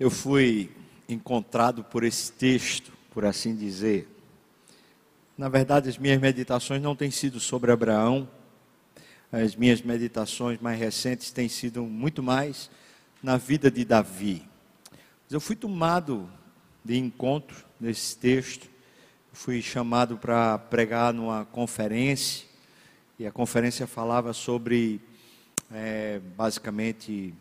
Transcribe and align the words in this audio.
eu 0.00 0.10
fui 0.10 0.70
encontrado 1.06 1.84
por 1.84 2.04
esse 2.04 2.32
texto, 2.32 2.90
por 3.10 3.26
assim 3.26 3.54
dizer. 3.54 4.08
Na 5.36 5.50
verdade, 5.50 5.90
as 5.90 5.98
minhas 5.98 6.18
meditações 6.18 6.80
não 6.80 6.96
têm 6.96 7.10
sido 7.10 7.38
sobre 7.38 7.70
Abraão, 7.70 8.26
as 9.30 9.54
minhas 9.54 9.82
meditações 9.82 10.58
mais 10.58 10.80
recentes 10.80 11.30
têm 11.30 11.50
sido 11.50 11.82
muito 11.82 12.22
mais 12.22 12.70
na 13.22 13.36
vida 13.36 13.70
de 13.70 13.84
Davi. 13.84 14.42
Mas 15.24 15.34
eu 15.34 15.40
fui 15.40 15.54
tomado 15.54 16.30
de 16.82 16.96
encontro 16.96 17.66
nesse 17.78 18.16
texto, 18.16 18.70
fui 19.34 19.60
chamado 19.60 20.16
para 20.16 20.56
pregar 20.56 21.12
numa 21.12 21.44
conferência, 21.44 22.46
e 23.18 23.26
a 23.26 23.30
conferência 23.30 23.86
falava 23.86 24.32
sobre, 24.32 24.98
é, 25.70 26.20
basicamente, 26.34 27.34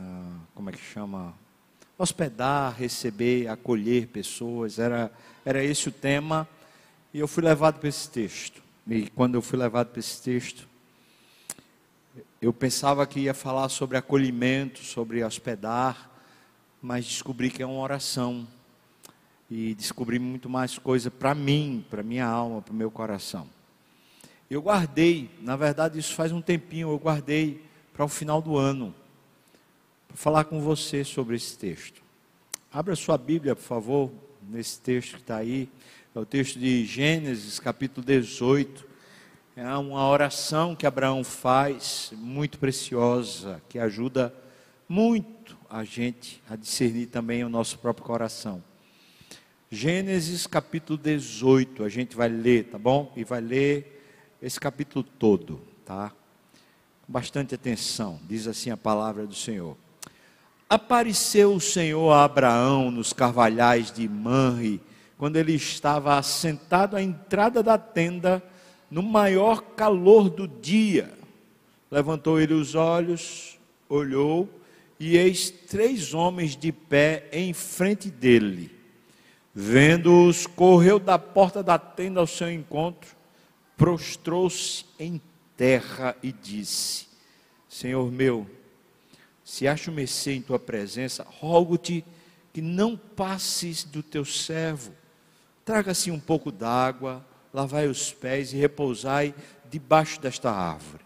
ah, 0.00 0.40
como 0.54 0.70
é 0.70 0.72
que 0.72 0.82
chama? 0.82 1.34
Hospedar, 1.98 2.74
receber, 2.74 3.48
acolher 3.48 4.06
pessoas, 4.06 4.78
era, 4.78 5.12
era 5.44 5.62
esse 5.62 5.88
o 5.88 5.92
tema, 5.92 6.48
e 7.12 7.18
eu 7.18 7.28
fui 7.28 7.44
levado 7.44 7.78
para 7.78 7.88
esse 7.88 8.08
texto. 8.08 8.62
E 8.88 9.10
quando 9.10 9.34
eu 9.34 9.42
fui 9.42 9.58
levado 9.58 9.88
para 9.88 10.00
esse 10.00 10.22
texto, 10.22 10.66
eu 12.40 12.52
pensava 12.52 13.06
que 13.06 13.20
ia 13.20 13.34
falar 13.34 13.68
sobre 13.68 13.98
acolhimento, 13.98 14.82
sobre 14.82 15.22
hospedar, 15.22 16.10
mas 16.80 17.04
descobri 17.04 17.50
que 17.50 17.62
é 17.62 17.66
uma 17.66 17.80
oração. 17.80 18.48
E 19.50 19.74
descobri 19.74 20.18
muito 20.18 20.48
mais 20.48 20.78
coisa 20.78 21.10
para 21.10 21.34
mim, 21.34 21.84
para 21.90 22.02
minha 22.02 22.24
alma, 22.24 22.62
para 22.62 22.72
o 22.72 22.76
meu 22.76 22.90
coração. 22.90 23.46
Eu 24.48 24.62
guardei, 24.62 25.30
na 25.42 25.56
verdade 25.56 25.98
isso 25.98 26.14
faz 26.14 26.32
um 26.32 26.40
tempinho, 26.40 26.88
eu 26.88 26.98
guardei 26.98 27.62
para 27.92 28.04
o 28.04 28.08
final 28.08 28.40
do 28.40 28.56
ano, 28.56 28.94
para 30.10 30.16
falar 30.16 30.44
com 30.44 30.60
você 30.60 31.04
sobre 31.04 31.36
esse 31.36 31.56
texto. 31.56 32.02
Abra 32.72 32.96
sua 32.96 33.16
Bíblia, 33.16 33.54
por 33.54 33.62
favor, 33.62 34.10
nesse 34.42 34.80
texto 34.80 35.14
que 35.14 35.20
está 35.20 35.36
aí. 35.36 35.68
É 36.14 36.18
o 36.18 36.26
texto 36.26 36.58
de 36.58 36.84
Gênesis, 36.84 37.60
capítulo 37.60 38.04
18. 38.04 38.86
É 39.54 39.64
uma 39.76 40.08
oração 40.08 40.74
que 40.74 40.86
Abraão 40.86 41.22
faz, 41.22 42.12
muito 42.16 42.58
preciosa, 42.58 43.62
que 43.68 43.78
ajuda 43.78 44.34
muito 44.88 45.56
a 45.68 45.84
gente 45.84 46.42
a 46.48 46.56
discernir 46.56 47.06
também 47.06 47.44
o 47.44 47.48
nosso 47.48 47.78
próprio 47.78 48.04
coração. 48.04 48.62
Gênesis 49.70 50.46
capítulo 50.46 50.98
18, 50.98 51.84
a 51.84 51.88
gente 51.88 52.16
vai 52.16 52.28
ler, 52.28 52.64
tá 52.64 52.78
bom? 52.78 53.12
E 53.14 53.22
vai 53.22 53.40
ler 53.40 54.02
esse 54.42 54.58
capítulo 54.58 55.04
todo, 55.04 55.60
tá? 55.84 56.10
Com 57.06 57.12
bastante 57.12 57.54
atenção, 57.54 58.18
diz 58.24 58.48
assim 58.48 58.70
a 58.70 58.76
palavra 58.76 59.24
do 59.24 59.34
Senhor. 59.34 59.76
Apareceu 60.70 61.52
o 61.52 61.60
Senhor 61.60 62.12
a 62.12 62.22
Abraão 62.22 62.92
nos 62.92 63.12
carvalhais 63.12 63.90
de 63.90 64.08
Manre, 64.08 64.80
quando 65.18 65.34
ele 65.34 65.52
estava 65.52 66.16
assentado 66.16 66.96
à 66.96 67.02
entrada 67.02 67.60
da 67.60 67.76
tenda, 67.76 68.40
no 68.88 69.02
maior 69.02 69.62
calor 69.74 70.30
do 70.30 70.46
dia. 70.46 71.12
Levantou 71.90 72.40
ele 72.40 72.54
os 72.54 72.76
olhos, 72.76 73.58
olhou, 73.88 74.48
e 75.00 75.16
eis 75.16 75.50
três 75.50 76.14
homens 76.14 76.56
de 76.56 76.70
pé 76.70 77.28
em 77.32 77.52
frente 77.52 78.08
dele. 78.08 78.70
Vendo-os, 79.52 80.46
correu 80.46 81.00
da 81.00 81.18
porta 81.18 81.64
da 81.64 81.80
tenda 81.80 82.20
ao 82.20 82.28
seu 82.28 82.48
encontro, 82.48 83.10
prostrou-se 83.76 84.84
em 85.00 85.20
terra 85.56 86.14
e 86.22 86.30
disse: 86.30 87.08
Senhor 87.68 88.08
meu, 88.12 88.46
se 89.50 89.66
acho 89.66 89.90
mercê 89.90 90.34
em 90.34 90.40
tua 90.40 90.60
presença, 90.60 91.26
rogo-te 91.28 92.04
que 92.52 92.62
não 92.62 92.96
passes 92.96 93.82
do 93.82 94.00
teu 94.00 94.24
servo. 94.24 94.92
Traga-se 95.64 96.08
um 96.08 96.20
pouco 96.20 96.52
d'água, 96.52 97.26
lavai 97.52 97.88
os 97.88 98.12
pés 98.12 98.52
e 98.52 98.56
repousai 98.56 99.34
debaixo 99.68 100.20
desta 100.20 100.52
árvore. 100.52 101.04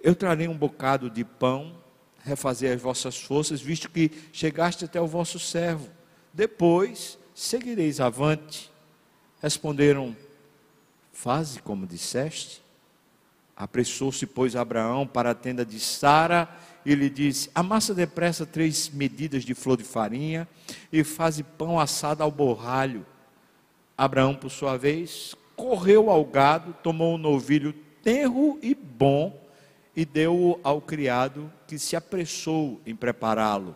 Eu 0.00 0.14
trarei 0.14 0.46
um 0.46 0.56
bocado 0.56 1.10
de 1.10 1.24
pão, 1.24 1.76
refazer 2.22 2.72
as 2.72 2.80
vossas 2.80 3.20
forças, 3.20 3.60
visto 3.60 3.90
que 3.90 4.08
chegaste 4.32 4.84
até 4.84 5.00
o 5.00 5.06
vosso 5.08 5.40
servo. 5.40 5.90
Depois 6.32 7.18
seguireis 7.34 7.98
avante. 7.98 8.70
Responderam: 9.42 10.16
Faze 11.12 11.60
como 11.60 11.88
disseste. 11.88 12.62
Apressou-se, 13.56 14.26
pois, 14.26 14.54
Abraão 14.54 15.06
para 15.06 15.30
a 15.30 15.34
tenda 15.34 15.64
de 15.64 15.80
Sara 15.80 16.48
e 16.84 16.94
lhe 16.94 17.08
disse: 17.08 17.50
Amassa 17.54 17.94
depressa 17.94 18.44
três 18.44 18.90
medidas 18.90 19.44
de 19.44 19.54
flor 19.54 19.76
de 19.78 19.84
farinha 19.84 20.46
e 20.92 21.02
faze 21.02 21.42
pão 21.42 21.80
assado 21.80 22.22
ao 22.22 22.30
borralho 22.30 23.06
Abraão, 23.96 24.34
por 24.34 24.50
sua 24.50 24.76
vez, 24.76 25.34
correu 25.56 26.10
ao 26.10 26.22
gado, 26.24 26.74
tomou 26.82 27.14
um 27.14 27.18
novilho 27.18 27.74
tenro 28.02 28.58
e 28.60 28.74
bom 28.74 29.42
e 29.94 30.04
deu-o 30.04 30.60
ao 30.62 30.82
criado, 30.82 31.50
que 31.66 31.78
se 31.78 31.96
apressou 31.96 32.78
em 32.84 32.94
prepará-lo. 32.94 33.74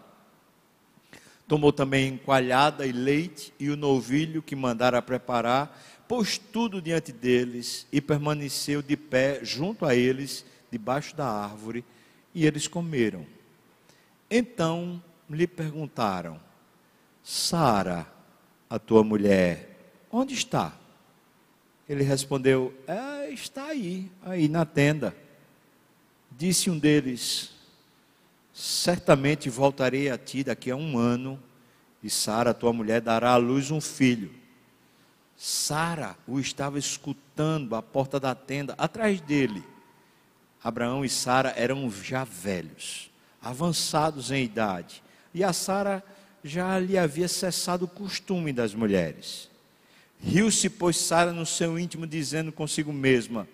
Tomou 1.48 1.72
também 1.72 2.18
coalhada 2.18 2.86
e 2.86 2.92
leite 2.92 3.52
e 3.58 3.70
o 3.70 3.76
novilho 3.76 4.42
que 4.42 4.54
mandara 4.54 5.00
preparar, 5.00 5.76
pôs 6.10 6.38
tudo 6.38 6.82
diante 6.82 7.12
deles 7.12 7.86
e 7.92 8.00
permaneceu 8.00 8.82
de 8.82 8.96
pé 8.96 9.44
junto 9.44 9.86
a 9.86 9.94
eles, 9.94 10.44
debaixo 10.68 11.14
da 11.14 11.24
árvore, 11.24 11.84
e 12.34 12.44
eles 12.44 12.66
comeram. 12.66 13.24
Então 14.28 15.00
lhe 15.30 15.46
perguntaram: 15.46 16.40
Sara, 17.22 18.12
a 18.68 18.76
tua 18.76 19.04
mulher, 19.04 19.70
Onde 20.10 20.34
está? 20.34 20.76
Ele 21.88 22.02
respondeu: 22.02 22.74
é, 22.88 23.30
Está 23.30 23.66
aí, 23.66 24.10
aí 24.22 24.48
na 24.48 24.64
tenda. 24.64 25.14
Disse 26.32 26.68
um 26.68 26.76
deles: 26.76 27.52
Certamente 28.52 29.48
voltarei 29.48 30.10
a 30.10 30.18
ti 30.18 30.42
daqui 30.42 30.72
a 30.72 30.76
um 30.76 30.98
ano, 30.98 31.40
e 32.02 32.10
Sara, 32.10 32.52
tua 32.52 32.72
mulher, 32.72 33.00
dará 33.00 33.30
à 33.30 33.36
luz 33.36 33.70
um 33.70 33.80
filho. 33.80 34.39
Sara 35.42 36.18
o 36.28 36.38
estava 36.38 36.78
escutando 36.78 37.74
à 37.74 37.80
porta 37.80 38.20
da 38.20 38.34
tenda, 38.34 38.74
atrás 38.76 39.22
dele. 39.22 39.64
Abraão 40.62 41.02
e 41.02 41.08
Sara 41.08 41.54
eram 41.56 41.90
já 41.90 42.24
velhos, 42.24 43.10
avançados 43.40 44.30
em 44.30 44.44
idade, 44.44 45.02
e 45.32 45.42
a 45.42 45.54
Sara 45.54 46.04
já 46.44 46.78
lhe 46.78 46.98
havia 46.98 47.26
cessado 47.26 47.86
o 47.86 47.88
costume 47.88 48.52
das 48.52 48.74
mulheres. 48.74 49.48
Riu-se, 50.22 50.68
pois, 50.68 50.98
Sara 50.98 51.32
no 51.32 51.46
seu 51.46 51.78
íntimo, 51.78 52.06
dizendo 52.06 52.52
consigo 52.52 52.92
mesma: 52.92 53.48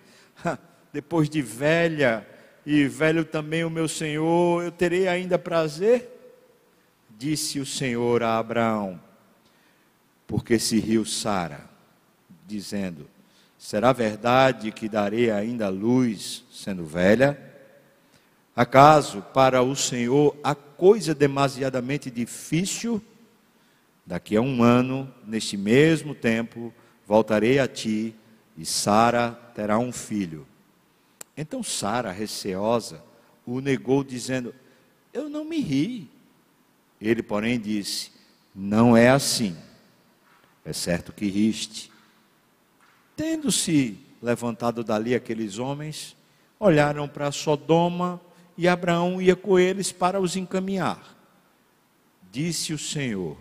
Depois 0.91 1.29
de 1.29 1.41
velha, 1.41 2.27
e 2.65 2.85
velho 2.85 3.23
também 3.23 3.63
o 3.63 3.69
meu 3.69 3.87
senhor, 3.87 4.61
eu 4.61 4.73
terei 4.73 5.07
ainda 5.07 5.39
prazer? 5.39 6.05
Disse 7.17 7.61
o 7.61 7.65
Senhor 7.65 8.21
a 8.23 8.37
Abraão, 8.37 9.01
porque 10.27 10.59
se 10.59 10.77
riu 10.81 11.05
Sara, 11.05 11.76
dizendo: 12.47 13.09
Será 13.57 13.91
verdade 13.91 14.71
que 14.71 14.87
darei 14.87 15.29
ainda 15.29 15.67
luz, 15.67 16.45
sendo 16.51 16.85
velha? 16.85 17.37
Acaso 18.55 19.21
para 19.33 19.61
o 19.61 19.75
Senhor 19.75 20.35
a 20.43 20.55
coisa 20.55 21.13
demasiadamente 21.13 22.09
difícil? 22.09 23.01
Daqui 24.05 24.37
a 24.37 24.41
um 24.41 24.63
ano, 24.63 25.13
neste 25.25 25.57
mesmo 25.57 26.15
tempo, 26.15 26.73
voltarei 27.05 27.59
a 27.59 27.67
ti 27.67 28.15
e 28.57 28.65
Sara 28.65 29.31
terá 29.53 29.77
um 29.77 29.91
filho. 29.91 30.47
Então 31.35 31.61
Sara, 31.61 32.11
receosa, 32.11 33.03
o 33.45 33.59
negou, 33.59 34.03
dizendo: 34.03 34.55
Eu 35.13 35.29
não 35.29 35.43
me 35.43 35.59
ri. 35.59 36.09
Ele, 36.99 37.21
porém, 37.21 37.59
disse: 37.59 38.11
Não 38.55 38.95
é 38.95 39.09
assim. 39.09 39.55
É 40.65 40.73
certo 40.73 41.13
que 41.13 41.27
riste. 41.27 41.91
Tendo-se 43.17 43.97
levantado 44.21 44.83
dali 44.83 45.15
aqueles 45.15 45.57
homens, 45.57 46.15
olharam 46.59 47.07
para 47.07 47.31
Sodoma 47.31 48.21
e 48.55 48.67
Abraão 48.67 49.19
ia 49.19 49.35
com 49.35 49.57
eles 49.57 49.91
para 49.91 50.21
os 50.21 50.35
encaminhar. 50.35 51.17
Disse 52.31 52.73
o 52.73 52.77
Senhor: 52.77 53.35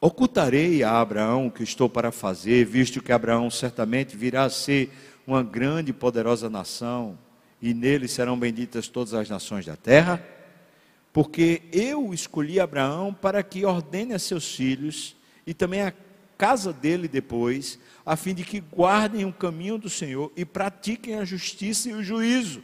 Ocultarei 0.00 0.82
a 0.82 0.98
Abraão 0.98 1.46
o 1.46 1.50
que 1.50 1.62
estou 1.62 1.90
para 1.90 2.10
fazer, 2.10 2.64
visto 2.64 3.02
que 3.02 3.12
Abraão 3.12 3.50
certamente 3.50 4.16
virá 4.16 4.44
a 4.44 4.50
ser 4.50 4.90
uma 5.26 5.42
grande 5.42 5.90
e 5.90 5.94
poderosa 5.94 6.48
nação, 6.48 7.18
e 7.60 7.74
nele 7.74 8.08
serão 8.08 8.38
benditas 8.38 8.88
todas 8.88 9.12
as 9.12 9.28
nações 9.28 9.66
da 9.66 9.76
terra? 9.76 10.26
Porque 11.12 11.64
eu 11.70 12.14
escolhi 12.14 12.58
Abraão 12.58 13.12
para 13.12 13.42
que 13.42 13.66
ordene 13.66 14.14
a 14.14 14.18
seus 14.18 14.54
filhos 14.54 15.14
e 15.46 15.52
também 15.52 15.82
a 15.82 15.92
casa 16.40 16.72
dele 16.72 17.06
depois, 17.06 17.78
a 18.04 18.16
fim 18.16 18.32
de 18.32 18.44
que 18.44 18.60
guardem 18.60 19.26
o 19.26 19.32
caminho 19.32 19.76
do 19.76 19.90
Senhor 19.90 20.32
e 20.34 20.42
pratiquem 20.42 21.16
a 21.16 21.24
justiça 21.26 21.90
e 21.90 21.92
o 21.92 22.02
juízo, 22.02 22.62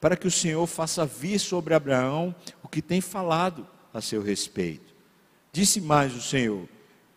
para 0.00 0.16
que 0.16 0.26
o 0.26 0.32
Senhor 0.32 0.66
faça 0.66 1.06
vir 1.06 1.38
sobre 1.38 1.74
Abraão 1.74 2.34
o 2.60 2.66
que 2.66 2.82
tem 2.82 3.00
falado 3.00 3.68
a 3.92 4.00
seu 4.00 4.20
respeito. 4.20 4.92
Disse 5.52 5.80
mais 5.80 6.12
o 6.12 6.20
Senhor: 6.20 6.68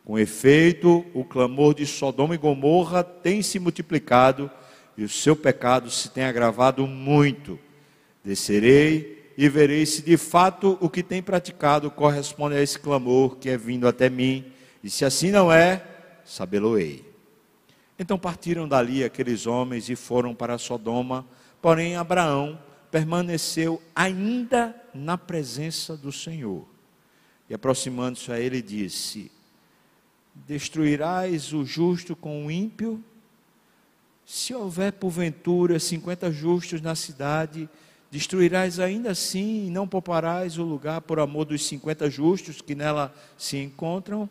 com 0.05 0.19
efeito, 0.19 1.03
o 1.15 1.23
clamor 1.23 1.73
de 1.73 1.87
Sodoma 1.87 2.35
e 2.35 2.37
Gomorra 2.37 3.03
tem 3.03 3.41
se 3.41 3.57
multiplicado 3.57 4.51
e 4.95 5.03
o 5.03 5.09
seu 5.09 5.35
pecado 5.35 5.89
se 5.89 6.11
tem 6.11 6.25
agravado 6.25 6.85
muito. 6.85 7.57
Descerei 8.23 9.33
e 9.35 9.49
verei 9.49 9.83
se 9.87 10.03
de 10.03 10.15
fato 10.15 10.77
o 10.79 10.91
que 10.91 11.01
tem 11.01 11.23
praticado 11.23 11.89
corresponde 11.89 12.55
a 12.55 12.61
esse 12.61 12.77
clamor 12.77 13.37
que 13.37 13.49
é 13.49 13.57
vindo 13.57 13.87
até 13.87 14.11
mim, 14.11 14.45
e 14.83 14.89
se 14.89 15.05
assim 15.05 15.31
não 15.31 15.51
é, 15.51 15.83
sabê-lo-ei. 16.23 17.05
Então 17.99 18.17
partiram 18.17 18.67
dali 18.67 19.03
aqueles 19.03 19.47
homens 19.47 19.89
e 19.89 19.95
foram 19.95 20.35
para 20.35 20.57
Sodoma, 20.57 21.25
porém 21.61 21.95
Abraão 21.95 22.59
permaneceu 22.91 23.81
ainda 23.95 24.75
na 24.93 25.17
presença 25.17 25.97
do 25.97 26.11
Senhor. 26.11 26.65
E 27.49 27.53
aproximando-se 27.53 28.31
a 28.31 28.39
ele, 28.39 28.61
disse: 28.61 29.31
Destruirás 30.35 31.53
o 31.53 31.65
justo 31.65 32.15
com 32.15 32.45
o 32.45 32.51
ímpio? 32.51 33.03
Se 34.25 34.53
houver 34.53 34.91
porventura 34.93 35.79
cinquenta 35.79 36.31
justos 36.31 36.81
na 36.81 36.95
cidade, 36.95 37.69
destruirás 38.11 38.79
ainda 38.79 39.11
assim 39.11 39.67
e 39.67 39.69
não 39.69 39.87
pouparás 39.87 40.57
o 40.57 40.63
lugar 40.63 41.01
por 41.01 41.19
amor 41.19 41.45
dos 41.45 41.65
cinquenta 41.65 42.09
justos 42.09 42.61
que 42.61 42.75
nela 42.75 43.13
se 43.37 43.57
encontram? 43.57 44.29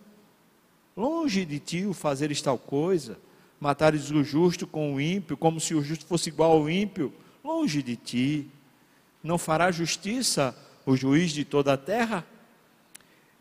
Longe 0.97 1.45
de 1.45 1.59
ti 1.59 1.85
o 1.85 1.93
fazeres 1.93 2.41
tal 2.41 2.59
coisa, 2.59 3.19
matares 3.61 4.11
o 4.11 4.25
justo 4.25 4.67
com 4.67 4.95
o 4.95 5.01
ímpio, 5.01 5.37
como 5.37 5.61
se 5.61 5.75
o 5.75 5.83
justo 5.83 6.07
fosse 6.07 6.31
igual 6.31 6.53
ao 6.53 6.71
ímpio, 6.71 7.13
longe 7.45 7.83
de 7.83 7.97
ti. 7.97 8.51
Não 9.23 9.37
fará 9.37 9.71
justiça 9.71 10.57
o 10.87 10.97
juiz 10.97 11.33
de 11.33 11.45
toda 11.45 11.75
a 11.75 11.77
terra? 11.77 12.27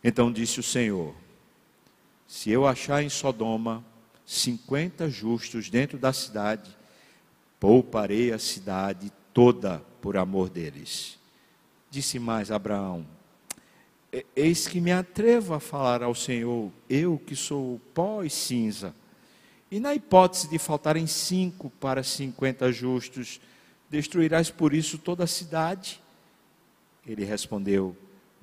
Então 0.04 0.31
disse 0.31 0.60
o 0.60 0.63
Senhor: 0.63 1.16
Se 2.28 2.52
eu 2.52 2.68
achar 2.68 3.02
em 3.02 3.10
Sodoma 3.10 3.84
cinquenta 4.25 5.10
justos 5.10 5.69
dentro 5.69 5.98
da 5.98 6.12
cidade, 6.12 6.75
pouparei 7.60 8.34
a 8.34 8.40
cidade 8.40 9.13
toda 9.34 9.80
por 10.01 10.18
amor 10.18 10.50
deles. 10.50 11.18
Disse 11.90 12.19
mais 12.19 12.51
Abraão: 12.51 13.15
Eis 14.36 14.68
que 14.68 14.80
me 14.80 14.92
atrevo 14.92 15.54
a 15.54 15.60
falar 15.60 16.04
ao 16.04 16.14
Senhor, 16.14 16.72
eu 16.90 17.18
que 17.18 17.36
sou 17.36 17.82
pó 17.94 18.24
e 18.24 18.30
cinza. 18.30 18.94
E 19.72 19.80
na 19.80 19.96
hipótese 19.96 20.50
de 20.50 20.60
faltarem 20.60 21.08
cinco 21.08 21.70
para 21.80 22.04
cinquenta 22.04 22.72
justos, 22.72 23.42
destruirás 23.90 24.52
por 24.52 24.74
isso 24.74 24.98
toda 24.98 25.24
a 25.24 25.28
cidade? 25.28 26.00
Ele 27.06 27.26
respondeu: 27.26 27.96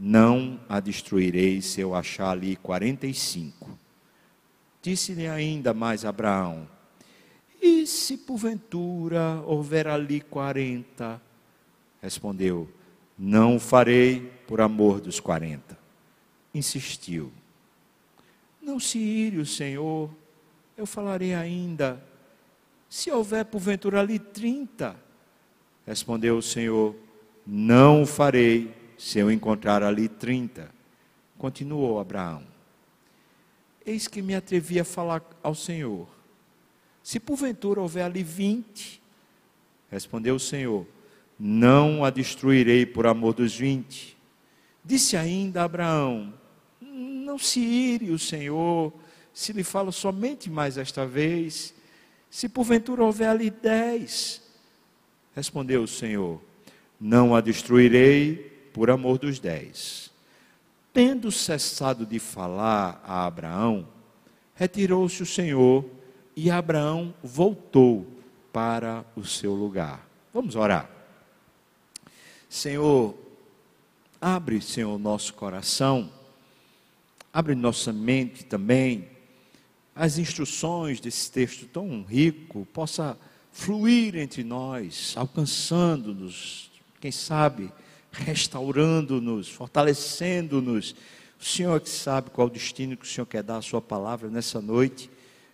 não 0.05 0.59
a 0.69 0.81
destruirei 0.81 1.63
se 1.63 1.81
eu 1.81 1.95
achar 1.95 2.31
ali 2.31 2.57
quarenta 2.57 3.07
e 3.07 3.15
cinco. 3.15 3.79
Disse-lhe 4.83 5.29
ainda 5.29 5.73
mais 5.73 6.05
Abraão: 6.05 6.69
E 7.63 7.87
se 7.87 8.17
porventura 8.17 9.41
houver 9.47 9.87
ali 9.87 10.21
quarenta? 10.21 11.23
Respondeu: 12.03 12.69
Não 13.17 13.61
farei 13.61 14.29
por 14.53 14.61
amor 14.61 15.01
dos 15.01 15.19
quarenta. 15.19 15.79
Insistiu: 16.53 17.33
Não 18.61 18.79
se 18.79 18.99
ire 18.99 19.39
o 19.39 19.47
Senhor, 19.47 20.11
eu 20.77 20.85
falarei 20.85 21.33
ainda. 21.33 22.05
Se 22.87 23.11
houver 23.11 23.47
porventura 23.47 24.01
ali 24.01 24.19
trinta, 24.19 24.95
respondeu 25.87 26.37
o 26.37 26.43
Senhor: 26.43 26.95
Não 27.47 28.03
o 28.03 28.07
farei 28.07 28.75
se 28.99 29.19
eu 29.19 29.31
encontrar 29.33 29.83
ali 29.83 30.07
trinta. 30.07 30.71
Continuou 31.39 31.99
Abraão. 31.99 32.43
Eis 33.87 34.07
que 34.07 34.21
me 34.21 34.35
atrevi 34.35 34.79
a 34.79 34.85
falar 34.85 35.25
ao 35.43 35.55
Senhor. 35.55 36.07
Se 37.03 37.19
porventura 37.19 37.81
houver 37.81 38.05
ali 38.05 38.23
vinte, 38.23 39.03
respondeu 39.91 40.35
o 40.35 40.39
Senhor, 40.39 40.87
não 41.41 42.05
a 42.05 42.11
destruirei 42.11 42.85
por 42.85 43.07
amor 43.07 43.33
dos 43.33 43.57
vinte. 43.57 44.21
Disse 44.84 45.17
ainda 45.17 45.62
Abraão: 45.62 46.34
Não 46.81 47.38
se 47.38 47.61
ire 47.61 48.11
o 48.11 48.19
Senhor, 48.19 48.93
se 49.32 49.52
lhe 49.52 49.62
falo 49.62 49.93
somente 49.93 50.50
mais 50.50 50.76
esta 50.76 51.06
vez. 51.06 51.75
Se 52.31 52.49
porventura 52.49 53.05
houver 53.05 53.29
ali 53.29 53.50
dez, 53.50 54.43
respondeu 55.34 55.82
o 55.82 55.88
Senhor: 55.88 56.40
Não 57.00 57.34
a 57.34 57.40
destruirei 57.40 58.50
por 58.73 58.90
amor 58.90 59.19
dos 59.19 59.38
dez. 59.38 60.11
Tendo 60.93 61.32
cessado 61.32 62.05
de 62.05 62.19
falar 62.19 63.02
a 63.05 63.25
Abraão, 63.25 63.88
retirou-se 64.55 65.23
o 65.23 65.26
Senhor 65.26 65.84
e 66.37 66.50
Abraão 66.50 67.14
voltou 67.23 68.06
para 68.52 69.05
o 69.17 69.25
seu 69.25 69.55
lugar. 69.55 70.06
Vamos 70.32 70.55
orar. 70.55 70.90
Senhor, 72.49 73.14
abre, 74.23 74.63
Senhor, 74.63 74.97
nosso 75.01 75.35
coração, 75.35 76.09
abre 77.33 77.57
nossa 77.57 77.93
mente 77.93 78.45
também, 78.45 79.09
as 79.97 80.17
instruções 80.17 81.01
desse 81.01 81.29
texto 81.29 81.67
tão 81.67 82.05
rico 82.05 82.65
possa 82.73 83.19
fluir 83.51 84.15
entre 84.17 84.45
nós, 84.45 85.13
alcançando-nos, 85.17 86.71
quem 87.01 87.11
sabe, 87.11 87.73
restaurando-nos, 88.13 89.49
fortalecendo-nos. 89.49 90.95
O 91.39 91.45
Senhor 91.45 91.77
é 91.77 91.81
que 91.81 91.91
sabe 91.91 92.31
qual 92.31 92.47
o 92.47 92.51
destino 92.51 92.97
que 92.97 93.05
o 93.05 93.09
Senhor 93.09 93.27
quer 93.27 93.43
dar 93.43 93.57
à 93.57 93.63
Sua 93.63 93.83
palavra 93.83 94.31
nessa 94.31 94.63
noite. 94.63 95.11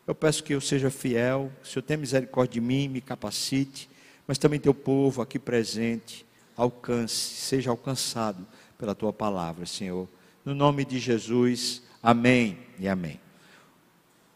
Eu 0.07 0.15
peço 0.15 0.45
que 0.45 0.55
eu 0.55 0.61
seja 0.61 0.91
fiel, 0.91 1.51
que 1.63 1.69
o 1.69 1.73
Senhor 1.73 1.83
tenha 1.83 1.97
misericórdia 1.97 2.61
de 2.61 2.67
mim, 2.67 2.87
me 2.87 3.01
capacite, 3.01 3.89
mas 4.27 4.37
também 4.37 4.61
teu 4.61 4.75
povo 4.75 5.23
aqui 5.23 5.39
presente, 5.39 6.25
alcance, 6.55 7.15
seja 7.15 7.71
alcançado 7.71 8.47
pela 8.79 8.95
tua 8.95 9.13
palavra, 9.13 9.67
Senhor. 9.67 10.09
No 10.45 10.55
nome 10.55 10.85
de 10.85 11.01
Jesus, 11.01 11.83
amém 12.01 12.59
e 12.79 12.89
amém. 12.89 13.21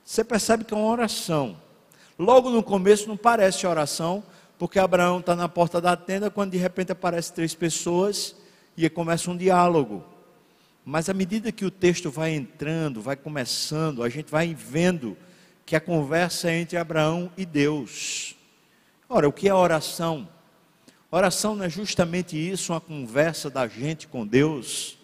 Você 0.04 0.24
percebe 0.24 0.64
que 0.64 0.74
é 0.74 0.76
uma 0.76 0.90
oração. 0.90 1.56
Logo 2.18 2.50
no 2.50 2.62
começo 2.62 3.08
não 3.08 3.16
parece 3.16 3.66
oração, 3.66 4.22
porque 4.58 4.78
Abraão 4.78 5.20
está 5.20 5.36
na 5.36 5.48
porta 5.48 5.80
da 5.80 5.96
tenda 5.96 6.30
quando 6.30 6.50
de 6.50 6.58
repente 6.58 6.90
aparecem 6.92 7.34
três 7.34 7.54
pessoas 7.54 8.34
e 8.76 8.88
começa 8.90 9.30
um 9.30 9.36
diálogo. 9.36 10.04
Mas 10.84 11.08
à 11.08 11.14
medida 11.14 11.52
que 11.52 11.64
o 11.64 11.70
texto 11.70 12.10
vai 12.10 12.34
entrando, 12.34 13.00
vai 13.00 13.14
começando, 13.14 14.02
a 14.02 14.08
gente 14.08 14.30
vai 14.30 14.52
vendo 14.52 15.16
que 15.64 15.76
a 15.76 15.80
conversa 15.80 16.50
é 16.50 16.58
entre 16.58 16.76
Abraão 16.76 17.30
e 17.36 17.46
Deus. 17.46 18.34
Ora, 19.08 19.28
o 19.28 19.32
que 19.32 19.48
é 19.48 19.54
oração? 19.54 20.28
Oração 21.14 21.54
não 21.54 21.66
é 21.66 21.68
justamente 21.68 22.38
isso, 22.38 22.72
uma 22.72 22.80
conversa 22.80 23.50
da 23.50 23.68
gente 23.68 24.08
com 24.08 24.26
Deus. 24.26 24.96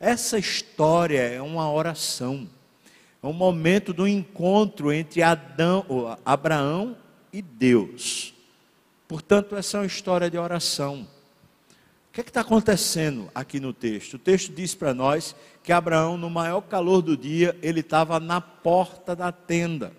Essa 0.00 0.38
história 0.38 1.20
é 1.20 1.42
uma 1.42 1.70
oração. 1.70 2.48
É 3.22 3.26
um 3.26 3.34
momento 3.34 3.92
do 3.92 4.08
encontro 4.08 4.90
entre 4.90 5.22
Adão, 5.22 6.16
Abraão 6.24 6.96
e 7.30 7.42
Deus. 7.42 8.32
Portanto, 9.06 9.54
essa 9.54 9.76
é 9.76 9.80
uma 9.80 9.86
história 9.86 10.30
de 10.30 10.38
oração. 10.38 11.06
O 12.08 12.12
que 12.14 12.22
é 12.22 12.24
está 12.24 12.40
acontecendo 12.40 13.30
aqui 13.34 13.60
no 13.60 13.74
texto? 13.74 14.14
O 14.14 14.18
texto 14.18 14.50
diz 14.54 14.74
para 14.74 14.94
nós 14.94 15.36
que 15.62 15.72
Abraão, 15.72 16.16
no 16.16 16.30
maior 16.30 16.62
calor 16.62 17.02
do 17.02 17.14
dia, 17.14 17.54
ele 17.60 17.80
estava 17.80 18.18
na 18.18 18.40
porta 18.40 19.14
da 19.14 19.30
tenda. 19.30 19.92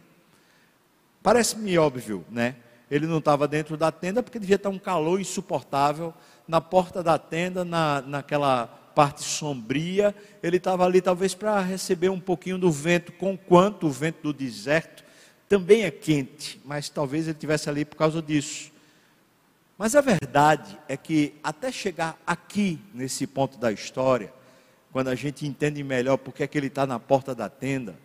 Parece-me 1.22 1.78
óbvio, 1.78 2.26
né? 2.32 2.56
Ele 2.90 3.06
não 3.06 3.20
estava 3.20 3.48
dentro 3.48 3.78
da 3.78 3.92
tenda 3.92 4.24
porque 4.24 4.40
devia 4.40 4.56
estar 4.56 4.70
um 4.70 4.80
calor 4.80 5.20
insuportável. 5.20 6.14
Na 6.48 6.60
porta 6.60 7.04
da 7.04 7.18
tenda, 7.18 7.64
na, 7.64 8.02
naquela 8.02 8.68
parte 8.96 9.24
sombria, 9.24 10.16
ele 10.42 10.58
estava 10.58 10.86
ali 10.86 11.02
talvez 11.02 11.36
para 11.36 11.62
receber 11.62 12.10
um 12.10 12.20
pouquinho 12.20 12.58
do 12.58 12.72
vento, 12.72 13.12
com 13.14 13.38
quanto 13.38 13.88
o 13.88 13.92
vento 13.92 14.24
do 14.24 14.34
deserto 14.34 15.04
também 15.50 15.84
é 15.84 15.90
quente, 15.90 16.62
mas 16.64 16.90
talvez 16.90 17.26
ele 17.26 17.32
estivesse 17.32 17.68
ali 17.68 17.84
por 17.84 17.96
causa 17.96 18.22
disso. 18.22 18.72
Mas 19.76 19.96
a 19.96 20.02
verdade 20.02 20.78
é 20.88 20.96
que 20.96 21.34
até 21.44 21.72
chegar 21.72 22.20
aqui, 22.26 22.80
nesse 22.94 23.26
ponto 23.26 23.58
da 23.58 23.72
história, 23.72 24.32
quando 24.92 25.08
a 25.08 25.16
gente 25.16 25.48
entende 25.48 25.84
melhor 25.84 26.18
porque 26.18 26.44
é 26.44 26.48
que 26.48 26.56
ele 26.56 26.68
está 26.68 26.86
na 26.86 27.00
porta 27.00 27.34
da 27.34 27.50
tenda, 27.50 27.96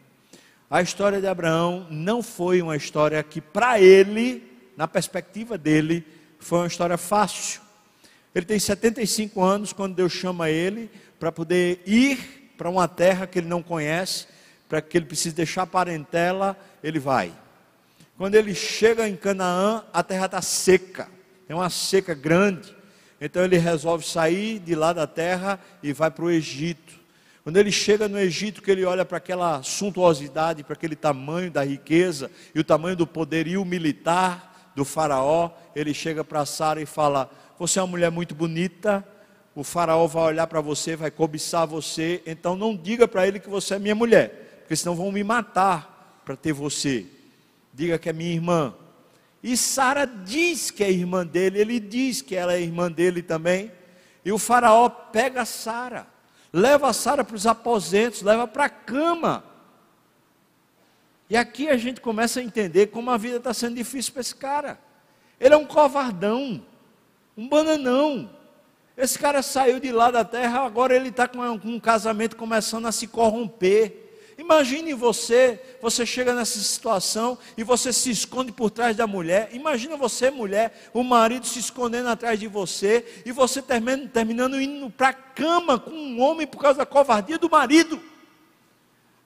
a 0.70 0.80
história 0.80 1.20
de 1.20 1.26
Abraão 1.26 1.86
não 1.90 2.22
foi 2.22 2.62
uma 2.62 2.76
história 2.76 3.22
que, 3.22 3.42
para 3.42 3.78
ele, 3.78 4.42
na 4.76 4.88
perspectiva 4.88 5.56
dele, 5.56 6.04
foi 6.38 6.58
uma 6.60 6.66
história 6.66 6.96
fácil. 6.96 7.60
Ele 8.34 8.44
tem 8.44 8.58
75 8.58 9.42
anos 9.42 9.72
quando 9.72 9.94
Deus 9.94 10.12
chama 10.12 10.50
ele 10.50 10.90
para 11.18 11.30
poder 11.30 11.82
ir 11.86 12.52
para 12.56 12.68
uma 12.68 12.88
terra 12.88 13.26
que 13.26 13.38
ele 13.38 13.48
não 13.48 13.62
conhece, 13.62 14.26
para 14.68 14.82
que 14.82 14.96
ele 14.96 15.06
precise 15.06 15.34
deixar 15.34 15.66
parentela, 15.66 16.56
ele 16.82 16.98
vai. 16.98 17.32
Quando 18.16 18.34
ele 18.34 18.54
chega 18.54 19.08
em 19.08 19.16
Canaã, 19.16 19.84
a 19.92 20.02
terra 20.02 20.26
está 20.26 20.42
seca 20.42 21.08
é 21.48 21.54
uma 21.54 21.70
seca 21.70 22.14
grande. 22.14 22.74
Então 23.20 23.44
ele 23.44 23.56
resolve 23.56 24.06
sair 24.06 24.58
de 24.58 24.74
lá 24.74 24.92
da 24.92 25.06
terra 25.06 25.58
e 25.82 25.92
vai 25.92 26.10
para 26.10 26.24
o 26.24 26.30
Egito. 26.30 26.94
Quando 27.42 27.56
ele 27.58 27.70
chega 27.70 28.08
no 28.08 28.18
Egito, 28.18 28.62
que 28.62 28.70
ele 28.70 28.84
olha 28.84 29.04
para 29.04 29.18
aquela 29.18 29.62
suntuosidade, 29.62 30.64
para 30.64 30.72
aquele 30.72 30.96
tamanho 30.96 31.50
da 31.50 31.62
riqueza 31.62 32.30
e 32.54 32.60
o 32.60 32.64
tamanho 32.64 32.96
do 32.96 33.06
poderio 33.06 33.64
militar 33.64 34.53
do 34.74 34.84
faraó, 34.84 35.50
ele 35.74 35.94
chega 35.94 36.24
para 36.24 36.44
Sara 36.44 36.80
e 36.80 36.86
fala: 36.86 37.30
"Você 37.58 37.78
é 37.78 37.82
uma 37.82 37.88
mulher 37.88 38.10
muito 38.10 38.34
bonita, 38.34 39.06
o 39.54 39.62
faraó 39.62 40.06
vai 40.06 40.24
olhar 40.24 40.46
para 40.46 40.60
você, 40.60 40.96
vai 40.96 41.10
cobiçar 41.10 41.66
você, 41.66 42.22
então 42.26 42.56
não 42.56 42.76
diga 42.76 43.06
para 43.06 43.26
ele 43.26 43.38
que 43.38 43.48
você 43.48 43.74
é 43.74 43.78
minha 43.78 43.94
mulher, 43.94 44.60
porque 44.60 44.76
senão 44.76 44.94
vão 44.94 45.12
me 45.12 45.22
matar 45.22 46.22
para 46.24 46.36
ter 46.36 46.52
você. 46.52 47.06
Diga 47.72 47.98
que 47.98 48.08
é 48.08 48.12
minha 48.12 48.32
irmã." 48.32 48.74
E 49.42 49.56
Sara 49.56 50.06
diz 50.06 50.70
que 50.70 50.82
é 50.82 50.90
irmã 50.90 51.26
dele, 51.26 51.60
ele 51.60 51.78
diz 51.78 52.22
que 52.22 52.34
ela 52.34 52.54
é 52.54 52.60
irmã 52.62 52.90
dele 52.90 53.22
também. 53.22 53.70
E 54.24 54.32
o 54.32 54.38
faraó 54.38 54.88
pega 54.88 55.44
Sara 55.44 56.14
leva 56.54 56.92
Sara 56.92 57.24
para 57.24 57.34
os 57.34 57.48
aposentos, 57.48 58.22
leva 58.22 58.46
para 58.46 58.66
a 58.66 58.70
cama. 58.70 59.44
E 61.34 61.36
aqui 61.36 61.68
a 61.68 61.76
gente 61.76 62.00
começa 62.00 62.38
a 62.38 62.44
entender 62.44 62.86
como 62.86 63.10
a 63.10 63.16
vida 63.16 63.38
está 63.38 63.52
sendo 63.52 63.74
difícil 63.74 64.12
para 64.12 64.20
esse 64.20 64.36
cara. 64.36 64.78
Ele 65.40 65.52
é 65.52 65.56
um 65.56 65.66
covardão, 65.66 66.64
um 67.36 67.48
bananão. 67.48 68.30
Esse 68.96 69.18
cara 69.18 69.42
saiu 69.42 69.80
de 69.80 69.90
lá 69.90 70.12
da 70.12 70.24
terra, 70.24 70.60
agora 70.60 70.94
ele 70.94 71.08
está 71.08 71.26
com 71.26 71.40
um 71.40 71.80
casamento 71.80 72.36
começando 72.36 72.86
a 72.86 72.92
se 72.92 73.08
corromper. 73.08 74.32
Imagine 74.38 74.94
você, 74.94 75.60
você 75.82 76.06
chega 76.06 76.32
nessa 76.32 76.60
situação 76.60 77.36
e 77.56 77.64
você 77.64 77.92
se 77.92 78.12
esconde 78.12 78.52
por 78.52 78.70
trás 78.70 78.96
da 78.96 79.08
mulher. 79.08 79.48
Imagina 79.52 79.96
você, 79.96 80.30
mulher, 80.30 80.88
o 80.94 81.02
marido 81.02 81.48
se 81.48 81.58
escondendo 81.58 82.10
atrás 82.10 82.38
de 82.38 82.46
você 82.46 83.22
e 83.26 83.32
você 83.32 83.60
terminando, 83.60 84.08
terminando 84.08 84.60
indo 84.60 84.88
para 84.88 85.08
a 85.08 85.12
cama 85.12 85.80
com 85.80 85.90
um 85.90 86.20
homem 86.20 86.46
por 86.46 86.60
causa 86.60 86.78
da 86.78 86.86
covardia 86.86 87.38
do 87.38 87.50
marido. 87.50 88.00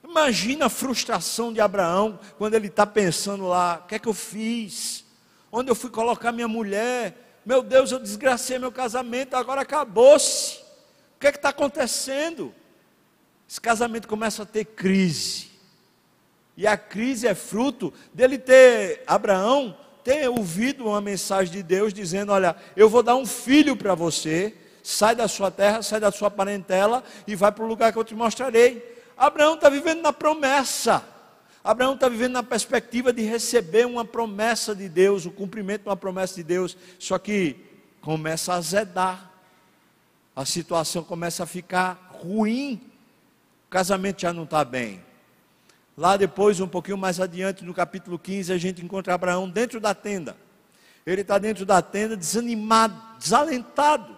Imagina 0.09 0.65
a 0.65 0.69
frustração 0.69 1.53
de 1.53 1.61
Abraão 1.61 2.19
quando 2.39 2.55
ele 2.55 2.65
está 2.65 2.83
pensando 2.83 3.45
lá: 3.45 3.79
o 3.83 3.87
que 3.87 3.93
é 3.93 3.99
que 3.99 4.09
eu 4.09 4.13
fiz? 4.13 5.05
Onde 5.51 5.69
eu 5.69 5.75
fui 5.75 5.91
colocar 5.91 6.31
minha 6.31 6.47
mulher? 6.47 7.41
Meu 7.45 7.61
Deus, 7.61 7.91
eu 7.91 7.99
desgracei 7.99 8.57
meu 8.57 8.71
casamento, 8.71 9.35
agora 9.35 9.61
acabou-se. 9.61 10.57
O 11.15 11.19
que 11.19 11.27
é 11.27 11.31
que 11.31 11.37
está 11.37 11.49
acontecendo? 11.49 12.53
Esse 13.47 13.61
casamento 13.61 14.07
começa 14.07 14.41
a 14.41 14.45
ter 14.47 14.65
crise. 14.65 15.49
E 16.57 16.65
a 16.65 16.75
crise 16.75 17.27
é 17.27 17.35
fruto 17.35 17.93
dele 18.11 18.39
ter, 18.39 19.03
Abraão, 19.05 19.77
ter 20.03 20.27
ouvido 20.27 20.87
uma 20.87 21.01
mensagem 21.01 21.53
de 21.53 21.61
Deus 21.61 21.93
dizendo: 21.93 22.31
Olha, 22.31 22.55
eu 22.75 22.89
vou 22.89 23.03
dar 23.03 23.15
um 23.15 23.27
filho 23.27 23.75
para 23.75 23.93
você, 23.93 24.55
sai 24.83 25.15
da 25.15 25.27
sua 25.27 25.51
terra, 25.51 25.83
sai 25.83 25.99
da 25.99 26.11
sua 26.11 26.31
parentela 26.31 27.03
e 27.27 27.35
vai 27.35 27.51
para 27.51 27.63
o 27.63 27.67
lugar 27.67 27.93
que 27.93 27.99
eu 27.99 28.03
te 28.03 28.15
mostrarei. 28.15 28.97
Abraão 29.19 29.55
está 29.55 29.69
vivendo 29.69 30.01
na 30.01 30.11
promessa. 30.11 31.03
Abraão 31.63 31.93
está 31.93 32.09
vivendo 32.09 32.33
na 32.33 32.43
perspectiva 32.43 33.13
de 33.13 33.21
receber 33.21 33.85
uma 33.85 34.05
promessa 34.05 34.73
de 34.73 34.89
Deus, 34.89 35.25
o 35.25 35.31
cumprimento 35.31 35.83
de 35.83 35.89
uma 35.89 35.97
promessa 35.97 36.35
de 36.35 36.43
Deus. 36.43 36.75
Só 36.97 37.19
que 37.19 37.57
começa 38.01 38.53
a 38.53 38.57
azedar, 38.57 39.29
a 40.35 40.45
situação 40.45 41.03
começa 41.03 41.43
a 41.43 41.45
ficar 41.45 42.09
ruim 42.13 42.89
o 43.67 43.69
casamento 43.69 44.21
já 44.21 44.33
não 44.33 44.45
está 44.45 44.65
bem. 44.65 44.99
Lá 45.95 46.17
depois, 46.17 46.59
um 46.59 46.67
pouquinho 46.67 46.97
mais 46.97 47.19
adiante, 47.19 47.63
no 47.63 47.71
capítulo 47.71 48.17
15, 48.17 48.51
a 48.51 48.57
gente 48.57 48.83
encontra 48.83 49.13
Abraão 49.13 49.47
dentro 49.47 49.79
da 49.79 49.93
tenda. 49.93 50.35
Ele 51.05 51.21
está 51.21 51.37
dentro 51.37 51.67
da 51.67 51.79
tenda, 51.79 52.17
desanimado, 52.17 52.99
desalentado. 53.19 54.17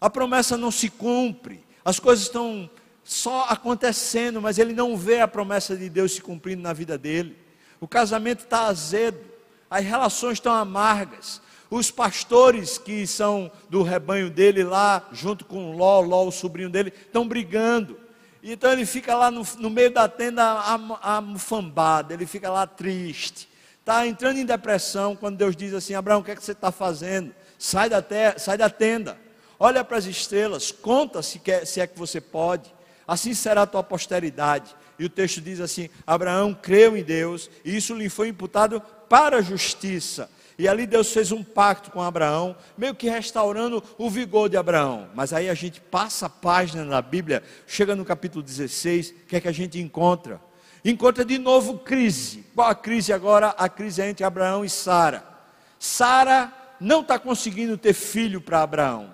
A 0.00 0.08
promessa 0.08 0.56
não 0.56 0.70
se 0.70 0.88
cumpre, 0.88 1.62
as 1.84 2.00
coisas 2.00 2.24
estão 2.24 2.70
só 3.04 3.46
acontecendo, 3.48 4.40
mas 4.40 4.58
ele 4.58 4.72
não 4.72 4.96
vê 4.96 5.20
a 5.20 5.28
promessa 5.28 5.76
de 5.76 5.88
Deus 5.88 6.12
se 6.12 6.20
cumprindo 6.20 6.62
na 6.62 6.72
vida 6.72 6.96
dele. 6.96 7.36
O 7.80 7.88
casamento 7.88 8.44
está 8.44 8.66
azedo, 8.66 9.20
as 9.68 9.84
relações 9.84 10.34
estão 10.34 10.52
amargas. 10.52 11.40
Os 11.70 11.90
pastores 11.90 12.76
que 12.76 13.06
são 13.06 13.50
do 13.68 13.82
rebanho 13.82 14.28
dele 14.28 14.62
lá, 14.62 15.08
junto 15.10 15.44
com 15.44 15.74
Ló, 15.74 16.00
Ló, 16.00 16.26
o 16.26 16.30
sobrinho 16.30 16.68
dele, 16.68 16.92
estão 17.06 17.26
brigando. 17.26 17.98
Então 18.42 18.72
ele 18.72 18.84
fica 18.84 19.16
lá 19.16 19.30
no, 19.30 19.42
no 19.58 19.70
meio 19.70 19.90
da 19.90 20.08
tenda 20.08 20.60
amufambado, 21.00 22.12
ele 22.12 22.26
fica 22.26 22.50
lá 22.50 22.66
triste. 22.66 23.48
Está 23.80 24.06
entrando 24.06 24.38
em 24.38 24.44
depressão 24.44 25.16
quando 25.16 25.36
Deus 25.36 25.56
diz 25.56 25.72
assim: 25.72 25.94
Abraão, 25.94 26.20
o 26.20 26.24
que, 26.24 26.32
é 26.32 26.36
que 26.36 26.44
você 26.44 26.52
está 26.52 26.70
fazendo? 26.70 27.34
Sai 27.58 27.88
da, 27.88 28.02
terra, 28.02 28.38
sai 28.38 28.58
da 28.58 28.68
tenda, 28.68 29.18
olha 29.58 29.84
para 29.84 29.96
as 29.96 30.04
estrelas, 30.04 30.70
conta 30.70 31.22
se, 31.22 31.38
quer, 31.38 31.64
se 31.64 31.80
é 31.80 31.86
que 31.86 31.98
você 31.98 32.20
pode, 32.20 32.72
assim 33.12 33.34
será 33.34 33.62
a 33.62 33.66
tua 33.66 33.82
posteridade. 33.82 34.74
E 34.98 35.04
o 35.04 35.10
texto 35.10 35.40
diz 35.40 35.60
assim: 35.60 35.90
Abraão 36.06 36.54
creu 36.54 36.96
em 36.96 37.02
Deus, 37.02 37.50
e 37.64 37.76
isso 37.76 37.94
lhe 37.94 38.08
foi 38.08 38.28
imputado 38.28 38.80
para 39.08 39.36
a 39.36 39.42
justiça. 39.42 40.30
E 40.58 40.66
ali 40.66 40.86
Deus 40.86 41.12
fez 41.12 41.30
um 41.30 41.42
pacto 41.42 41.90
com 41.90 42.00
Abraão, 42.00 42.56
meio 42.76 42.94
que 42.94 43.08
restaurando 43.08 43.82
o 43.98 44.08
vigor 44.08 44.48
de 44.48 44.56
Abraão. 44.56 45.08
Mas 45.14 45.32
aí 45.32 45.50
a 45.50 45.54
gente 45.54 45.80
passa 45.80 46.26
a 46.26 46.30
página 46.30 46.84
na 46.84 47.02
Bíblia, 47.02 47.42
chega 47.66 47.94
no 47.94 48.04
capítulo 48.04 48.42
16, 48.42 49.10
o 49.10 49.14
que 49.26 49.36
é 49.36 49.40
que 49.40 49.48
a 49.48 49.52
gente 49.52 49.78
encontra? 49.78 50.40
Encontra 50.84 51.24
de 51.24 51.38
novo 51.38 51.78
crise. 51.78 52.46
Qual 52.54 52.68
a 52.68 52.74
crise 52.74 53.12
agora? 53.12 53.48
A 53.58 53.68
crise 53.68 54.00
é 54.00 54.08
entre 54.08 54.24
Abraão 54.24 54.64
e 54.64 54.70
Sara. 54.70 55.22
Sara 55.78 56.52
não 56.80 57.00
está 57.00 57.18
conseguindo 57.18 57.76
ter 57.76 57.92
filho 57.92 58.40
para 58.40 58.62
Abraão. 58.62 59.10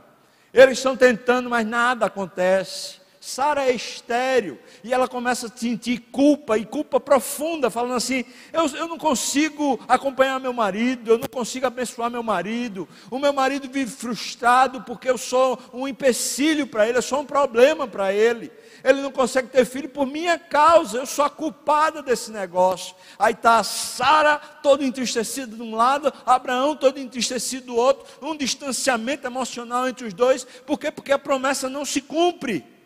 Eles 0.53 0.79
estão 0.79 0.97
tentando, 0.97 1.51
mas 1.51 1.67
nada 1.67 2.07
acontece. 2.07 2.98
Sara 3.29 3.69
é 3.69 3.75
estéreo 3.75 4.59
e 4.83 4.95
ela 4.95 5.07
começa 5.07 5.49
a 5.49 5.51
sentir 5.51 5.99
culpa 6.11 6.57
e 6.57 6.65
culpa 6.65 6.99
profunda, 6.99 7.69
falando 7.69 7.95
assim: 7.95 8.25
eu, 8.55 8.67
eu 8.69 8.89
não 8.89 8.97
consigo 8.97 9.79
acompanhar 9.87 10.41
meu 10.41 10.55
marido, 10.55 11.11
eu 11.11 11.19
não 11.19 11.29
consigo 11.29 11.67
abençoar 11.67 12.11
meu 12.11 12.23
marido, 12.23 12.89
o 13.11 13.19
meu 13.19 13.31
marido 13.31 13.69
vive 13.69 13.91
frustrado 13.91 14.83
porque 14.83 15.11
eu 15.11 15.19
sou 15.19 15.61
um 15.75 15.87
empecilho 15.87 16.67
para 16.67 16.89
ele, 16.89 16.97
eu 16.97 17.03
sou 17.03 17.21
um 17.21 17.27
problema 17.27 17.87
para 17.87 18.15
ele. 18.15 18.51
Ele 18.83 19.03
não 19.03 19.13
consegue 19.13 19.49
ter 19.49 19.67
filho 19.67 19.91
por 19.91 20.07
minha 20.07 20.39
causa, 20.39 20.97
eu 20.97 21.05
sou 21.05 21.23
a 21.23 21.29
culpada 21.29 22.01
desse 22.01 22.31
negócio. 22.31 22.95
Aí 23.19 23.35
está 23.35 23.63
Sara 23.63 24.39
todo 24.39 24.83
entristecida 24.83 25.55
de 25.55 25.61
um 25.61 25.75
lado, 25.75 26.11
Abraão 26.25 26.75
todo 26.75 26.99
entristecido 26.99 27.67
do 27.67 27.77
outro, 27.77 28.07
um 28.23 28.35
distanciamento 28.35 29.27
emocional 29.27 29.87
entre 29.87 30.07
os 30.07 30.15
dois, 30.15 30.45
por 30.65 30.79
quê? 30.79 30.91
Porque 30.91 31.13
a 31.13 31.19
promessa 31.19 31.69
não 31.69 31.85
se 31.85 32.01
cumpre. 32.01 32.78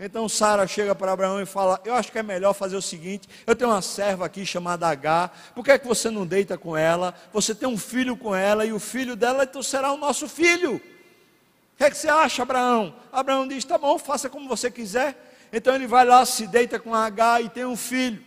Então 0.00 0.28
Sara 0.28 0.64
chega 0.64 0.94
para 0.94 1.10
Abraão 1.10 1.40
e 1.40 1.46
fala: 1.46 1.80
Eu 1.84 1.94
acho 1.94 2.12
que 2.12 2.18
é 2.18 2.22
melhor 2.22 2.54
fazer 2.54 2.76
o 2.76 2.82
seguinte: 2.82 3.28
eu 3.44 3.56
tenho 3.56 3.70
uma 3.70 3.82
serva 3.82 4.26
aqui 4.26 4.46
chamada 4.46 4.86
H, 4.86 5.30
por 5.54 5.64
que, 5.64 5.72
é 5.72 5.78
que 5.78 5.88
você 5.88 6.08
não 6.08 6.24
deita 6.24 6.56
com 6.56 6.76
ela? 6.76 7.12
Você 7.32 7.54
tem 7.54 7.68
um 7.68 7.76
filho 7.76 8.16
com 8.16 8.34
ela 8.34 8.64
e 8.64 8.72
o 8.72 8.78
filho 8.78 9.16
dela 9.16 9.42
então 9.42 9.62
será 9.62 9.92
o 9.92 9.96
nosso 9.96 10.28
filho. 10.28 10.76
O 10.76 11.76
que, 11.78 11.84
é 11.84 11.90
que 11.90 11.96
você 11.96 12.08
acha, 12.08 12.42
Abraão? 12.42 12.94
Abraão 13.12 13.48
diz: 13.48 13.64
Tá 13.64 13.76
bom, 13.76 13.98
faça 13.98 14.28
como 14.30 14.48
você 14.48 14.70
quiser. 14.70 15.16
Então 15.52 15.74
ele 15.74 15.86
vai 15.86 16.04
lá, 16.04 16.24
se 16.24 16.46
deita 16.46 16.78
com 16.78 16.94
H 16.94 17.40
e 17.42 17.48
tem 17.48 17.64
um 17.64 17.76
filho. 17.76 18.22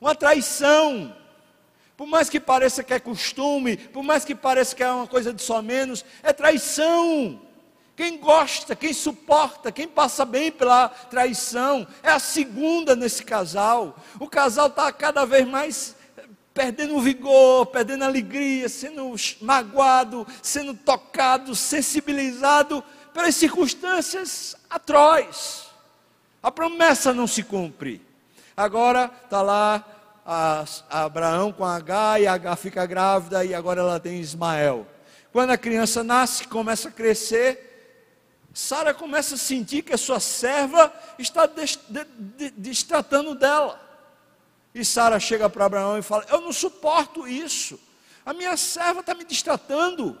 Uma 0.00 0.14
traição. 0.14 1.16
Por 1.96 2.06
mais 2.06 2.28
que 2.28 2.38
pareça 2.38 2.84
que 2.84 2.92
é 2.92 3.00
costume, 3.00 3.76
por 3.78 4.02
mais 4.02 4.24
que 4.24 4.34
pareça 4.34 4.76
que 4.76 4.82
é 4.82 4.90
uma 4.90 5.06
coisa 5.06 5.32
de 5.32 5.42
só 5.42 5.60
menos, 5.62 6.04
é 6.22 6.32
traição. 6.32 7.45
Quem 7.96 8.18
gosta, 8.18 8.76
quem 8.76 8.92
suporta, 8.92 9.72
quem 9.72 9.88
passa 9.88 10.26
bem 10.26 10.52
pela 10.52 10.88
traição, 10.88 11.86
é 12.02 12.10
a 12.10 12.18
segunda 12.18 12.94
nesse 12.94 13.24
casal. 13.24 13.96
O 14.20 14.28
casal 14.28 14.66
está 14.66 14.92
cada 14.92 15.24
vez 15.24 15.48
mais 15.48 15.96
perdendo 16.52 16.94
o 16.94 17.00
vigor, 17.00 17.66
perdendo 17.66 18.04
a 18.04 18.06
alegria, 18.06 18.68
sendo 18.68 19.14
magoado, 19.40 20.26
sendo 20.42 20.74
tocado, 20.74 21.54
sensibilizado 21.54 22.84
pelas 23.14 23.34
circunstâncias 23.34 24.54
atroz. 24.68 25.66
A 26.42 26.50
promessa 26.50 27.14
não 27.14 27.26
se 27.26 27.42
cumpre. 27.42 28.02
Agora 28.54 29.10
está 29.24 29.40
lá 29.40 29.84
a, 30.24 30.64
a 30.90 31.04
Abraão 31.04 31.50
com 31.50 31.64
H 31.64 32.20
e 32.20 32.26
H 32.26 32.56
fica 32.56 32.84
grávida 32.84 33.44
e 33.44 33.54
agora 33.54 33.80
ela 33.80 33.98
tem 33.98 34.20
Ismael. 34.20 34.86
Quando 35.32 35.50
a 35.50 35.58
criança 35.58 36.02
nasce, 36.02 36.48
começa 36.48 36.88
a 36.88 36.92
crescer, 36.92 37.65
Sara 38.56 38.94
começa 38.94 39.34
a 39.34 39.38
sentir 39.38 39.82
que 39.82 39.92
a 39.92 39.98
sua 39.98 40.18
serva 40.18 40.90
está 41.18 41.42
destratando 42.56 43.34
dela. 43.34 43.78
E 44.74 44.82
Sara 44.82 45.20
chega 45.20 45.46
para 45.50 45.66
Abraão 45.66 45.98
e 45.98 46.02
fala: 46.02 46.24
Eu 46.30 46.40
não 46.40 46.54
suporto 46.54 47.28
isso. 47.28 47.78
A 48.24 48.32
minha 48.32 48.56
serva 48.56 49.00
está 49.00 49.12
me 49.12 49.24
distratando. 49.24 50.18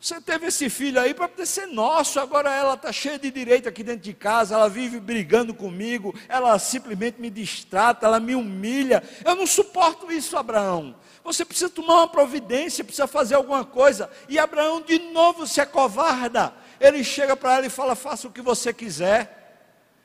Você 0.00 0.20
teve 0.20 0.46
esse 0.46 0.70
filho 0.70 1.00
aí 1.00 1.12
para 1.12 1.28
ser 1.44 1.66
nosso, 1.66 2.20
agora 2.20 2.48
ela 2.48 2.74
está 2.74 2.92
cheia 2.92 3.18
de 3.18 3.32
direito 3.32 3.68
aqui 3.68 3.82
dentro 3.82 4.02
de 4.02 4.14
casa, 4.14 4.54
ela 4.54 4.68
vive 4.68 5.00
brigando 5.00 5.52
comigo, 5.52 6.14
ela 6.28 6.56
simplesmente 6.60 7.20
me 7.20 7.28
distrata, 7.28 8.06
ela 8.06 8.20
me 8.20 8.36
humilha. 8.36 9.02
Eu 9.24 9.34
não 9.34 9.48
suporto 9.48 10.12
isso, 10.12 10.36
Abraão. 10.36 10.94
Você 11.24 11.44
precisa 11.44 11.68
tomar 11.68 11.96
uma 11.96 12.08
providência, 12.08 12.84
precisa 12.84 13.08
fazer 13.08 13.34
alguma 13.34 13.64
coisa. 13.64 14.08
E 14.28 14.38
Abraão 14.38 14.80
de 14.80 15.00
novo 15.10 15.44
se 15.44 15.60
acovarda. 15.60 16.54
Ele 16.80 17.02
chega 17.02 17.36
para 17.36 17.56
ela 17.56 17.66
e 17.66 17.70
fala: 17.70 17.94
faça 17.94 18.28
o 18.28 18.32
que 18.32 18.42
você 18.42 18.72
quiser. 18.72 19.34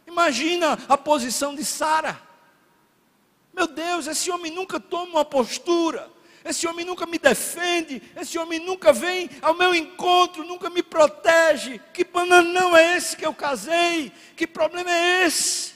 Imagina 0.08 0.78
a 0.88 0.98
posição 0.98 1.56
de 1.56 1.64
Sara. 1.64 2.20
Meu 3.54 3.68
Deus, 3.68 4.08
esse 4.08 4.32
homem 4.32 4.52
nunca 4.52 4.80
toma 4.80 5.12
uma 5.12 5.26
postura 5.26 6.12
esse 6.46 6.68
homem 6.68 6.86
nunca 6.86 7.06
me 7.06 7.18
defende, 7.18 8.02
esse 8.16 8.38
homem 8.38 8.60
nunca 8.60 8.92
vem 8.92 9.30
ao 9.42 9.54
meu 9.54 9.74
encontro, 9.74 10.44
nunca 10.44 10.70
me 10.70 10.84
protege. 10.84 11.80
Que 11.94 12.04
bananão 12.04 12.76
é 12.76 12.98
esse 12.98 13.16
que 13.16 13.26
eu 13.26 13.34
casei? 13.34 14.12
Que 14.36 14.46
problema 14.46 14.92
é 14.92 15.26
esse? 15.26 15.73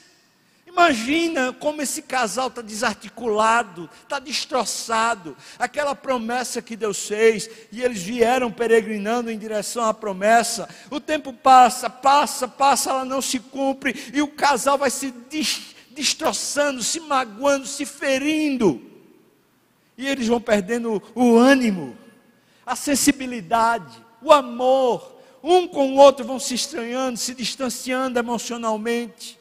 Imagina 0.77 1.51
como 1.53 1.81
esse 1.81 2.03
casal 2.03 2.49
está 2.49 2.61
desarticulado, 2.61 3.89
está 4.03 4.19
destroçado. 4.19 5.35
Aquela 5.57 5.95
promessa 5.95 6.61
que 6.61 6.75
Deus 6.75 7.07
fez, 7.07 7.49
e 7.71 7.81
eles 7.81 8.03
vieram 8.03 8.51
peregrinando 8.51 9.31
em 9.31 9.39
direção 9.39 9.83
à 9.83 9.91
promessa. 9.91 10.69
O 10.91 10.99
tempo 10.99 11.33
passa, 11.33 11.89
passa, 11.89 12.47
passa, 12.47 12.91
ela 12.91 13.03
não 13.03 13.23
se 13.23 13.39
cumpre, 13.39 14.11
e 14.13 14.21
o 14.21 14.27
casal 14.27 14.77
vai 14.77 14.91
se 14.91 15.11
destroçando, 15.89 16.83
se 16.83 16.99
magoando, 16.99 17.65
se 17.65 17.83
ferindo. 17.83 18.79
E 19.97 20.07
eles 20.07 20.27
vão 20.27 20.39
perdendo 20.39 21.01
o 21.15 21.35
ânimo, 21.37 21.97
a 22.63 22.75
sensibilidade, 22.75 23.97
o 24.21 24.31
amor. 24.31 25.17
Um 25.41 25.67
com 25.67 25.93
o 25.93 25.95
outro 25.95 26.23
vão 26.23 26.39
se 26.39 26.53
estranhando, 26.53 27.17
se 27.17 27.33
distanciando 27.33 28.19
emocionalmente. 28.19 29.36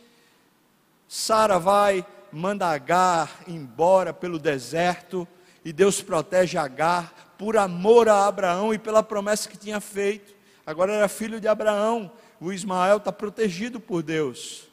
Sara 1.08 1.58
vai, 1.58 2.04
manda 2.32 2.66
Agar 2.66 3.42
embora 3.46 4.12
pelo 4.12 4.38
deserto, 4.38 5.26
e 5.64 5.72
Deus 5.72 6.02
protege 6.02 6.58
Agar 6.58 7.34
por 7.38 7.56
amor 7.56 8.08
a 8.08 8.26
Abraão 8.26 8.72
e 8.72 8.78
pela 8.78 9.02
promessa 9.02 9.48
que 9.48 9.56
tinha 9.56 9.80
feito. 9.80 10.34
Agora 10.64 10.92
era 10.92 11.08
filho 11.08 11.40
de 11.40 11.48
Abraão, 11.48 12.10
o 12.40 12.52
Ismael 12.52 12.98
está 12.98 13.12
protegido 13.12 13.78
por 13.78 14.02
Deus. 14.02 14.68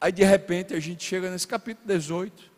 Aí 0.00 0.12
de 0.12 0.24
repente 0.24 0.74
a 0.74 0.80
gente 0.80 1.04
chega 1.04 1.30
nesse 1.30 1.46
capítulo 1.46 1.86
18. 1.86 2.56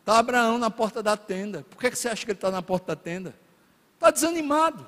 Está 0.00 0.18
Abraão 0.18 0.58
na 0.58 0.70
porta 0.70 1.02
da 1.02 1.16
tenda. 1.16 1.64
Por 1.68 1.78
que, 1.78 1.94
você 1.94 2.08
acha 2.08 2.24
que 2.24 2.30
ele 2.30 2.38
está 2.38 2.50
na 2.50 2.62
porta 2.62 2.94
da 2.94 2.96
tenda? 2.96 3.34
Está 3.94 4.10
desanimado. 4.10 4.86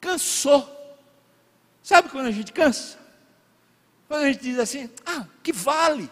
Cansou. 0.00 0.68
Sabe 1.82 2.08
quando 2.08 2.26
a 2.26 2.32
gente 2.32 2.52
cansa? 2.52 2.98
Quando 4.08 4.22
a 4.22 4.26
gente 4.26 4.40
diz 4.40 4.58
assim, 4.58 4.90
ah, 5.04 5.26
que 5.42 5.52
vale. 5.52 6.08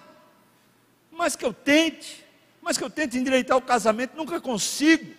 Mas 1.11 1.37
que 1.37 1.45
eu 1.45 1.53
tente, 1.53 2.25
mas 2.61 2.77
que 2.77 2.85
eu 2.85 2.91
tente 2.91 3.17
endireitar 3.17 3.57
o 3.57 3.63
casamento, 3.63 4.17
nunca 4.17 4.41
consigo. 4.41 5.15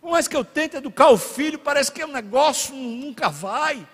Por 0.00 0.10
mais 0.10 0.28
que 0.28 0.36
eu 0.36 0.44
tente 0.44 0.76
educar 0.76 1.08
o 1.10 1.16
filho, 1.16 1.58
parece 1.58 1.90
que 1.90 2.02
é 2.02 2.06
um 2.06 2.12
negócio, 2.12 2.74
nunca 2.74 3.28
vai. 3.28 3.86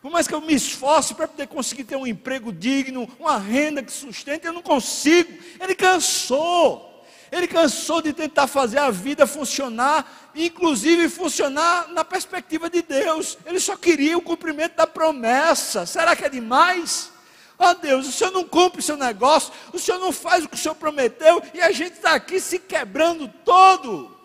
Por 0.00 0.10
mais 0.10 0.28
que 0.28 0.34
eu 0.34 0.40
me 0.40 0.54
esforce 0.54 1.14
para 1.14 1.26
poder 1.26 1.48
conseguir 1.48 1.84
ter 1.84 1.96
um 1.96 2.06
emprego 2.06 2.52
digno, 2.52 3.08
uma 3.18 3.36
renda 3.36 3.82
que 3.82 3.90
sustente, 3.90 4.46
eu 4.46 4.52
não 4.52 4.62
consigo. 4.62 5.30
Ele 5.60 5.74
cansou. 5.74 7.04
Ele 7.30 7.46
cansou 7.46 8.00
de 8.00 8.12
tentar 8.12 8.46
fazer 8.46 8.78
a 8.78 8.90
vida 8.90 9.26
funcionar, 9.26 10.30
inclusive 10.34 11.08
funcionar 11.08 11.88
na 11.88 12.04
perspectiva 12.04 12.70
de 12.70 12.80
Deus. 12.80 13.36
Ele 13.44 13.60
só 13.60 13.76
queria 13.76 14.16
o 14.16 14.22
cumprimento 14.22 14.76
da 14.76 14.86
promessa. 14.86 15.84
Será 15.84 16.16
que 16.16 16.24
é 16.24 16.28
demais? 16.28 17.12
Ó 17.58 17.70
oh 17.70 17.74
Deus, 17.74 18.06
o 18.06 18.12
Senhor 18.12 18.30
não 18.30 18.44
cumpre 18.44 18.80
o 18.80 18.82
seu 18.82 18.96
negócio, 18.96 19.52
o 19.72 19.78
Senhor 19.78 19.98
não 19.98 20.12
faz 20.12 20.44
o 20.44 20.48
que 20.48 20.54
o 20.54 20.58
Senhor 20.58 20.76
prometeu, 20.76 21.42
e 21.52 21.60
a 21.60 21.72
gente 21.72 21.94
está 21.94 22.14
aqui 22.14 22.40
se 22.40 22.58
quebrando 22.58 23.26
todo. 23.44 24.16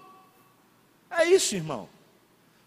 É 1.09 1.25
isso, 1.25 1.55
irmão. 1.55 1.89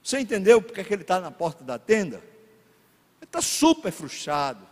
Você 0.03 0.21
entendeu 0.21 0.63
porque 0.63 0.81
é 0.81 0.85
que 0.85 0.93
ele 0.93 1.03
está 1.03 1.21
na 1.21 1.31
porta 1.31 1.65
da 1.65 1.79
tenda? 1.79 2.17
Ele 2.17 3.25
está 3.25 3.41
super 3.41 3.91
frustrado, 3.91 4.67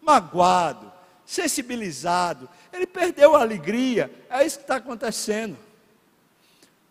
magoado, 0.00 0.92
sensibilizado, 1.26 2.48
ele 2.72 2.86
perdeu 2.86 3.34
a 3.34 3.40
alegria. 3.40 4.12
É 4.30 4.44
isso 4.46 4.58
que 4.58 4.64
está 4.64 4.76
acontecendo. 4.76 5.58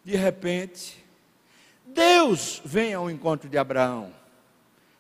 De 0.03 0.15
repente, 0.17 1.01
Deus 1.85 2.61
vem 2.65 2.93
ao 2.93 3.09
encontro 3.09 3.47
de 3.47 3.57
Abraão. 3.57 4.13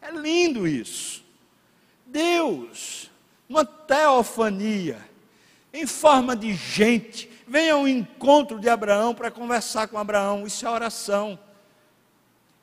É 0.01 0.11
lindo 0.11 0.67
isso. 0.67 1.23
Deus, 2.05 3.10
uma 3.51 3.65
teofania, 3.65 4.97
em 5.73 5.85
forma 5.85 6.37
de 6.37 6.53
gente, 6.53 7.29
vem 7.45 7.69
ao 7.69 7.85
encontro 7.85 8.57
de 8.57 8.69
Abraão 8.69 9.13
para 9.13 9.29
conversar 9.29 9.89
com 9.89 9.97
Abraão. 9.97 10.47
Isso 10.47 10.65
é 10.65 10.69
oração. 10.69 11.37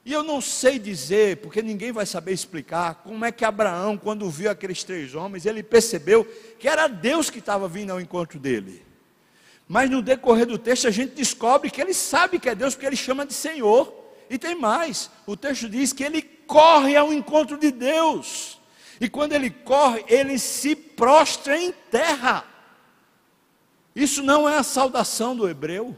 E 0.03 0.15
eu 0.15 0.23
não 0.23 0.41
sei 0.41 0.79
dizer, 0.79 1.37
porque 1.37 1.61
ninguém 1.61 1.93
vai 1.93 2.07
saber 2.07 2.33
explicar, 2.33 3.03
como 3.05 3.23
é 3.23 3.31
que 3.31 3.45
Abraão, 3.45 3.99
quando 3.99 4.31
viu 4.31 4.51
aqueles 4.51 4.83
três 4.83 5.15
homens, 5.15 5.45
ele 5.45 5.63
percebeu 5.63 6.27
que 6.59 6.67
era 6.67 6.89
Deus 6.89 7.29
que 7.29 7.41
estava 7.41 7.69
vindo 7.69 7.91
ao 7.91 8.01
encontro 8.01 8.39
dele. 8.39 8.83
Mas 9.69 9.91
no 9.91 10.01
decorrer 10.01 10.47
do 10.47 10.57
texto 10.57 10.89
a 10.89 10.91
gente 10.91 11.15
descobre 11.15 11.71
que 11.71 11.83
ele 11.83 11.93
sabe 11.93 12.39
que 12.39 12.49
é 12.49 12.55
Deus, 12.55 12.75
porque 12.75 12.87
ele 12.87 12.97
chama 12.97 13.27
de 13.27 13.35
Senhor. 13.35 13.93
E 14.31 14.39
tem 14.39 14.55
mais: 14.55 15.11
o 15.27 15.37
texto 15.37 15.69
diz 15.69 15.93
que 15.93 16.03
ele 16.03 16.23
corre 16.23 16.97
ao 16.97 17.13
encontro 17.13 17.59
de 17.59 17.71
Deus. 17.71 18.58
E 19.01 19.09
quando 19.09 19.33
ele 19.33 19.51
corre, 19.51 20.05
ele 20.09 20.39
se 20.39 20.75
prostra 20.75 21.57
em 21.57 21.73
terra. 21.73 22.45
Isso 23.95 24.23
não 24.23 24.49
é 24.49 24.57
a 24.57 24.63
saudação 24.63 25.37
do 25.37 25.49
hebreu. 25.49 25.97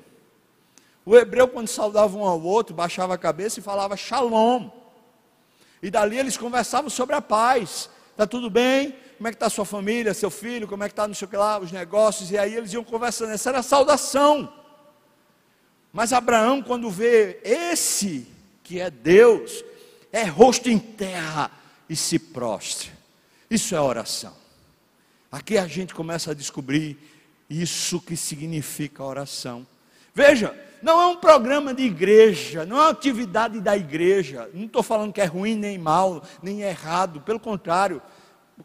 O 1.05 1.17
hebreu, 1.17 1.49
quando 1.49 1.69
saudava 1.69 2.17
um 2.17 2.25
ao 2.25 2.41
outro, 2.43 2.75
baixava 2.75 3.15
a 3.15 3.19
cabeça 3.19 3.59
e 3.59 3.63
falava 3.63 3.97
shalom. 3.97 4.71
E 5.83 5.91
dali 5.91 6.19
eles 6.19 6.37
conversavam 6.37 6.91
sobre 6.91 7.17
a 7.17 7.23
paz. 7.23 7.89
Está 8.11 8.27
tudo 8.27 8.51
bem? 8.51 8.95
Como 9.17 9.29
é 9.29 9.31
que 9.31 9.37
está 9.37 9.49
sua 9.49 9.65
família, 9.65 10.13
seu 10.13 10.31
filho? 10.31 10.69
Como 10.69 10.85
é 10.85 10.89
que 10.89 10.93
está, 10.93 11.07
não 11.09 11.15
sei 11.15 11.27
o 11.27 11.29
que 11.31 11.37
lá, 11.37 11.59
os 11.59 11.73
negócios? 11.73 12.31
E 12.31 12.39
aí 12.39 12.55
eles 12.55 12.73
iam 12.73 12.85
conversando. 12.85 13.33
Essa 13.33 13.51
era 13.51 13.59
a 13.61 13.63
saudação. 13.63 14.53
Mas 15.93 16.13
Abraão, 16.13 16.63
quando 16.63 16.91
vê 16.91 17.41
esse 17.43 18.27
que 18.63 18.79
é 18.79 18.91
Deus, 18.91 19.65
é 20.13 20.25
rosto 20.25 20.71
em 20.71 20.79
terra 20.79 21.51
e 21.91 21.97
se 21.97 22.21
prostra. 22.21 22.89
Isso 23.51 23.75
é 23.75 23.81
oração. 23.81 24.33
Aqui 25.31 25.59
a 25.59 25.67
gente 25.67 25.93
começa 25.93 26.31
a 26.31 26.35
descobrir 26.35 26.97
isso 27.51 28.01
que 28.01 28.17
significa 28.17 29.03
oração. 29.03 29.67
Veja, 30.15 30.57
não 30.81 31.03
é 31.03 31.07
um 31.09 31.17
programa 31.17 31.75
de 31.75 31.83
igreja, 31.83 32.65
não 32.65 32.77
é 32.77 32.81
uma 32.83 32.91
atividade 32.91 33.61
da 33.61 33.77
igreja. 33.77 34.49
Não 34.55 34.67
estou 34.67 34.85
falando 34.85 35.13
que 35.13 35.21
é 35.21 35.25
ruim, 35.25 35.57
nem 35.57 35.79
mal, 35.79 36.23
nem 36.41 36.63
errado. 36.63 37.21
Pelo 37.23 37.41
contrário, 37.41 38.01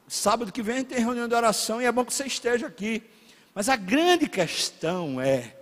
sábado 0.07 0.51
que 0.51 0.61
vem 0.61 0.83
tem 0.83 0.99
reunião 0.99 1.27
de 1.27 1.33
oração 1.33 1.81
e 1.81 1.85
é 1.85 1.91
bom 1.91 2.05
que 2.05 2.13
você 2.13 2.27
esteja 2.27 2.67
aqui. 2.67 3.01
Mas 3.55 3.69
a 3.69 3.75
grande 3.75 4.29
questão 4.29 5.19
é: 5.19 5.55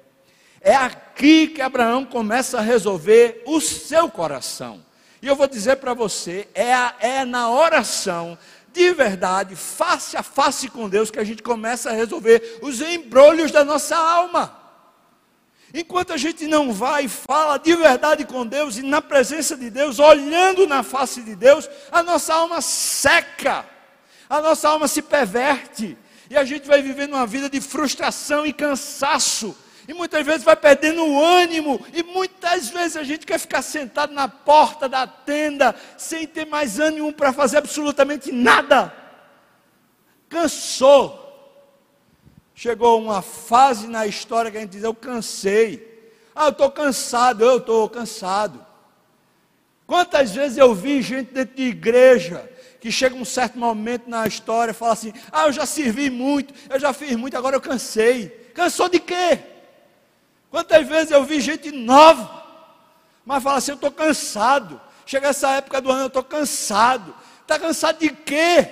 é 0.59 0.75
aqui 0.75 1.47
que 1.47 1.61
Abraão 1.61 2.03
começa 2.03 2.57
a 2.57 2.61
resolver 2.61 3.41
o 3.45 3.61
seu 3.61 4.09
coração. 4.09 4.83
E 5.23 5.27
eu 5.27 5.37
vou 5.37 5.47
dizer 5.47 5.77
para 5.77 5.93
você: 5.93 6.49
é, 6.53 6.73
a, 6.73 6.95
é 6.99 7.23
na 7.23 7.49
oração, 7.49 8.37
de 8.73 8.93
verdade, 8.93 9.55
face 9.55 10.17
a 10.17 10.21
face 10.21 10.67
com 10.67 10.89
Deus, 10.89 11.09
que 11.09 11.17
a 11.17 11.23
gente 11.23 11.41
começa 11.41 11.89
a 11.89 11.93
resolver 11.93 12.59
os 12.61 12.81
embrulhos 12.81 13.49
da 13.49 13.63
nossa 13.63 13.95
alma. 13.95 14.59
Enquanto 15.73 16.11
a 16.11 16.17
gente 16.17 16.45
não 16.45 16.73
vai 16.73 17.05
e 17.05 17.09
fala 17.09 17.57
de 17.57 17.73
verdade 17.73 18.25
com 18.25 18.45
Deus 18.45 18.77
e 18.77 18.81
na 18.81 19.01
presença 19.01 19.55
de 19.55 19.69
Deus, 19.69 19.97
olhando 19.97 20.67
na 20.67 20.83
face 20.83 21.21
de 21.21 21.37
Deus, 21.37 21.69
a 21.89 22.03
nossa 22.03 22.33
alma 22.33 22.59
seca, 22.59 23.65
a 24.29 24.41
nossa 24.41 24.67
alma 24.67 24.89
se 24.89 25.01
perverte, 25.01 25.97
e 26.29 26.35
a 26.35 26.43
gente 26.43 26.67
vai 26.67 26.81
vivendo 26.81 27.13
uma 27.13 27.25
vida 27.25 27.49
de 27.49 27.61
frustração 27.61 28.45
e 28.45 28.51
cansaço, 28.51 29.55
e 29.87 29.93
muitas 29.93 30.25
vezes 30.25 30.43
vai 30.43 30.55
perdendo 30.55 31.05
o 31.05 31.23
ânimo, 31.23 31.85
e 31.93 32.03
muitas 32.03 32.69
vezes 32.69 32.97
a 32.97 33.03
gente 33.03 33.25
quer 33.25 33.39
ficar 33.39 33.61
sentado 33.61 34.13
na 34.13 34.27
porta 34.27 34.87
da 34.87 35.05
tenda, 35.05 35.75
sem 35.97 36.25
ter 36.27 36.45
mais 36.45 36.79
ânimo 36.79 37.11
para 37.11 37.33
fazer 37.33 37.57
absolutamente 37.57 38.31
nada. 38.31 38.93
Cansou, 40.29 41.23
Chegou 42.55 43.01
uma 43.01 43.21
fase 43.21 43.87
na 43.87 44.05
história 44.05 44.51
que 44.51 44.57
a 44.57 44.61
gente 44.61 44.71
diz: 44.71 44.83
Eu 44.83 44.93
cansei. 44.93 45.91
Ah, 46.35 46.45
eu 46.45 46.49
estou 46.49 46.71
cansado, 46.71 47.43
eu 47.43 47.57
estou 47.57 47.89
cansado. 47.89 48.63
Quantas 49.85 50.31
vezes 50.31 50.57
eu 50.57 50.73
vi 50.73 51.01
gente 51.01 51.33
dentro 51.33 51.55
de 51.55 51.63
igreja 51.63 52.49
que 52.79 52.91
chega 52.91 53.15
um 53.15 53.25
certo 53.25 53.57
momento 53.57 54.09
na 54.09 54.27
história 54.27 54.71
e 54.71 54.75
fala 54.75 54.93
assim: 54.93 55.13
Ah, 55.31 55.47
eu 55.47 55.51
já 55.51 55.65
servi 55.65 56.09
muito, 56.09 56.53
eu 56.69 56.79
já 56.79 56.93
fiz 56.93 57.15
muito, 57.15 57.35
agora 57.35 57.55
eu 57.55 57.61
cansei. 57.61 58.29
Cansou 58.53 58.87
de 58.87 58.99
quê? 58.99 59.39
Quantas 60.53 60.87
vezes 60.87 61.09
eu 61.09 61.23
vi 61.23 61.41
gente 61.41 61.71
nova, 61.71 62.45
mas 63.25 63.41
fala 63.41 63.57
assim: 63.57 63.71
Eu 63.71 63.75
estou 63.75 63.91
cansado, 63.91 64.79
Chega 65.05 65.29
essa 65.29 65.49
época 65.51 65.81
do 65.81 65.91
ano, 65.91 66.03
eu 66.03 66.07
estou 66.07 66.23
cansado. 66.23 67.13
Está 67.41 67.59
cansado 67.59 67.99
de 67.99 68.09
quê? 68.09 68.69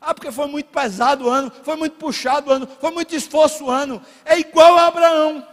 Ah, 0.00 0.14
porque 0.14 0.30
foi 0.30 0.46
muito 0.46 0.70
pesado 0.70 1.24
o 1.24 1.30
ano, 1.30 1.50
foi 1.64 1.74
muito 1.74 1.96
puxado 1.96 2.50
o 2.50 2.52
ano, 2.52 2.68
foi 2.80 2.90
muito 2.90 3.14
esforço 3.14 3.64
o 3.64 3.70
ano. 3.70 4.00
É 4.24 4.38
igual 4.38 4.76
a 4.76 4.86
Abraão. 4.86 5.46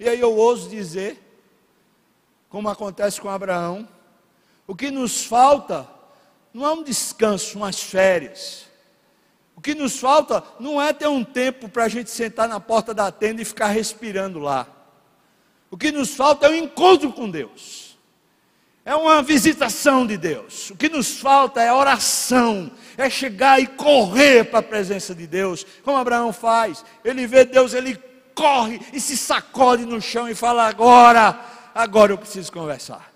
E 0.00 0.08
aí 0.08 0.20
eu 0.20 0.34
ouso 0.34 0.68
dizer, 0.68 1.20
como 2.48 2.68
acontece 2.68 3.20
com 3.20 3.28
Abraão, 3.28 3.86
o 4.64 4.74
que 4.74 4.90
nos 4.90 5.24
falta 5.24 5.86
não 6.54 6.64
é 6.64 6.72
um 6.72 6.82
descanso, 6.84 7.58
umas 7.58 7.82
férias. 7.82 8.67
O 9.58 9.60
que 9.60 9.74
nos 9.74 9.98
falta 9.98 10.44
não 10.60 10.80
é 10.80 10.92
ter 10.92 11.08
um 11.08 11.24
tempo 11.24 11.68
para 11.68 11.82
a 11.82 11.88
gente 11.88 12.10
sentar 12.10 12.48
na 12.48 12.60
porta 12.60 12.94
da 12.94 13.10
tenda 13.10 13.42
e 13.42 13.44
ficar 13.44 13.66
respirando 13.66 14.38
lá. 14.38 14.68
O 15.68 15.76
que 15.76 15.90
nos 15.90 16.14
falta 16.14 16.46
é 16.46 16.50
um 16.50 16.54
encontro 16.54 17.12
com 17.12 17.28
Deus 17.28 17.88
é 18.88 18.94
uma 18.96 19.22
visitação 19.22 20.06
de 20.06 20.16
Deus. 20.16 20.70
O 20.70 20.74
que 20.74 20.88
nos 20.88 21.18
falta 21.20 21.62
é 21.62 21.70
oração, 21.70 22.70
é 22.96 23.10
chegar 23.10 23.60
e 23.60 23.66
correr 23.66 24.44
para 24.44 24.60
a 24.60 24.62
presença 24.62 25.14
de 25.14 25.26
Deus, 25.26 25.66
como 25.82 25.98
Abraão 25.98 26.32
faz. 26.32 26.82
Ele 27.04 27.26
vê 27.26 27.44
Deus, 27.44 27.74
ele 27.74 28.02
corre 28.34 28.80
e 28.90 28.98
se 28.98 29.14
sacode 29.14 29.84
no 29.84 30.00
chão 30.00 30.26
e 30.26 30.34
fala: 30.34 30.66
agora, 30.66 31.38
agora 31.74 32.14
eu 32.14 32.16
preciso 32.16 32.50
conversar. 32.50 33.12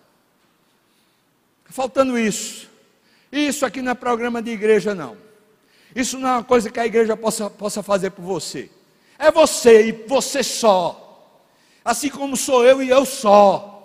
Faltando 1.70 2.18
isso. 2.18 2.68
Isso 3.33 3.64
aqui 3.64 3.81
não 3.81 3.92
é 3.92 3.94
programa 3.94 4.42
de 4.42 4.50
igreja, 4.50 4.94
não. 4.94 5.16
Isso 5.94 6.18
não 6.18 6.28
é 6.28 6.33
uma 6.33 6.44
coisa 6.44 6.70
que 6.70 6.81
a 6.81 6.87
igreja 6.87 7.16
possa, 7.16 7.50
possa 7.50 7.83
fazer 7.83 8.11
por 8.11 8.22
você. 8.22 8.70
É 9.18 9.31
você 9.31 9.88
e 9.88 9.92
você 9.92 10.42
só. 10.42 10.98
Assim 11.85 12.09
como 12.09 12.37
sou 12.37 12.64
eu 12.64 12.83
e 12.83 12.88
eu 12.88 13.05
só. 13.05 13.83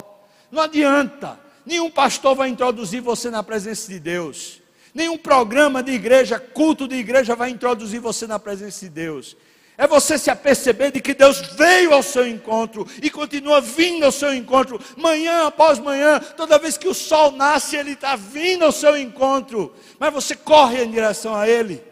Não 0.52 0.63
adianta. 0.63 1.39
Nenhum 1.65 1.91
pastor 1.91 2.36
vai 2.36 2.50
introduzir 2.50 3.02
você 3.02 3.30
na 3.30 3.43
presença 3.43 3.91
de 3.91 4.00
Deus. 4.00 4.62
Nenhum 4.93 5.17
programa 5.17 5.84
de 5.84 5.91
igreja, 5.91 6.39
culto 6.39 6.88
de 6.88 6.96
igreja 6.96 7.36
vai 7.36 7.50
introduzir 7.50 8.00
você 8.00 8.26
na 8.26 8.39
presença 8.39 8.86
de 8.86 8.89
Deus. 8.89 9.36
É 9.78 9.86
você 9.86 10.17
se 10.17 10.32
aperceber 10.32 10.91
de 10.91 11.00
que 11.00 11.13
Deus 11.13 11.39
veio 11.56 11.93
ao 11.93 12.02
seu 12.02 12.28
encontro 12.28 12.88
e 13.00 13.12
continua 13.12 13.62
vindo 13.62 14.06
ao 14.06 14.12
seu 14.12 14.34
encontro, 14.34 14.82
manhã 14.96 15.46
após 15.46 15.78
manhã, 15.78 16.20
toda 16.36 16.58
vez 16.58 16.80
que 16.80 16.88
o 16.88 16.96
sol 16.96 17.32
nasce, 17.32 17.76
Ele 17.76 17.91
está 17.91 18.15
vindo 18.15 18.65
ao 18.65 18.72
seu 18.72 18.98
encontro, 18.98 19.72
mas 20.00 20.12
você 20.12 20.36
corre 20.36 20.84
em 20.84 20.89
direção 20.89 21.36
a 21.36 21.48
Ele, 21.48 21.84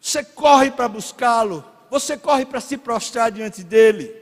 você 0.00 0.24
corre 0.24 0.70
para 0.70 0.88
buscá-lo, 0.88 1.64
você 1.90 2.16
corre 2.16 2.46
para 2.46 2.60
se 2.60 2.76
prostrar 2.76 3.30
diante 3.30 3.62
dEle. 3.62 4.14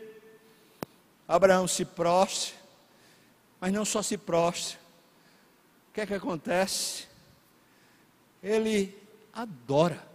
Abraão 1.28 1.66
se 1.66 1.84
prostra, 1.84 2.54
mas 3.60 3.72
não 3.72 3.84
só 3.84 4.02
se 4.02 4.16
prostra. 4.16 4.78
O 5.90 5.94
que 5.94 6.00
é 6.00 6.06
que 6.06 6.14
acontece? 6.14 7.06
Ele 8.42 8.96
adora. 9.32 10.06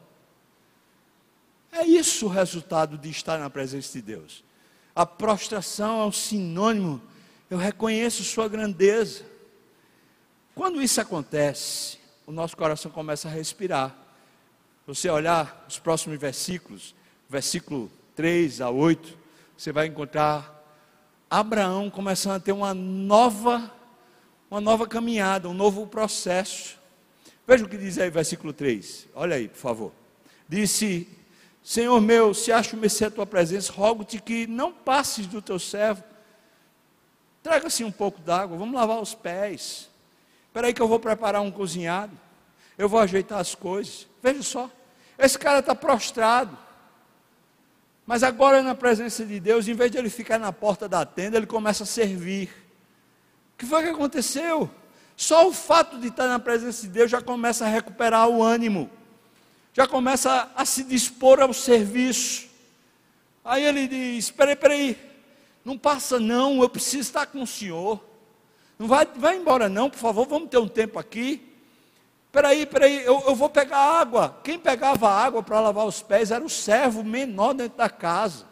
É 1.71 1.85
isso 1.85 2.25
o 2.25 2.29
resultado 2.29 2.97
de 2.97 3.09
estar 3.09 3.37
na 3.37 3.49
presença 3.49 3.93
de 3.93 4.01
Deus. 4.01 4.43
A 4.95 5.05
prostração 5.05 6.01
é 6.01 6.05
um 6.05 6.11
sinônimo, 6.11 7.01
eu 7.49 7.57
reconheço 7.57 8.23
sua 8.23 8.47
grandeza. 8.49 9.23
Quando 10.53 10.81
isso 10.81 10.99
acontece, 10.99 11.97
o 12.25 12.31
nosso 12.31 12.57
coração 12.57 12.91
começa 12.91 13.27
a 13.27 13.31
respirar. 13.31 13.95
Você 14.87 15.09
olhar 15.09 15.63
os 15.67 15.77
próximos 15.77 16.19
versículos, 16.19 16.95
versículo 17.29 17.91
3 18.15 18.61
a 18.61 18.69
8, 18.69 19.17
você 19.55 19.71
vai 19.71 19.85
encontrar 19.85 20.59
Abraão 21.29 21.89
começando 21.89 22.37
a 22.37 22.39
ter 22.39 22.51
uma 22.51 22.73
nova, 22.73 23.71
uma 24.49 24.59
nova 24.59 24.87
caminhada, 24.87 25.47
um 25.47 25.53
novo 25.53 25.85
processo. 25.85 26.79
Veja 27.45 27.63
o 27.63 27.69
que 27.69 27.77
diz 27.77 27.99
aí 27.99 28.09
versículo 28.09 28.51
3. 28.53 29.07
Olha 29.13 29.35
aí, 29.35 29.47
por 29.47 29.57
favor. 29.57 29.91
Disse: 30.49 31.07
Senhor 31.63 32.01
meu, 32.01 32.33
se 32.33 32.51
acho 32.51 32.75
mercê 32.75 33.05
a 33.05 33.11
tua 33.11 33.25
presença, 33.25 33.71
rogo-te 33.71 34.19
que 34.19 34.47
não 34.47 34.73
passes 34.73 35.27
do 35.27 35.43
teu 35.43 35.59
servo. 35.59 36.03
Traga-se 37.43 37.83
um 37.83 37.91
pouco 37.91 38.19
d'água, 38.19 38.57
vamos 38.57 38.73
lavar 38.73 38.99
os 38.99 39.13
pés. 39.13 39.89
Espera 40.47 40.67
aí 40.67 40.73
que 40.73 40.81
eu 40.81 40.87
vou 40.87 40.99
preparar 40.99 41.41
um 41.41 41.51
cozinhado. 41.51 42.17
Eu 42.81 42.89
vou 42.89 42.99
ajeitar 42.99 43.37
as 43.37 43.53
coisas. 43.53 44.07
Veja 44.23 44.41
só, 44.41 44.67
esse 45.15 45.37
cara 45.37 45.59
está 45.59 45.75
prostrado. 45.75 46.57
Mas 48.07 48.23
agora, 48.23 48.63
na 48.63 48.73
presença 48.73 49.23
de 49.23 49.39
Deus, 49.39 49.67
em 49.67 49.75
vez 49.75 49.91
de 49.91 49.99
ele 49.99 50.09
ficar 50.09 50.39
na 50.39 50.51
porta 50.51 50.89
da 50.89 51.05
tenda, 51.05 51.37
ele 51.37 51.45
começa 51.45 51.83
a 51.83 51.85
servir. 51.85 52.49
O 53.53 53.57
que 53.59 53.67
foi 53.67 53.83
que 53.83 53.89
aconteceu? 53.89 54.67
Só 55.15 55.47
o 55.47 55.53
fato 55.53 55.99
de 55.99 56.07
estar 56.07 56.27
na 56.27 56.39
presença 56.39 56.81
de 56.81 56.87
Deus 56.87 57.11
já 57.11 57.21
começa 57.21 57.65
a 57.65 57.67
recuperar 57.67 58.27
o 58.27 58.41
ânimo, 58.41 58.89
já 59.73 59.87
começa 59.87 60.49
a, 60.55 60.65
se 60.65 60.83
dispor 60.83 61.39
ao 61.39 61.53
serviço. 61.53 62.49
Aí 63.45 63.63
ele 63.63 63.87
diz: 63.87 64.31
Peraí, 64.31 64.55
peraí, 64.55 64.97
não 65.63 65.77
passa 65.77 66.19
não, 66.19 66.63
eu 66.63 66.67
preciso 66.67 67.01
estar 67.01 67.27
com 67.27 67.43
o 67.43 67.47
senhor. 67.47 68.03
Não 68.79 68.87
vai, 68.87 69.05
vai 69.05 69.37
embora 69.37 69.69
não, 69.69 69.87
por 69.87 69.99
favor, 69.99 70.25
vamos 70.27 70.49
ter 70.49 70.57
um 70.57 70.67
tempo 70.67 70.97
aqui. 70.97 71.50
Peraí, 72.31 72.65
peraí, 72.65 73.03
eu, 73.03 73.21
eu 73.27 73.35
vou 73.35 73.49
pegar 73.49 73.77
água. 73.77 74.39
Quem 74.43 74.57
pegava 74.57 75.09
água 75.09 75.43
para 75.43 75.59
lavar 75.59 75.85
os 75.85 76.01
pés 76.01 76.31
era 76.31 76.43
o 76.43 76.49
servo 76.49 77.03
menor 77.03 77.53
dentro 77.53 77.77
da 77.77 77.89
casa. 77.89 78.45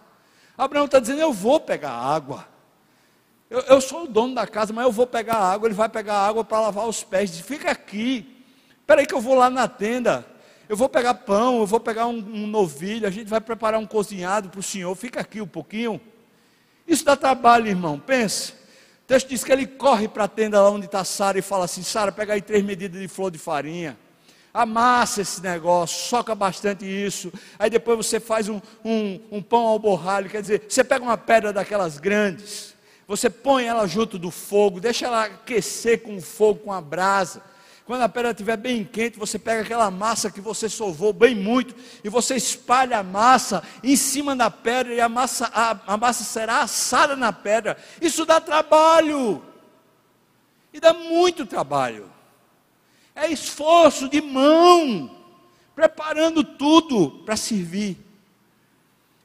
Abraão 0.57 0.85
está 0.85 0.99
dizendo: 0.99 1.21
Eu 1.21 1.31
vou 1.31 1.59
pegar 1.59 1.91
água. 1.91 2.45
Eu, 3.49 3.61
eu, 3.61 3.81
sou 3.81 4.03
o 4.03 4.07
dono 4.07 4.35
da 4.35 4.45
casa, 4.45 4.73
mas 4.73 4.83
eu 4.83 4.91
vou 4.91 5.07
pegar 5.07 5.37
água. 5.37 5.67
Ele 5.67 5.75
vai 5.75 5.87
pegar 5.87 6.15
água 6.15 6.43
para 6.43 6.59
lavar 6.59 6.87
os 6.87 7.03
pés. 7.03 7.31
Diz, 7.31 7.39
Fica 7.39 7.71
aqui. 7.71 8.45
Peraí, 8.85 9.05
que 9.05 9.13
eu 9.13 9.21
vou 9.21 9.35
lá 9.35 9.49
na 9.49 9.67
tenda. 9.67 10.25
Eu 10.67 10.75
vou 10.75 10.89
pegar 10.89 11.13
pão, 11.13 11.59
eu 11.59 11.65
vou 11.65 11.79
pegar 11.79 12.05
um, 12.05 12.17
um 12.17 12.47
novilho. 12.47 13.07
A 13.07 13.09
gente 13.09 13.27
vai 13.27 13.39
preparar 13.39 13.79
um 13.79 13.87
cozinhado 13.87 14.49
para 14.49 14.59
o 14.59 14.63
senhor. 14.63 14.93
Fica 14.95 15.21
aqui 15.21 15.41
um 15.41 15.47
pouquinho. 15.47 16.01
Isso 16.85 17.05
dá 17.05 17.15
trabalho, 17.15 17.67
irmão. 17.67 17.97
Pense 17.97 18.58
texto 19.09 19.27
diz 19.27 19.43
que 19.43 19.51
ele 19.51 19.65
corre 19.65 20.07
para 20.07 20.25
a 20.25 20.27
tenda 20.27 20.61
lá 20.61 20.69
onde 20.69 20.85
está 20.85 21.03
Sara 21.03 21.39
e 21.39 21.41
fala 21.41 21.65
assim: 21.65 21.81
Sara, 21.81 22.11
pega 22.11 22.33
aí 22.33 22.41
três 22.43 22.63
medidas 22.63 23.01
de 23.01 23.07
flor 23.07 23.31
de 23.31 23.39
farinha. 23.39 23.97
Amassa 24.53 25.21
esse 25.21 25.41
negócio, 25.41 26.07
soca 26.07 26.35
bastante 26.35 26.85
isso. 26.85 27.33
Aí 27.57 27.71
depois 27.71 27.97
você 27.97 28.19
faz 28.19 28.47
um, 28.47 28.61
um, 28.85 29.19
um 29.31 29.41
pão 29.41 29.65
ao 29.65 29.79
borralho. 29.79 30.29
Quer 30.29 30.41
dizer, 30.41 30.63
você 30.69 30.83
pega 30.83 31.03
uma 31.03 31.17
pedra 31.17 31.51
daquelas 31.51 31.97
grandes, 31.97 32.75
você 33.07 33.31
põe 33.31 33.65
ela 33.65 33.87
junto 33.87 34.19
do 34.19 34.29
fogo, 34.29 34.79
deixa 34.79 35.07
ela 35.07 35.23
aquecer 35.25 36.03
com 36.03 36.17
o 36.17 36.21
fogo, 36.21 36.59
com 36.59 36.71
a 36.71 36.79
brasa. 36.79 37.41
Quando 37.89 38.03
a 38.03 38.07
pedra 38.07 38.29
estiver 38.29 38.55
bem 38.55 38.85
quente, 38.85 39.17
você 39.17 39.39
pega 39.39 39.63
aquela 39.63 39.89
massa 39.89 40.29
que 40.29 40.39
você 40.39 40.69
sovou 40.69 41.11
bem 41.11 41.33
muito 41.33 41.73
e 42.03 42.07
você 42.07 42.35
espalha 42.35 42.99
a 42.99 43.03
massa 43.03 43.63
em 43.83 43.95
cima 43.95 44.35
da 44.35 44.51
pedra 44.51 44.93
e 44.93 45.01
a 45.01 45.09
massa, 45.09 45.49
a, 45.51 45.75
a 45.93 45.97
massa 45.97 46.23
será 46.23 46.59
assada 46.59 47.15
na 47.15 47.33
pedra. 47.33 47.75
Isso 47.99 48.27
dá 48.27 48.39
trabalho. 48.39 49.43
E 50.71 50.79
dá 50.79 50.93
muito 50.93 51.47
trabalho. 51.47 52.11
É 53.15 53.27
esforço 53.31 54.07
de 54.07 54.21
mão, 54.21 55.09
preparando 55.73 56.43
tudo 56.43 57.23
para 57.25 57.35
servir. 57.35 57.97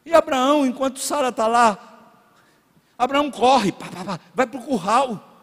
E 0.06 0.14
Abraão, 0.14 0.64
enquanto 0.64 1.00
Sara 1.00 1.28
está 1.28 1.46
lá, 1.46 2.14
Abraão 2.96 3.30
corre, 3.30 3.72
pá, 3.72 3.88
pá, 3.94 4.04
pá, 4.06 4.20
vai 4.34 4.46
para 4.46 4.58
o 4.58 4.64
curral. 4.64 5.33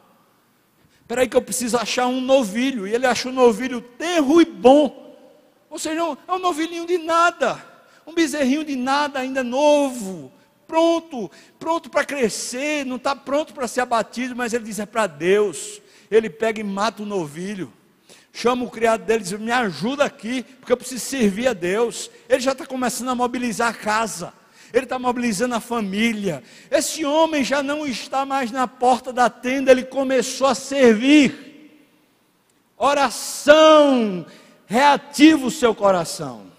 Espera 1.12 1.24
aí 1.24 1.28
que 1.28 1.36
eu 1.36 1.42
preciso 1.42 1.76
achar 1.76 2.08
um 2.08 2.22
novilho. 2.22 2.88
E 2.88 2.94
ele 2.94 3.06
achou 3.06 3.34
um 3.34 3.36
novilho 3.36 3.82
tenro 3.82 4.42
e 4.42 4.46
bom. 4.46 5.14
Ou 5.70 5.78
seja, 5.78 6.00
é 6.26 6.32
um 6.32 6.40
novilhinho 6.40 6.88
de 6.88 6.98
nada. 6.98 7.62
Um 8.08 8.14
bezerrinho 8.14 8.64
de 8.64 8.78
nada, 8.78 9.20
ainda 9.20 9.44
novo. 9.44 10.32
Pronto, 10.66 11.30
pronto 11.60 11.90
para 11.90 12.06
crescer, 12.06 12.86
não 12.86 12.96
está 12.96 13.14
pronto 13.14 13.54
para 13.54 13.68
ser 13.68 13.82
abatido, 13.82 14.38
mas 14.38 14.54
ele 14.54 14.64
diz: 14.64 14.80
é 14.80 14.86
para 14.86 15.06
Deus. 15.06 15.82
Ele 16.10 16.30
pega 16.30 16.62
e 16.62 16.64
mata 16.64 17.04
o 17.04 17.06
novilho 17.06 17.74
chama 18.32 18.64
o 18.64 18.72
criado 18.72 19.04
dele 19.04 19.20
e 19.20 19.24
diz: 19.24 19.34
Me 19.34 19.52
ajuda 19.52 20.06
aqui, 20.06 20.44
porque 20.62 20.72
eu 20.72 20.78
preciso 20.78 21.06
servir 21.06 21.50
a 21.50 21.54
Deus. 21.54 22.10
Ele 22.30 22.40
já 22.40 22.54
está 22.54 22.66
começando 22.66 23.10
a 23.10 23.16
mobilizar 23.16 23.68
a 23.68 23.74
casa 23.74 24.34
ele 24.74 24.86
está 24.86 24.98
mobilizando 24.98 25.56
a 25.56 25.60
família. 25.60 26.44
Esse 26.70 27.06
homem 27.06 27.44
já 27.44 27.62
não 27.62 27.86
está 27.86 28.26
mais 28.26 28.52
na 28.52 28.68
porta 28.68 29.12
da 29.12 29.30
tenda, 29.30 29.72
ele 29.72 29.84
começou 29.84 30.48
a 30.48 30.56
servir. 30.56 31.50
Oração 32.78 34.26
reativa 34.66 35.46
o 35.46 35.52
seu 35.52 35.76
coração. 35.76 36.52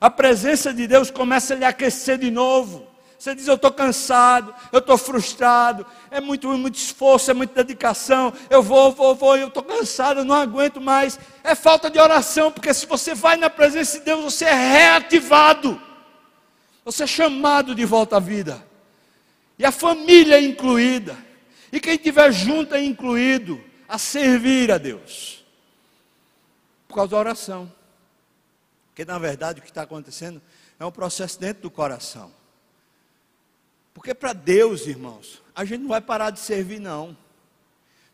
A 0.00 0.10
presença 0.10 0.72
de 0.72 0.86
Deus 0.86 1.10
começa 1.10 1.54
a 1.54 1.56
lhe 1.56 1.64
aquecer 1.64 2.18
de 2.18 2.30
novo. 2.30 2.86
Você 3.18 3.34
diz: 3.34 3.48
Eu 3.48 3.54
estou 3.54 3.72
cansado, 3.72 4.54
eu 4.70 4.78
estou 4.78 4.96
frustrado, 4.96 5.84
é 6.10 6.20
muito, 6.20 6.48
muito 6.56 6.76
esforço, 6.76 7.30
é 7.30 7.34
muita 7.34 7.64
dedicação. 7.64 8.32
Eu 8.48 8.62
vou, 8.62 8.92
vou, 8.92 9.14
vou, 9.14 9.36
eu 9.36 9.48
estou 9.48 9.62
cansado, 9.62 10.20
eu 10.20 10.24
não 10.24 10.36
aguento 10.36 10.80
mais. 10.80 11.18
É 11.42 11.54
falta 11.54 11.90
de 11.90 11.98
oração, 11.98 12.52
porque 12.52 12.72
se 12.72 12.86
você 12.86 13.14
vai 13.14 13.36
na 13.36 13.50
presença 13.50 13.98
de 13.98 14.04
Deus, 14.04 14.22
você 14.22 14.44
é 14.44 14.54
reativado. 14.54 15.80
Você 16.88 17.02
é 17.02 17.06
chamado 17.06 17.74
de 17.74 17.84
volta 17.84 18.16
à 18.16 18.18
vida. 18.18 18.66
E 19.58 19.64
a 19.66 19.70
família 19.70 20.36
é 20.36 20.40
incluída. 20.40 21.18
E 21.70 21.78
quem 21.78 21.96
estiver 21.96 22.32
junto 22.32 22.74
é 22.74 22.82
incluído 22.82 23.62
a 23.86 23.98
servir 23.98 24.72
a 24.72 24.78
Deus. 24.78 25.44
Por 26.88 26.94
causa 26.94 27.10
da 27.10 27.18
oração. 27.18 27.70
Porque 28.86 29.04
na 29.04 29.18
verdade 29.18 29.60
o 29.60 29.62
que 29.62 29.68
está 29.68 29.82
acontecendo 29.82 30.40
é 30.80 30.86
um 30.86 30.90
processo 30.90 31.38
dentro 31.38 31.64
do 31.64 31.70
coração. 31.70 32.32
Porque 33.92 34.14
para 34.14 34.32
Deus, 34.32 34.86
irmãos, 34.86 35.42
a 35.54 35.66
gente 35.66 35.82
não 35.82 35.88
vai 35.88 36.00
parar 36.00 36.30
de 36.30 36.40
servir, 36.40 36.80
não. 36.80 37.14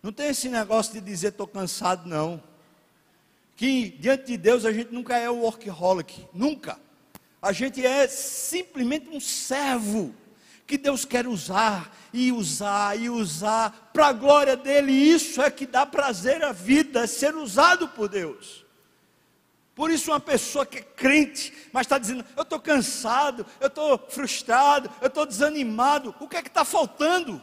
Não 0.03 0.11
tem 0.11 0.31
esse 0.31 0.49
negócio 0.49 0.95
de 0.95 1.01
dizer 1.01 1.29
estou 1.29 1.47
cansado, 1.47 2.09
não. 2.09 2.43
Que 3.55 3.91
diante 4.01 4.25
de 4.25 4.37
Deus 4.37 4.65
a 4.65 4.73
gente 4.73 4.93
nunca 4.93 5.17
é 5.17 5.31
o 5.31 5.43
workaholic, 5.43 6.27
nunca. 6.35 6.83
A 7.45 7.53
gente 7.53 7.85
é 7.85 8.09
simplesmente 8.09 9.11
um 9.11 9.21
servo 9.21 10.15
que 10.67 10.79
Deus 10.79 11.05
quer 11.05 11.27
usar 11.27 11.95
e 12.11 12.33
usar 12.33 12.99
e 12.99 13.11
usar 13.11 13.91
para 13.93 14.07
a 14.07 14.13
glória 14.15 14.57
dele. 14.57 14.93
Isso 14.93 15.43
é 15.43 15.51
que 15.51 15.67
dá 15.67 15.85
prazer 15.85 16.43
à 16.43 16.53
vida, 16.53 17.01
é 17.01 17.07
ser 17.07 17.35
usado 17.35 17.87
por 17.89 18.09
Deus. 18.09 18.65
Por 19.75 19.91
isso, 19.91 20.11
uma 20.11 20.21
pessoa 20.21 20.65
que 20.65 20.79
é 20.79 20.83
crente, 20.83 21.53
mas 21.71 21.83
está 21.85 21.99
dizendo: 21.99 22.25
Eu 22.35 22.45
estou 22.45 22.59
cansado, 22.59 23.45
eu 23.61 23.67
estou 23.67 23.99
frustrado, 24.09 24.91
eu 25.03 25.09
estou 25.09 25.27
desanimado, 25.27 26.15
o 26.19 26.27
que 26.27 26.39
é 26.39 26.43
que 26.43 26.49
está 26.49 26.65
faltando? 26.65 27.43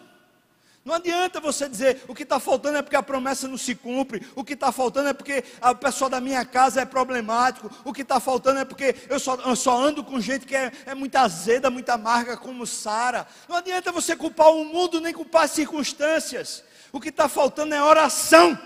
Não 0.83 0.95
adianta 0.95 1.39
você 1.39 1.69
dizer 1.69 2.03
o 2.07 2.15
que 2.15 2.23
está 2.23 2.39
faltando 2.39 2.77
é 2.77 2.81
porque 2.81 2.95
a 2.95 3.03
promessa 3.03 3.47
não 3.47 3.57
se 3.57 3.75
cumpre, 3.75 4.25
o 4.35 4.43
que 4.43 4.53
está 4.53 4.71
faltando 4.71 5.09
é 5.09 5.13
porque 5.13 5.43
a 5.61 5.75
pessoa 5.75 6.09
da 6.09 6.19
minha 6.19 6.43
casa 6.43 6.81
é 6.81 6.85
problemático, 6.85 7.69
o 7.85 7.93
que 7.93 8.01
está 8.01 8.19
faltando 8.19 8.61
é 8.61 8.65
porque 8.65 8.95
eu 9.07 9.19
só, 9.19 9.35
eu 9.35 9.55
só, 9.55 9.79
ando 9.79 10.03
com 10.03 10.19
gente 10.19 10.45
que 10.45 10.55
é, 10.55 10.71
é 10.87 10.95
muito 10.95 11.15
azeda, 11.15 11.69
muito 11.69 11.87
amarga, 11.89 12.35
como 12.35 12.65
Sara. 12.65 13.27
Não 13.47 13.57
adianta 13.57 13.91
você 13.91 14.15
culpar 14.15 14.49
o 14.49 14.65
mundo 14.65 14.99
nem 14.99 15.13
culpar 15.13 15.43
as 15.43 15.51
circunstâncias. 15.51 16.63
O 16.91 16.99
que 16.99 17.09
está 17.09 17.29
faltando 17.29 17.75
é 17.75 17.83
oração. 17.83 18.57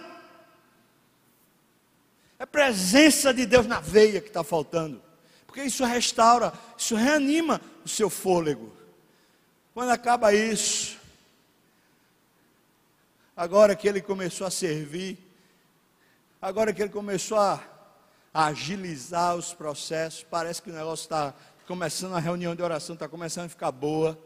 É 2.39 2.45
presença 2.45 3.33
de 3.33 3.45
Deus 3.45 3.67
na 3.67 3.81
veia 3.81 4.21
que 4.21 4.29
está 4.29 4.43
faltando. 4.43 5.01
Porque 5.45 5.63
isso 5.63 5.83
restaura, 5.83 6.53
isso 6.77 6.95
reanima 6.95 7.59
o 7.83 7.89
seu 7.89 8.09
fôlego. 8.09 8.73
Quando 9.73 9.89
acaba 9.89 10.33
isso, 10.33 10.94
agora 13.35 13.75
que 13.75 13.87
ele 13.87 14.01
começou 14.01 14.47
a 14.47 14.51
servir, 14.51 15.17
agora 16.41 16.73
que 16.73 16.81
ele 16.81 16.89
começou 16.91 17.37
a, 17.37 17.61
agilizar 18.33 19.33
os 19.37 19.53
processos, 19.53 20.21
parece 20.29 20.61
que 20.61 20.69
o 20.69 20.73
negócio 20.73 21.03
está 21.03 21.33
começando, 21.65 22.15
a 22.15 22.19
reunião 22.19 22.53
de 22.53 22.61
oração 22.61 22.93
está 22.93 23.07
começando 23.07 23.45
a 23.45 23.49
ficar 23.49 23.71
boa. 23.71 24.19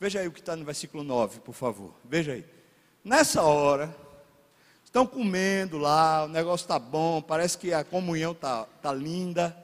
Veja 0.00 0.20
aí 0.20 0.26
o 0.26 0.32
que 0.32 0.40
está 0.40 0.56
no 0.56 0.64
versículo 0.64 1.04
9, 1.04 1.40
por 1.40 1.52
favor. 1.52 1.94
Veja 2.02 2.32
aí. 2.32 2.46
Nessa 3.04 3.42
hora, 3.42 3.94
estão 4.82 5.06
comendo 5.06 5.76
lá, 5.76 6.24
o 6.24 6.28
negócio 6.28 6.64
está 6.64 6.78
bom, 6.78 7.20
parece 7.20 7.58
que 7.58 7.74
a 7.74 7.84
comunhão 7.84 8.32
está 8.32 8.64
tá 8.80 8.90
linda. 8.90 9.54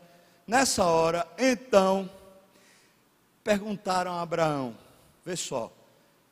Nessa 0.46 0.84
hora, 0.84 1.26
então, 1.38 2.10
perguntaram 3.42 4.12
a 4.12 4.20
Abraão: 4.20 4.76
vê 5.24 5.34
só, 5.34 5.72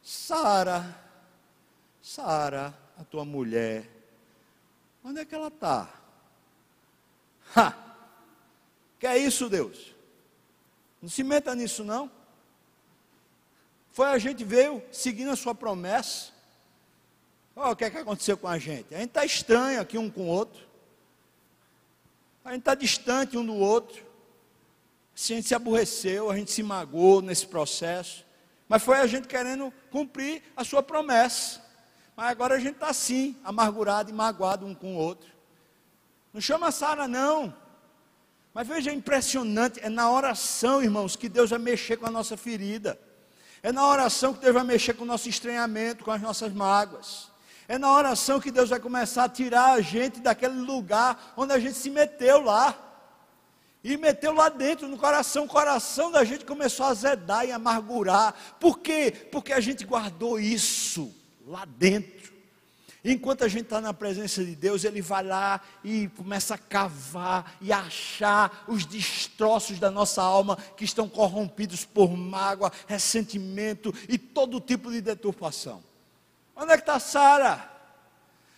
Sara 0.02 1.05
Sara, 2.06 2.72
a 2.96 3.02
tua 3.02 3.24
mulher, 3.24 3.84
onde 5.02 5.18
é 5.18 5.24
que 5.24 5.34
ela 5.34 5.48
está? 5.48 5.92
Que 8.96 9.08
é 9.08 9.18
isso, 9.18 9.48
Deus? 9.48 9.92
Não 11.02 11.08
se 11.08 11.24
meta 11.24 11.52
nisso, 11.52 11.82
não. 11.82 12.08
Foi 13.90 14.06
a 14.06 14.18
gente 14.18 14.44
veio 14.44 14.80
seguindo 14.92 15.32
a 15.32 15.36
sua 15.36 15.52
promessa. 15.52 16.32
Olha 17.56 17.72
o 17.72 17.76
que 17.76 17.84
é 17.84 17.90
que 17.90 17.98
aconteceu 17.98 18.38
com 18.38 18.46
a 18.46 18.56
gente. 18.56 18.94
A 18.94 18.98
gente 18.98 19.08
está 19.08 19.24
estranho 19.24 19.80
aqui 19.80 19.98
um 19.98 20.08
com 20.08 20.22
o 20.22 20.28
outro. 20.28 20.64
A 22.44 22.52
gente 22.52 22.60
está 22.60 22.76
distante 22.76 23.36
um 23.36 23.44
do 23.44 23.56
outro. 23.56 24.00
A 25.12 25.18
gente 25.18 25.48
se 25.48 25.56
aborreceu, 25.56 26.30
a 26.30 26.36
gente 26.36 26.52
se 26.52 26.62
magoou 26.62 27.20
nesse 27.20 27.48
processo. 27.48 28.24
Mas 28.68 28.84
foi 28.84 28.96
a 28.98 29.08
gente 29.08 29.26
querendo 29.26 29.72
cumprir 29.90 30.44
a 30.56 30.64
sua 30.64 30.84
promessa. 30.84 31.65
Mas 32.16 32.30
agora 32.30 32.54
a 32.54 32.58
gente 32.58 32.76
está 32.76 32.88
assim, 32.88 33.36
amargurado 33.44 34.08
e 34.08 34.12
magoado 34.12 34.64
um 34.64 34.74
com 34.74 34.94
o 34.94 34.98
outro. 34.98 35.30
Não 36.32 36.40
chama 36.40 36.70
Sara, 36.72 37.06
não. 37.06 37.54
Mas 38.54 38.66
veja, 38.66 38.90
é 38.90 38.94
impressionante, 38.94 39.78
é 39.82 39.90
na 39.90 40.10
oração, 40.10 40.82
irmãos, 40.82 41.14
que 41.14 41.28
Deus 41.28 41.50
vai 41.50 41.58
mexer 41.58 41.98
com 41.98 42.06
a 42.06 42.10
nossa 42.10 42.34
ferida. 42.34 42.98
É 43.62 43.70
na 43.70 43.86
oração 43.86 44.32
que 44.32 44.40
Deus 44.40 44.54
vai 44.54 44.64
mexer 44.64 44.94
com 44.94 45.04
o 45.04 45.06
nosso 45.06 45.28
estranhamento, 45.28 46.04
com 46.04 46.10
as 46.10 46.22
nossas 46.22 46.54
mágoas. 46.54 47.30
É 47.68 47.76
na 47.76 47.92
oração 47.92 48.40
que 48.40 48.50
Deus 48.50 48.70
vai 48.70 48.80
começar 48.80 49.24
a 49.24 49.28
tirar 49.28 49.72
a 49.72 49.82
gente 49.82 50.20
daquele 50.20 50.58
lugar 50.58 51.34
onde 51.36 51.52
a 51.52 51.58
gente 51.58 51.74
se 51.74 51.90
meteu 51.90 52.40
lá. 52.40 52.74
E 53.84 53.94
meteu 53.98 54.32
lá 54.32 54.48
dentro, 54.48 54.88
no 54.88 54.96
coração, 54.96 55.44
o 55.44 55.48
coração 55.48 56.10
da 56.10 56.24
gente 56.24 56.46
começou 56.46 56.86
a 56.86 56.90
azedar 56.90 57.44
e 57.44 57.52
amargurar. 57.52 58.34
Por 58.58 58.78
quê? 58.78 59.28
Porque 59.30 59.52
a 59.52 59.60
gente 59.60 59.84
guardou 59.84 60.40
isso 60.40 61.14
lá 61.46 61.64
dentro. 61.64 62.34
Enquanto 63.04 63.44
a 63.44 63.48
gente 63.48 63.64
está 63.64 63.80
na 63.80 63.94
presença 63.94 64.44
de 64.44 64.56
Deus, 64.56 64.82
Ele 64.82 65.00
vai 65.00 65.22
lá 65.22 65.60
e 65.84 66.08
começa 66.16 66.56
a 66.56 66.58
cavar 66.58 67.56
e 67.60 67.72
achar 67.72 68.64
os 68.66 68.84
destroços 68.84 69.78
da 69.78 69.92
nossa 69.92 70.20
alma 70.20 70.56
que 70.76 70.84
estão 70.84 71.08
corrompidos 71.08 71.84
por 71.84 72.16
mágoa, 72.16 72.72
ressentimento 72.88 73.94
e 74.08 74.18
todo 74.18 74.60
tipo 74.60 74.90
de 74.90 75.00
deturpação. 75.00 75.84
Onde 76.56 76.72
é 76.72 76.76
que 76.76 76.82
está 76.82 76.98
Sara? 76.98 77.70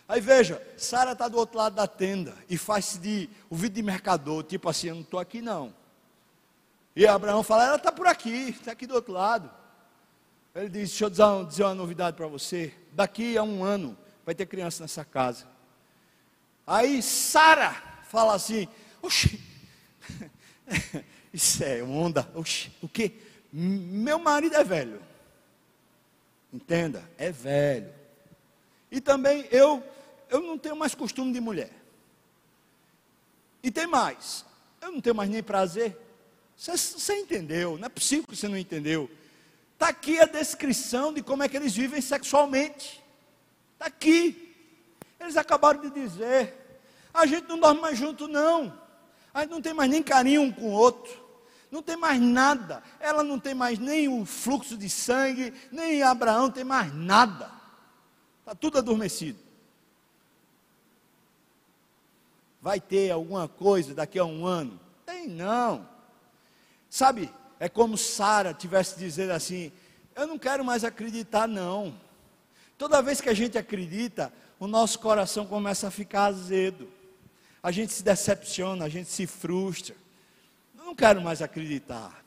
Aí 0.07 0.19
veja, 0.19 0.59
Sara 0.75 1.11
está 1.11 1.27
do 1.27 1.37
outro 1.37 1.59
lado 1.59 1.75
da 1.75 1.85
tenda 1.85 2.35
e 2.49 2.57
faz-se 2.57 2.97
de 2.97 3.29
o 3.51 3.55
vídeo 3.55 3.75
de 3.75 3.83
mercador, 3.83 4.43
tipo 4.43 4.67
assim, 4.67 4.87
eu 4.87 4.95
não 4.95 5.03
estou 5.03 5.19
aqui 5.19 5.43
não. 5.43 5.71
E 6.95 7.05
Abraão 7.05 7.43
fala, 7.43 7.67
ela 7.67 7.75
está 7.75 7.91
por 7.91 8.07
aqui, 8.07 8.49
está 8.49 8.71
aqui 8.71 8.87
do 8.87 8.95
outro 8.95 9.13
lado. 9.13 9.51
Ele 10.59 10.69
diz: 10.69 10.89
Deixa 10.89 11.05
eu 11.05 11.09
dizer 11.09 11.23
uma, 11.23 11.45
dizer 11.45 11.63
uma 11.63 11.75
novidade 11.75 12.17
para 12.17 12.27
você. 12.27 12.73
Daqui 12.91 13.37
a 13.37 13.43
um 13.43 13.63
ano 13.63 13.97
vai 14.25 14.35
ter 14.35 14.45
criança 14.45 14.83
nessa 14.83 15.05
casa. 15.05 15.47
Aí 16.67 17.01
Sara 17.01 17.71
fala 18.09 18.35
assim: 18.35 18.67
Oxi, 19.01 19.39
isso 21.33 21.63
é 21.63 21.81
onda. 21.81 22.29
Oxi, 22.35 22.71
o 22.81 22.89
que? 22.89 23.13
Meu 23.51 24.19
marido 24.19 24.55
é 24.55 24.63
velho. 24.63 25.01
Entenda, 26.51 27.09
é 27.17 27.31
velho. 27.31 27.93
E 28.91 28.99
também 28.99 29.47
eu, 29.51 29.81
eu 30.29 30.41
não 30.41 30.57
tenho 30.57 30.75
mais 30.75 30.93
costume 30.93 31.31
de 31.31 31.39
mulher. 31.39 31.71
E 33.63 33.71
tem 33.71 33.87
mais, 33.87 34.45
eu 34.81 34.91
não 34.91 34.99
tenho 34.99 35.15
mais 35.15 35.29
nem 35.29 35.41
prazer. 35.41 35.97
Você 36.57 37.13
entendeu? 37.13 37.77
Não 37.77 37.85
é 37.85 37.89
possível 37.89 38.27
que 38.27 38.35
você 38.35 38.49
não 38.49 38.57
entendeu. 38.57 39.09
Está 39.79 39.87
aqui 39.87 40.19
a 40.19 40.25
descrição 40.25 41.13
de 41.13 41.23
como 41.23 41.41
é 41.41 41.47
que 41.47 41.55
eles 41.55 41.73
vivem 41.73 42.01
sexualmente. 42.01 43.01
Está 43.75 43.85
aqui. 43.85 44.53
Eles 45.17 45.37
acabaram 45.37 45.79
de 45.79 45.89
dizer: 45.89 46.81
a 47.13 47.25
gente 47.25 47.47
não 47.47 47.57
dorme 47.57 47.79
mais 47.79 47.97
junto, 47.97 48.27
não. 48.27 48.77
A 49.33 49.39
gente 49.39 49.51
não 49.51 49.61
tem 49.61 49.73
mais 49.73 49.89
nem 49.89 50.03
carinho 50.03 50.41
um 50.41 50.51
com 50.51 50.63
o 50.63 50.73
outro. 50.73 51.17
Não 51.71 51.81
tem 51.81 51.95
mais 51.95 52.19
nada. 52.19 52.83
Ela 52.99 53.23
não 53.23 53.39
tem 53.39 53.53
mais 53.55 53.79
nem 53.79 54.09
o 54.09 54.25
fluxo 54.25 54.75
de 54.75 54.89
sangue, 54.89 55.53
nem 55.71 56.03
Abraão 56.03 56.51
tem 56.51 56.65
mais 56.65 56.93
nada. 56.93 57.49
Está 58.41 58.53
tudo 58.53 58.79
adormecido. 58.79 59.39
Vai 62.61 62.81
ter 62.81 63.11
alguma 63.11 63.47
coisa 63.47 63.95
daqui 63.95 64.19
a 64.19 64.25
um 64.25 64.45
ano? 64.45 64.77
Tem 65.05 65.25
não. 65.25 65.87
Sabe, 66.89 67.31
é 67.59 67.67
como 67.67 67.97
Sara 67.97 68.53
tivesse 68.53 68.97
dizendo 68.97 69.31
assim: 69.31 69.71
Eu 70.15 70.25
não 70.25 70.39
quero 70.39 70.63
mais 70.63 70.83
acreditar, 70.83 71.47
não. 71.47 71.93
Toda 72.77 73.01
vez 73.01 73.19
que 73.19 73.29
a 73.29 73.33
gente 73.33 73.57
acredita, 73.57 74.31
o 74.59 74.65
nosso 74.65 74.99
coração 74.99 75.45
começa 75.45 75.87
a 75.87 75.91
ficar 75.91 76.25
azedo. 76.25 76.87
A 77.61 77.71
gente 77.71 77.91
se 77.91 78.01
decepciona, 78.01 78.85
a 78.85 78.89
gente 78.89 79.09
se 79.09 79.27
frustra. 79.27 79.95
Eu 80.77 80.85
não 80.85 80.95
quero 80.95 81.21
mais 81.21 81.41
acreditar. 81.41 82.23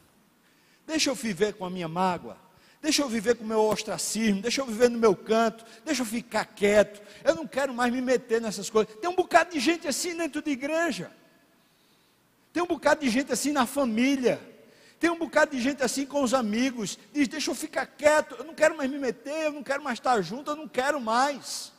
Deixa 0.87 1.09
eu 1.09 1.15
viver 1.15 1.55
com 1.55 1.65
a 1.65 1.71
minha 1.71 1.89
mágoa. 1.89 2.37
Deixa 2.83 3.01
eu 3.01 3.09
viver 3.09 3.37
com 3.37 3.45
o 3.45 3.47
meu 3.47 3.61
ostracismo, 3.61 4.43
deixa 4.43 4.61
eu 4.61 4.67
viver 4.67 4.91
no 4.91 4.99
meu 4.99 5.15
canto, 5.15 5.65
deixa 5.85 6.03
eu 6.03 6.07
ficar 6.07 6.45
quieto. 6.45 7.01
Eu 7.23 7.37
não 7.37 7.47
quero 7.47 7.73
mais 7.73 7.93
me 7.93 8.03
meter 8.03 8.41
nessas 8.41 8.69
coisas. 8.69 8.93
Tem 8.97 9.09
um 9.09 9.15
bocado 9.15 9.53
de 9.53 9.61
gente 9.61 9.87
assim 9.87 10.17
dentro 10.17 10.43
de 10.43 10.51
igreja. 10.51 11.09
Tem 12.53 12.61
um 12.61 12.67
bocado 12.67 13.03
de 13.03 13.09
gente 13.09 13.33
assim 13.33 13.53
na 13.53 13.67
família. 13.67 14.52
Tem 15.03 15.11
um 15.11 15.19
bocado 15.19 15.51
de 15.51 15.61
gente 15.61 15.83
assim 15.83 16.07
com 16.07 16.23
os 16.23 16.33
amigos, 16.33 16.97
diz: 17.13 17.27
Deixa 17.27 17.51
eu 17.51 17.57
ficar 17.57 17.87
quieto, 17.87 18.37
eu 18.39 18.45
não 18.45 18.55
quero 18.55 18.77
mais 18.77 18.89
me 18.89 19.01
meter, 19.01 19.47
eu 19.47 19.53
não 19.53 19.61
quero 19.61 19.83
mais 19.83 19.99
estar 19.99 20.23
junto, 20.23 20.53
eu 20.53 20.55
não 20.55 20.69
quero 20.69 21.01
mais. 21.01 21.73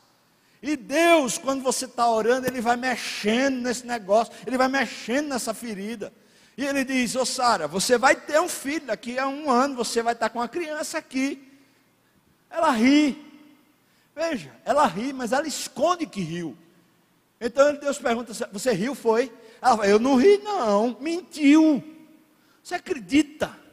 E 0.62 0.76
Deus, 0.76 1.38
quando 1.38 1.64
você 1.64 1.86
está 1.86 2.06
orando, 2.06 2.48
Ele 2.48 2.60
vai 2.60 2.76
mexendo 2.76 3.62
nesse 3.62 3.88
negócio, 3.88 4.34
Ele 4.46 4.58
vai 4.58 4.68
mexendo 4.68 5.30
nessa 5.30 5.54
ferida. 5.54 6.12
E 6.58 6.66
Ele 6.66 6.84
diz: 6.84 7.16
Ô 7.16 7.22
oh, 7.22 7.26
Sara, 7.26 7.66
você 7.66 7.98
vai 7.98 8.14
ter 8.14 8.42
um 8.42 8.50
filho, 8.50 8.88
daqui 8.88 9.18
a 9.18 9.26
um 9.26 9.50
ano 9.50 9.78
você 9.78 10.04
vai 10.04 10.12
estar 10.12 10.28
com 10.28 10.40
uma 10.40 10.50
criança 10.50 10.98
aqui. 10.98 11.50
Ela 12.50 12.72
ri. 12.72 13.26
Veja, 14.14 14.52
ela 14.66 14.86
ri, 14.86 15.14
mas 15.14 15.32
ela 15.32 15.48
esconde 15.48 16.06
que 16.06 16.20
riu. 16.20 16.58
Então 17.40 17.74
Deus 17.76 17.98
pergunta: 17.98 18.34
Você 18.52 18.74
riu? 18.74 18.94
Foi? 18.94 19.32
Ela 19.62 19.78
fala: 19.78 19.88
Eu 19.88 19.98
não 19.98 20.18
ri, 20.18 20.40
não. 20.40 20.98
Mentiu. 21.00 21.93
Você 22.64 22.76
acredita? 22.76 23.64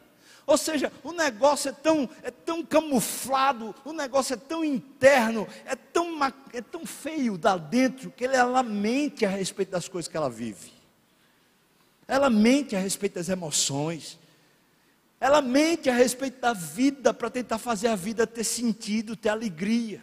Ou 0.45 0.59
seja, 0.59 0.93
o 1.05 1.13
negócio 1.13 1.69
é 1.69 1.73
tão, 1.73 2.11
é 2.25 2.31
tão 2.31 2.65
camuflado, 2.65 3.73
o 3.85 3.93
negócio 3.93 4.35
é 4.35 4.37
tão 4.37 4.65
interno, 4.65 5.47
é 5.65 5.77
tão, 5.77 6.19
é 6.53 6.61
tão 6.61 6.85
feio 6.85 7.39
lá 7.41 7.57
dentro, 7.57 8.11
que 8.11 8.25
ela 8.25 8.61
mente 8.63 9.25
a 9.25 9.29
respeito 9.29 9.71
das 9.71 9.87
coisas 9.87 10.09
que 10.09 10.17
ela 10.17 10.29
vive. 10.29 10.73
Ela 12.09 12.29
mente 12.29 12.75
a 12.75 12.81
respeito 12.81 13.15
das 13.15 13.29
emoções. 13.29 14.19
Ela 15.21 15.41
mente 15.41 15.89
a 15.89 15.95
respeito 15.95 16.41
da 16.41 16.53
vida 16.53 17.15
para 17.15 17.31
tentar 17.31 17.59
fazer 17.59 17.87
a 17.87 17.95
vida 17.95 18.27
ter 18.27 18.43
sentido, 18.43 19.15
ter 19.15 19.29
alegria. 19.29 20.03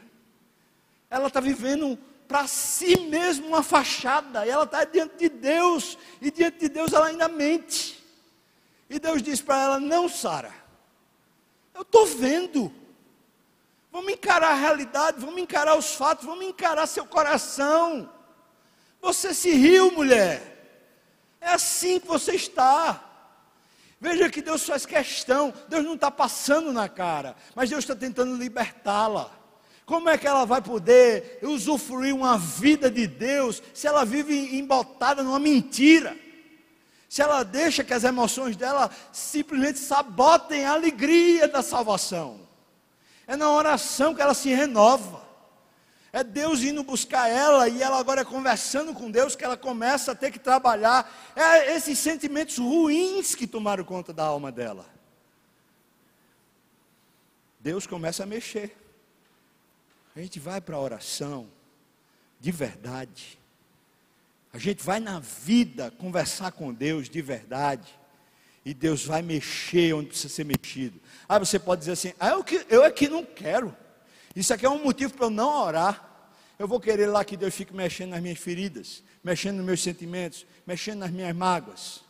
Ela 1.10 1.28
está 1.28 1.42
vivendo 1.42 2.00
para 2.26 2.48
si 2.48 2.98
mesma 3.02 3.48
uma 3.48 3.64
fachada, 3.64 4.46
e 4.46 4.50
ela 4.50 4.64
está 4.64 4.86
diante 4.86 5.18
de 5.18 5.28
Deus, 5.28 5.98
e 6.22 6.32
diante 6.32 6.60
de 6.60 6.70
Deus 6.70 6.94
ela 6.94 7.08
ainda 7.08 7.28
mente. 7.28 7.97
E 8.90 9.00
Deus 9.00 9.22
diz 9.22 9.42
para 9.42 9.62
ela: 9.62 9.80
Não, 9.80 10.08
Sara, 10.08 10.54
eu 11.74 11.82
estou 11.82 12.06
vendo. 12.06 12.72
Vamos 13.92 14.14
encarar 14.14 14.52
a 14.52 14.56
realidade, 14.56 15.20
vamos 15.20 15.42
encarar 15.42 15.76
os 15.76 15.96
fatos, 15.96 16.26
vamos 16.26 16.46
encarar 16.46 16.86
seu 16.86 17.06
coração. 17.06 18.10
Você 19.02 19.34
se 19.34 19.52
riu, 19.52 19.92
mulher. 19.92 20.56
É 21.40 21.50
assim 21.50 22.00
que 22.00 22.08
você 22.08 22.36
está. 22.36 23.04
Veja 24.00 24.30
que 24.30 24.42
Deus 24.42 24.64
faz 24.64 24.86
questão, 24.86 25.54
Deus 25.68 25.84
não 25.84 25.96
está 25.96 26.12
passando 26.12 26.72
na 26.72 26.88
cara, 26.88 27.36
mas 27.56 27.70
Deus 27.70 27.84
está 27.84 27.96
tentando 27.96 28.36
libertá-la. 28.36 29.32
Como 29.86 30.10
é 30.10 30.18
que 30.18 30.28
ela 30.28 30.46
vai 30.46 30.62
poder 30.62 31.40
usufruir 31.42 32.14
uma 32.14 32.38
vida 32.38 32.92
de 32.92 33.08
Deus 33.08 33.64
se 33.74 33.88
ela 33.88 34.06
vive 34.06 34.58
embotada 34.58 35.24
numa 35.24 35.40
mentira? 35.40 36.16
Se 37.10 37.22
ela 37.22 37.44
deixa 37.44 37.84
que 37.84 37.94
as 37.94 38.04
emoções 38.04 38.56
dela 38.56 38.92
simplesmente 39.12 39.80
sabotem 39.80 40.66
a 40.66 40.74
alegria 40.74 41.48
da 41.48 41.62
salvação. 41.62 42.48
É 43.26 43.36
na 43.36 43.50
oração 43.52 44.14
que 44.14 44.22
ela 44.22 44.34
se 44.34 44.50
renova. 44.50 45.26
É 46.12 46.24
Deus 46.24 46.62
indo 46.62 46.84
buscar 46.84 47.30
ela 47.30 47.68
e 47.68 47.82
ela 47.82 48.00
agora 48.00 48.26
conversando 48.26 48.94
com 48.94 49.12
Deus 49.12 49.36
que 49.36 49.44
ela 49.44 49.58
começa 49.58 50.14
a 50.14 50.16
ter 50.16 50.32
que 50.32 50.40
trabalhar. 50.40 51.10
É 51.36 51.76
esses 51.76 52.00
sentimentos 52.00 52.58
ruins 52.58 53.36
que 53.36 53.46
tomaram 53.46 53.84
conta 53.84 54.12
da 54.12 54.24
alma 54.24 54.52
dela. 54.52 54.86
Deus 57.60 57.86
começa 57.86 58.24
a 58.24 58.26
mexer. 58.26 58.76
A 60.16 60.22
gente 60.22 60.40
vai 60.40 60.60
para 60.60 60.76
a 60.76 60.80
oração 60.80 61.48
de 62.40 62.52
verdade. 62.52 63.38
A 64.54 64.58
gente 64.58 64.84
vai 64.84 65.00
na 65.00 65.20
vida 65.20 65.92
conversar 65.92 66.52
com 66.52 66.74
Deus 66.74 67.10
de 67.10 67.22
verdade. 67.22 67.88
E 68.66 68.74
Deus 68.74 69.06
vai 69.06 69.22
mexer 69.22 69.94
onde 69.94 70.10
precisa 70.10 70.34
ser 70.34 70.44
mexido. 70.44 71.00
Aí 71.28 71.40
você 71.40 71.58
pode 71.58 71.80
dizer 71.80 71.94
assim: 71.94 72.14
ah, 72.20 72.30
eu, 72.30 72.44
que, 72.44 72.66
eu 72.70 72.84
é 72.84 72.92
que 72.92 73.08
não 73.08 73.24
quero. 73.24 73.76
Isso 74.36 74.54
aqui 74.54 74.66
é 74.66 74.70
um 74.70 74.84
motivo 74.84 75.14
para 75.14 75.26
eu 75.26 75.30
não 75.30 75.64
orar. 75.64 76.06
Eu 76.60 76.68
vou 76.68 76.80
querer 76.80 77.08
lá 77.08 77.24
que 77.24 77.38
Deus 77.38 77.56
fique 77.56 77.74
mexendo 77.74 78.10
nas 78.10 78.22
minhas 78.22 78.40
feridas, 78.40 79.04
mexendo 79.24 79.58
nos 79.58 79.66
meus 79.66 79.82
sentimentos, 79.82 80.46
mexendo 80.66 81.00
nas 81.00 81.12
minhas 81.12 81.36
mágoas. 81.36 82.04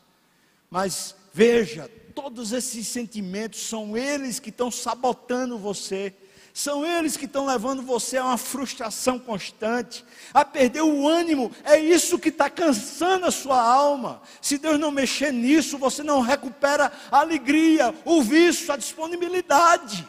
Mas 0.69 1.15
veja, 1.33 1.89
todos 2.15 2.51
esses 2.51 2.87
sentimentos 2.87 3.59
são 3.59 3.95
eles 3.95 4.39
que 4.39 4.49
estão 4.49 4.71
sabotando 4.71 5.57
você. 5.57 6.13
São 6.57 6.83
eles 6.83 7.15
que 7.15 7.25
estão 7.25 7.45
levando 7.45 7.83
você 7.83 8.17
a 8.17 8.25
uma 8.25 8.35
frustração 8.35 9.19
constante, 9.19 10.03
a 10.33 10.43
perder 10.43 10.81
o 10.81 11.07
ânimo. 11.07 11.51
É 11.63 11.77
isso 11.77 12.17
que 12.17 12.29
está 12.29 12.49
cansando 12.49 13.27
a 13.27 13.31
sua 13.31 13.61
alma. 13.61 14.23
Se 14.41 14.57
Deus 14.57 14.79
não 14.79 14.89
mexer 14.89 15.31
nisso, 15.31 15.77
você 15.77 16.01
não 16.01 16.19
recupera 16.19 16.91
a 17.11 17.19
alegria, 17.19 17.93
o 18.03 18.23
vício, 18.23 18.73
a 18.73 18.75
disponibilidade. 18.75 20.03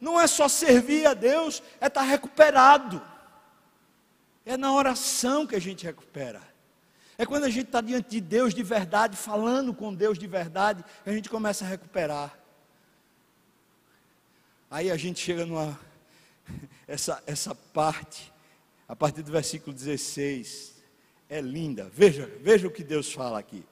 Não 0.00 0.20
é 0.20 0.26
só 0.26 0.48
servir 0.48 1.06
a 1.06 1.14
Deus, 1.14 1.62
é 1.80 1.86
estar 1.86 2.02
recuperado. 2.02 3.00
É 4.44 4.56
na 4.56 4.74
oração 4.74 5.46
que 5.46 5.54
a 5.54 5.60
gente 5.60 5.84
recupera. 5.84 6.42
É 7.16 7.24
quando 7.24 7.44
a 7.44 7.48
gente 7.48 7.66
está 7.66 7.80
diante 7.80 8.10
de 8.10 8.20
Deus 8.20 8.52
de 8.52 8.62
verdade, 8.64 9.16
falando 9.16 9.72
com 9.72 9.94
Deus 9.94 10.18
de 10.18 10.26
verdade, 10.26 10.84
que 11.04 11.10
a 11.10 11.12
gente 11.12 11.30
começa 11.30 11.64
a 11.64 11.68
recuperar. 11.68 12.43
Aí 14.74 14.90
a 14.90 14.96
gente 14.96 15.20
chega 15.20 15.46
numa. 15.46 15.78
Essa, 16.88 17.22
essa 17.26 17.54
parte, 17.54 18.30
a 18.88 18.94
partir 18.94 19.22
do 19.22 19.30
versículo 19.30 19.72
16, 19.72 20.74
é 21.30 21.40
linda. 21.40 21.88
Veja, 21.94 22.28
veja 22.42 22.66
o 22.66 22.70
que 22.70 22.82
Deus 22.82 23.10
fala 23.10 23.38
aqui. 23.38 23.64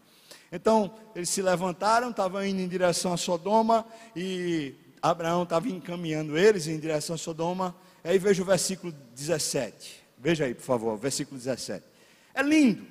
Então, 0.50 0.94
eles 1.14 1.28
se 1.28 1.42
levantaram, 1.42 2.10
estavam 2.10 2.46
indo 2.46 2.60
em 2.60 2.68
direção 2.68 3.12
a 3.12 3.16
Sodoma, 3.16 3.84
e 4.16 4.74
Abraão 5.02 5.42
estava 5.42 5.68
encaminhando 5.68 6.38
eles 6.38 6.68
em 6.68 6.78
direção 6.78 7.16
a 7.16 7.18
Sodoma. 7.18 7.76
Aí 8.02 8.16
veja 8.16 8.42
o 8.42 8.46
versículo 8.46 8.94
17. 9.14 10.02
Veja 10.16 10.44
aí, 10.44 10.54
por 10.54 10.62
favor, 10.62 10.96
versículo 10.96 11.36
17. 11.36 11.84
É 12.32 12.42
lindo. 12.42 12.86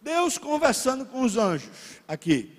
Deus 0.00 0.38
conversando 0.38 1.06
com 1.06 1.22
os 1.22 1.38
anjos 1.38 1.70
aqui. 2.06 2.56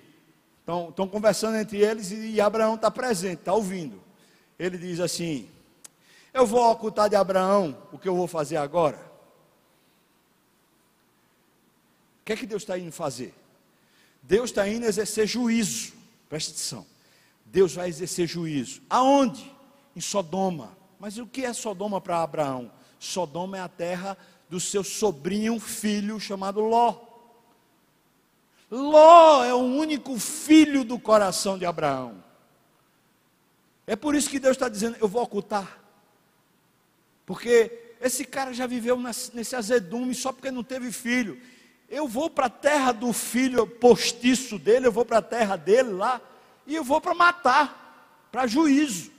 Estão, 0.58 1.08
conversando 1.08 1.56
entre 1.56 1.78
eles 1.78 2.10
e 2.10 2.40
Abraão 2.40 2.74
está 2.74 2.90
presente, 2.90 3.38
está 3.38 3.54
ouvindo. 3.54 4.03
Ele 4.58 4.78
diz 4.78 5.00
assim: 5.00 5.48
Eu 6.32 6.46
vou 6.46 6.70
ocultar 6.70 7.08
de 7.08 7.16
Abraão 7.16 7.76
o 7.92 7.98
que 7.98 8.08
eu 8.08 8.16
vou 8.16 8.26
fazer 8.26 8.56
agora. 8.56 8.98
O 12.20 12.24
que 12.24 12.32
é 12.32 12.36
que 12.36 12.46
Deus 12.46 12.62
está 12.62 12.78
indo 12.78 12.92
fazer? 12.92 13.34
Deus 14.22 14.50
está 14.50 14.66
indo 14.66 14.86
exercer 14.86 15.26
juízo. 15.26 15.92
Preste 16.28 16.50
atenção. 16.50 16.86
Deus 17.44 17.74
vai 17.74 17.88
exercer 17.88 18.26
juízo. 18.26 18.80
Aonde? 18.88 19.52
Em 19.94 20.00
Sodoma. 20.00 20.76
Mas 20.98 21.18
o 21.18 21.26
que 21.26 21.44
é 21.44 21.52
Sodoma 21.52 22.00
para 22.00 22.22
Abraão? 22.22 22.72
Sodoma 22.98 23.58
é 23.58 23.60
a 23.60 23.68
terra 23.68 24.16
do 24.48 24.58
seu 24.58 24.82
sobrinho 24.82 25.60
filho 25.60 26.18
chamado 26.18 26.60
Ló. 26.60 26.96
Ló 28.70 29.44
é 29.44 29.52
o 29.52 29.58
único 29.58 30.18
filho 30.18 30.82
do 30.82 30.98
coração 30.98 31.58
de 31.58 31.66
Abraão. 31.66 32.23
É 33.86 33.94
por 33.94 34.14
isso 34.14 34.30
que 34.30 34.38
Deus 34.38 34.56
está 34.56 34.68
dizendo: 34.68 34.96
eu 35.00 35.08
vou 35.08 35.22
ocultar. 35.22 35.78
Porque 37.26 37.94
esse 38.00 38.24
cara 38.24 38.52
já 38.52 38.66
viveu 38.66 38.98
nesse 39.32 39.56
azedume 39.56 40.14
só 40.14 40.32
porque 40.32 40.50
não 40.50 40.62
teve 40.62 40.92
filho. 40.92 41.40
Eu 41.88 42.08
vou 42.08 42.28
para 42.28 42.46
a 42.46 42.50
terra 42.50 42.92
do 42.92 43.12
filho 43.12 43.66
postiço 43.66 44.58
dele, 44.58 44.86
eu 44.86 44.92
vou 44.92 45.04
para 45.04 45.18
a 45.18 45.22
terra 45.22 45.56
dele 45.56 45.90
lá, 45.90 46.20
e 46.66 46.74
eu 46.74 46.82
vou 46.82 47.00
para 47.00 47.14
matar, 47.14 48.26
para 48.32 48.46
juízo. 48.46 49.12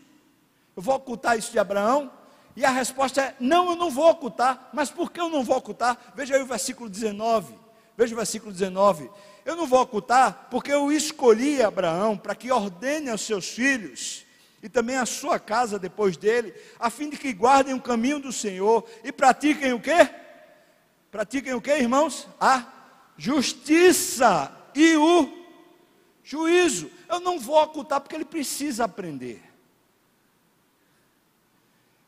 Eu 0.76 0.82
vou 0.82 0.96
ocultar 0.96 1.38
isso 1.38 1.52
de 1.52 1.60
Abraão, 1.60 2.12
e 2.56 2.66
a 2.66 2.70
resposta 2.70 3.22
é: 3.22 3.36
não, 3.40 3.72
eu 3.72 3.76
não 3.76 3.90
vou 3.90 4.10
ocultar. 4.10 4.70
Mas 4.74 4.90
por 4.90 5.12
que 5.12 5.20
eu 5.20 5.30
não 5.30 5.44
vou 5.44 5.58
ocultar? 5.58 5.98
Veja 6.16 6.36
aí 6.36 6.42
o 6.42 6.48
versículo 6.48 6.90
19. 6.90 7.54
Veja 7.98 8.14
o 8.14 8.18
versículo 8.18 8.52
19. 8.52 9.10
Eu 9.46 9.56
não 9.56 9.68
vou 9.68 9.82
ocultar 9.82 10.48
porque 10.50 10.72
eu 10.72 10.92
escolhi 10.92 11.62
Abraão 11.62 12.18
para 12.18 12.36
que 12.36 12.52
ordene 12.52 13.10
aos 13.10 13.22
seus 13.22 13.48
filhos 13.48 14.25
e 14.66 14.70
também 14.70 14.96
a 14.96 15.06
sua 15.06 15.40
casa 15.40 15.78
depois 15.78 16.18
dele, 16.18 16.52
a 16.80 16.90
fim 16.90 17.08
de 17.08 17.18
que 17.18 17.32
guardem 17.32 17.76
o 17.76 17.80
caminho 17.80 18.18
do 18.18 18.34
Senhor 18.34 18.84
e 19.04 19.12
pratiquem 19.12 19.74
o 19.74 19.80
quê? 19.80 20.10
Pratiquem 21.12 21.54
o 21.54 21.62
quê, 21.62 21.78
irmãos? 21.78 22.28
A 22.40 22.66
justiça 23.16 24.52
e 24.74 24.96
o 24.96 25.30
juízo. 26.24 26.90
Eu 27.08 27.20
não 27.20 27.40
vou 27.40 27.62
ocultar 27.62 28.02
porque 28.02 28.16
ele 28.16 28.26
precisa 28.26 28.86
aprender. 28.86 29.44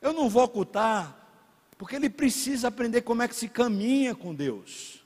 Eu 0.02 0.12
não 0.12 0.28
vou 0.28 0.44
ocultar, 0.44 1.16
porque 1.78 1.96
ele 1.96 2.10
precisa 2.10 2.70
aprender 2.70 3.02
como 3.04 3.22
é 3.22 3.28
que 3.28 3.36
se 3.36 3.48
caminha 3.48 4.16
com 4.16 4.34
Deus. 4.34 5.06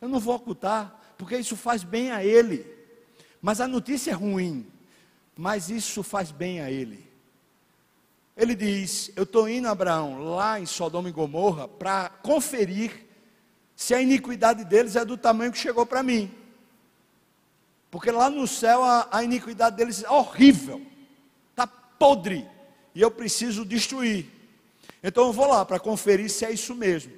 Eu 0.00 0.08
não 0.08 0.20
vou 0.20 0.36
ocultar, 0.36 0.96
porque 1.18 1.36
isso 1.36 1.56
faz 1.56 1.82
bem 1.82 2.12
a 2.12 2.24
ele. 2.24 2.64
Mas 3.42 3.60
a 3.60 3.66
notícia 3.66 4.12
é 4.12 4.14
ruim, 4.14 4.64
mas 5.38 5.70
isso 5.70 6.02
faz 6.02 6.30
bem 6.30 6.60
a 6.60 6.70
ele. 6.70 7.10
Ele 8.36 8.54
diz: 8.54 9.10
Eu 9.16 9.22
estou 9.22 9.48
indo, 9.48 9.68
Abraão, 9.68 10.18
lá 10.34 10.60
em 10.60 10.66
Sodoma 10.66 11.08
e 11.08 11.12
Gomorra, 11.12 11.66
para 11.66 12.10
conferir 12.10 13.06
se 13.74 13.94
a 13.94 14.02
iniquidade 14.02 14.66
deles 14.66 14.96
é 14.96 15.04
do 15.04 15.16
tamanho 15.16 15.52
que 15.52 15.58
chegou 15.58 15.86
para 15.86 16.02
mim. 16.02 16.30
Porque 17.90 18.10
lá 18.10 18.28
no 18.28 18.46
céu 18.46 18.84
a, 18.84 19.08
a 19.10 19.24
iniquidade 19.24 19.76
deles 19.76 20.04
é 20.04 20.10
horrível 20.10 20.86
podre 21.98 22.48
e 22.94 23.00
eu 23.00 23.10
preciso 23.10 23.64
destruir. 23.64 24.26
Então 25.02 25.26
eu 25.26 25.32
vou 25.32 25.48
lá 25.48 25.64
para 25.64 25.80
conferir 25.80 26.30
se 26.30 26.44
é 26.44 26.52
isso 26.52 26.74
mesmo. 26.74 27.12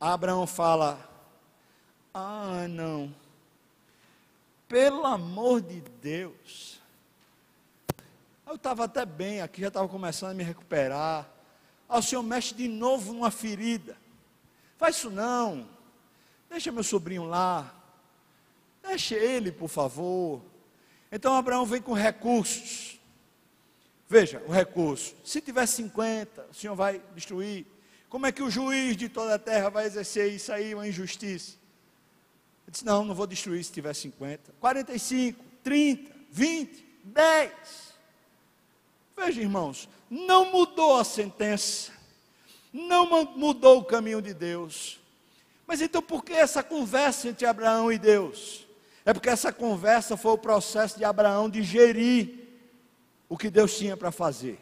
Abraão 0.00 0.46
fala: 0.46 0.98
Ah, 2.12 2.66
não. 2.68 3.14
Pelo 4.72 5.04
amor 5.04 5.60
de 5.60 5.82
Deus. 6.00 6.80
Eu 8.46 8.54
estava 8.54 8.84
até 8.84 9.04
bem 9.04 9.42
aqui, 9.42 9.60
já 9.60 9.68
estava 9.68 9.86
começando 9.86 10.30
a 10.30 10.34
me 10.34 10.42
recuperar. 10.42 11.30
O 11.86 12.00
Senhor 12.00 12.22
mexe 12.22 12.54
de 12.54 12.68
novo 12.68 13.12
numa 13.12 13.30
ferida. 13.30 13.98
Faz 14.78 14.96
isso 14.96 15.10
não. 15.10 15.68
Deixa 16.48 16.72
meu 16.72 16.82
sobrinho 16.82 17.24
lá. 17.24 17.70
Deixa 18.82 19.14
ele, 19.14 19.52
por 19.52 19.68
favor. 19.68 20.40
Então 21.12 21.36
Abraão 21.36 21.66
vem 21.66 21.82
com 21.82 21.92
recursos. 21.92 22.98
Veja, 24.08 24.42
o 24.48 24.52
recurso. 24.52 25.14
Se 25.22 25.42
tiver 25.42 25.66
50, 25.66 26.46
o 26.50 26.54
Senhor 26.54 26.74
vai 26.74 27.02
destruir. 27.14 27.66
Como 28.08 28.24
é 28.24 28.32
que 28.32 28.42
o 28.42 28.50
juiz 28.50 28.96
de 28.96 29.10
toda 29.10 29.34
a 29.34 29.38
terra 29.38 29.68
vai 29.68 29.84
exercer 29.84 30.32
isso 30.32 30.50
aí, 30.50 30.74
uma 30.74 30.88
injustiça? 30.88 31.60
Disse: 32.72 32.86
Não, 32.86 33.04
não 33.04 33.14
vou 33.14 33.26
destruir 33.26 33.62
se 33.62 33.70
tiver 33.70 33.92
50. 33.92 34.54
45, 34.58 35.44
30, 35.62 36.10
20, 36.30 36.86
10. 37.04 37.52
Veja, 39.14 39.42
irmãos, 39.42 39.88
não 40.10 40.50
mudou 40.50 40.96
a 40.96 41.04
sentença, 41.04 41.92
não 42.72 43.26
mudou 43.36 43.80
o 43.80 43.84
caminho 43.84 44.22
de 44.22 44.32
Deus. 44.32 44.98
Mas 45.66 45.82
então 45.82 46.00
por 46.00 46.24
que 46.24 46.32
essa 46.32 46.62
conversa 46.62 47.28
entre 47.28 47.46
Abraão 47.46 47.92
e 47.92 47.98
Deus? 47.98 48.66
É 49.04 49.12
porque 49.12 49.28
essa 49.28 49.52
conversa 49.52 50.16
foi 50.16 50.32
o 50.32 50.38
processo 50.38 50.96
de 50.96 51.04
Abraão 51.04 51.50
digerir 51.50 52.38
o 53.28 53.36
que 53.36 53.50
Deus 53.50 53.76
tinha 53.76 53.98
para 53.98 54.10
fazer. 54.10 54.58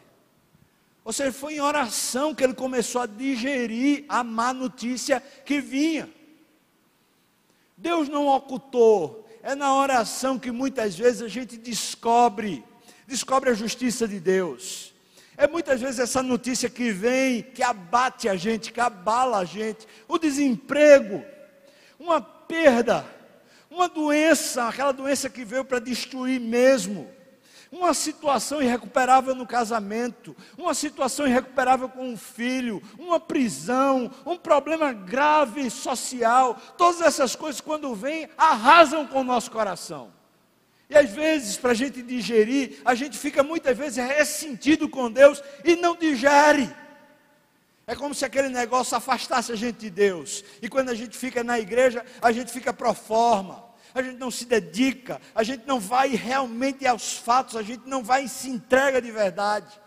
Ou 1.05 1.13
seja, 1.13 1.31
foi 1.31 1.55
em 1.55 1.61
oração 1.61 2.35
que 2.35 2.43
ele 2.43 2.53
começou 2.53 3.01
a 3.01 3.05
digerir 3.05 4.03
a 4.09 4.21
má 4.21 4.53
notícia 4.53 5.21
que 5.45 5.61
vinha. 5.61 6.09
Deus 7.81 8.07
não 8.07 8.27
ocultou, 8.27 9.27
é 9.41 9.55
na 9.55 9.75
oração 9.75 10.37
que 10.37 10.51
muitas 10.51 10.95
vezes 10.95 11.23
a 11.23 11.27
gente 11.27 11.57
descobre, 11.57 12.63
descobre 13.07 13.49
a 13.49 13.55
justiça 13.55 14.07
de 14.07 14.19
Deus. 14.19 14.93
É 15.35 15.47
muitas 15.47 15.81
vezes 15.81 15.97
essa 15.97 16.21
notícia 16.21 16.69
que 16.69 16.91
vem, 16.91 17.41
que 17.41 17.63
abate 17.63 18.29
a 18.29 18.35
gente, 18.35 18.71
que 18.71 18.79
abala 18.79 19.39
a 19.39 19.45
gente, 19.45 19.87
o 20.07 20.19
desemprego, 20.19 21.25
uma 21.99 22.21
perda, 22.21 23.03
uma 23.67 23.89
doença, 23.89 24.67
aquela 24.67 24.91
doença 24.91 25.27
que 25.27 25.43
veio 25.43 25.65
para 25.65 25.79
destruir 25.79 26.39
mesmo 26.39 27.09
uma 27.71 27.93
situação 27.93 28.61
irrecuperável 28.61 29.33
no 29.33 29.47
casamento, 29.47 30.35
uma 30.57 30.73
situação 30.73 31.25
irrecuperável 31.25 31.87
com 31.87 32.09
um 32.09 32.17
filho, 32.17 32.83
uma 32.99 33.17
prisão, 33.17 34.11
um 34.25 34.37
problema 34.37 34.91
grave 34.91 35.69
social, 35.69 36.59
todas 36.77 36.99
essas 36.99 37.33
coisas, 37.33 37.61
quando 37.61 37.95
vêm, 37.95 38.27
arrasam 38.37 39.07
com 39.07 39.21
o 39.21 39.23
nosso 39.23 39.49
coração. 39.49 40.11
E 40.89 40.97
às 40.97 41.09
vezes, 41.09 41.55
para 41.55 41.71
a 41.71 41.73
gente 41.73 42.01
digerir, 42.01 42.81
a 42.83 42.93
gente 42.93 43.17
fica 43.17 43.41
muitas 43.41 43.77
vezes 43.77 44.03
ressentido 44.05 44.89
com 44.89 45.09
Deus 45.09 45.41
e 45.63 45.77
não 45.77 45.95
digere. 45.95 46.69
É 47.87 47.95
como 47.95 48.13
se 48.13 48.25
aquele 48.25 48.49
negócio 48.49 48.97
afastasse 48.97 49.53
a 49.53 49.55
gente 49.55 49.77
de 49.77 49.89
Deus. 49.89 50.43
E 50.61 50.67
quando 50.67 50.89
a 50.89 50.93
gente 50.93 51.17
fica 51.17 51.41
na 51.41 51.57
igreja, 51.57 52.05
a 52.21 52.33
gente 52.33 52.51
fica 52.51 52.73
pro 52.73 52.93
forma 52.93 53.70
a 53.93 54.01
gente 54.01 54.17
não 54.17 54.31
se 54.31 54.45
dedica, 54.45 55.21
a 55.33 55.43
gente 55.43 55.65
não 55.65 55.79
vai 55.79 56.09
realmente 56.09 56.85
aos 56.85 57.17
fatos, 57.17 57.55
a 57.55 57.63
gente 57.63 57.87
não 57.87 58.03
vai 58.03 58.25
e 58.25 58.29
se 58.29 58.49
entrega 58.49 59.01
de 59.01 59.11
verdade. 59.11 59.79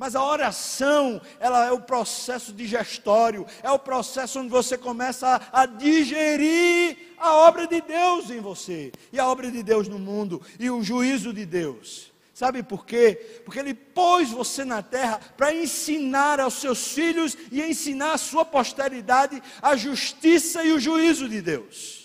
Mas 0.00 0.16
a 0.16 0.24
oração, 0.24 1.20
ela 1.38 1.66
é 1.66 1.72
o 1.72 1.82
processo 1.82 2.54
digestório, 2.54 3.46
é 3.62 3.70
o 3.70 3.78
processo 3.78 4.40
onde 4.40 4.48
você 4.48 4.78
começa 4.78 5.28
a, 5.52 5.60
a, 5.60 5.66
digerir 5.66 6.96
a 7.18 7.34
obra 7.34 7.66
de 7.66 7.82
Deus 7.82 8.30
em 8.30 8.40
você, 8.40 8.92
e 9.12 9.20
a 9.20 9.28
obra 9.28 9.50
de 9.50 9.62
Deus 9.62 9.88
no 9.88 9.98
mundo, 9.98 10.40
e 10.58 10.70
o 10.70 10.82
juízo 10.82 11.34
de 11.34 11.44
Deus. 11.44 12.10
Sabe 12.32 12.62
por 12.62 12.86
quê? 12.86 13.42
Porque 13.44 13.58
Ele 13.58 13.74
pôs 13.74 14.30
você 14.30 14.64
na 14.64 14.82
terra 14.82 15.20
para 15.36 15.54
ensinar 15.54 16.40
aos 16.40 16.54
seus 16.54 16.88
filhos 16.88 17.36
e 17.52 17.60
ensinar 17.60 18.14
à 18.14 18.16
sua 18.16 18.46
posteridade 18.46 19.42
a 19.60 19.76
justiça 19.76 20.64
e 20.64 20.72
o 20.72 20.80
juízo 20.80 21.28
de 21.28 21.42
Deus. 21.42 21.99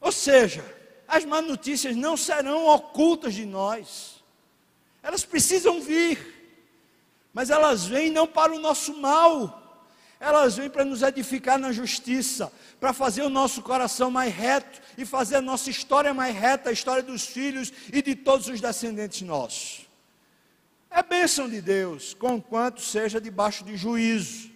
Ou 0.00 0.12
seja, 0.12 0.64
as 1.06 1.24
más 1.24 1.44
notícias 1.44 1.94
não 1.96 2.16
serão 2.16 2.66
ocultas 2.66 3.34
de 3.34 3.46
nós, 3.46 4.22
elas 5.02 5.24
precisam 5.24 5.80
vir, 5.80 6.34
mas 7.32 7.50
elas 7.50 7.86
vêm 7.86 8.10
não 8.10 8.26
para 8.26 8.52
o 8.52 8.58
nosso 8.58 8.96
mal, 8.96 9.62
elas 10.18 10.56
vêm 10.56 10.68
para 10.68 10.84
nos 10.84 11.02
edificar 11.02 11.58
na 11.58 11.70
justiça, 11.70 12.52
para 12.80 12.92
fazer 12.92 13.22
o 13.22 13.30
nosso 13.30 13.62
coração 13.62 14.10
mais 14.10 14.34
reto 14.34 14.80
e 14.98 15.04
fazer 15.04 15.36
a 15.36 15.40
nossa 15.40 15.70
história 15.70 16.12
mais 16.12 16.34
reta, 16.34 16.70
a 16.70 16.72
história 16.72 17.02
dos 17.02 17.26
filhos 17.26 17.72
e 17.92 18.02
de 18.02 18.14
todos 18.16 18.48
os 18.48 18.60
descendentes 18.60 19.22
nossos. 19.22 19.86
É 20.90 21.02
bênção 21.02 21.48
de 21.48 21.60
Deus, 21.60 22.14
conquanto 22.14 22.80
seja 22.80 23.20
debaixo 23.20 23.62
de 23.64 23.76
juízo. 23.76 24.50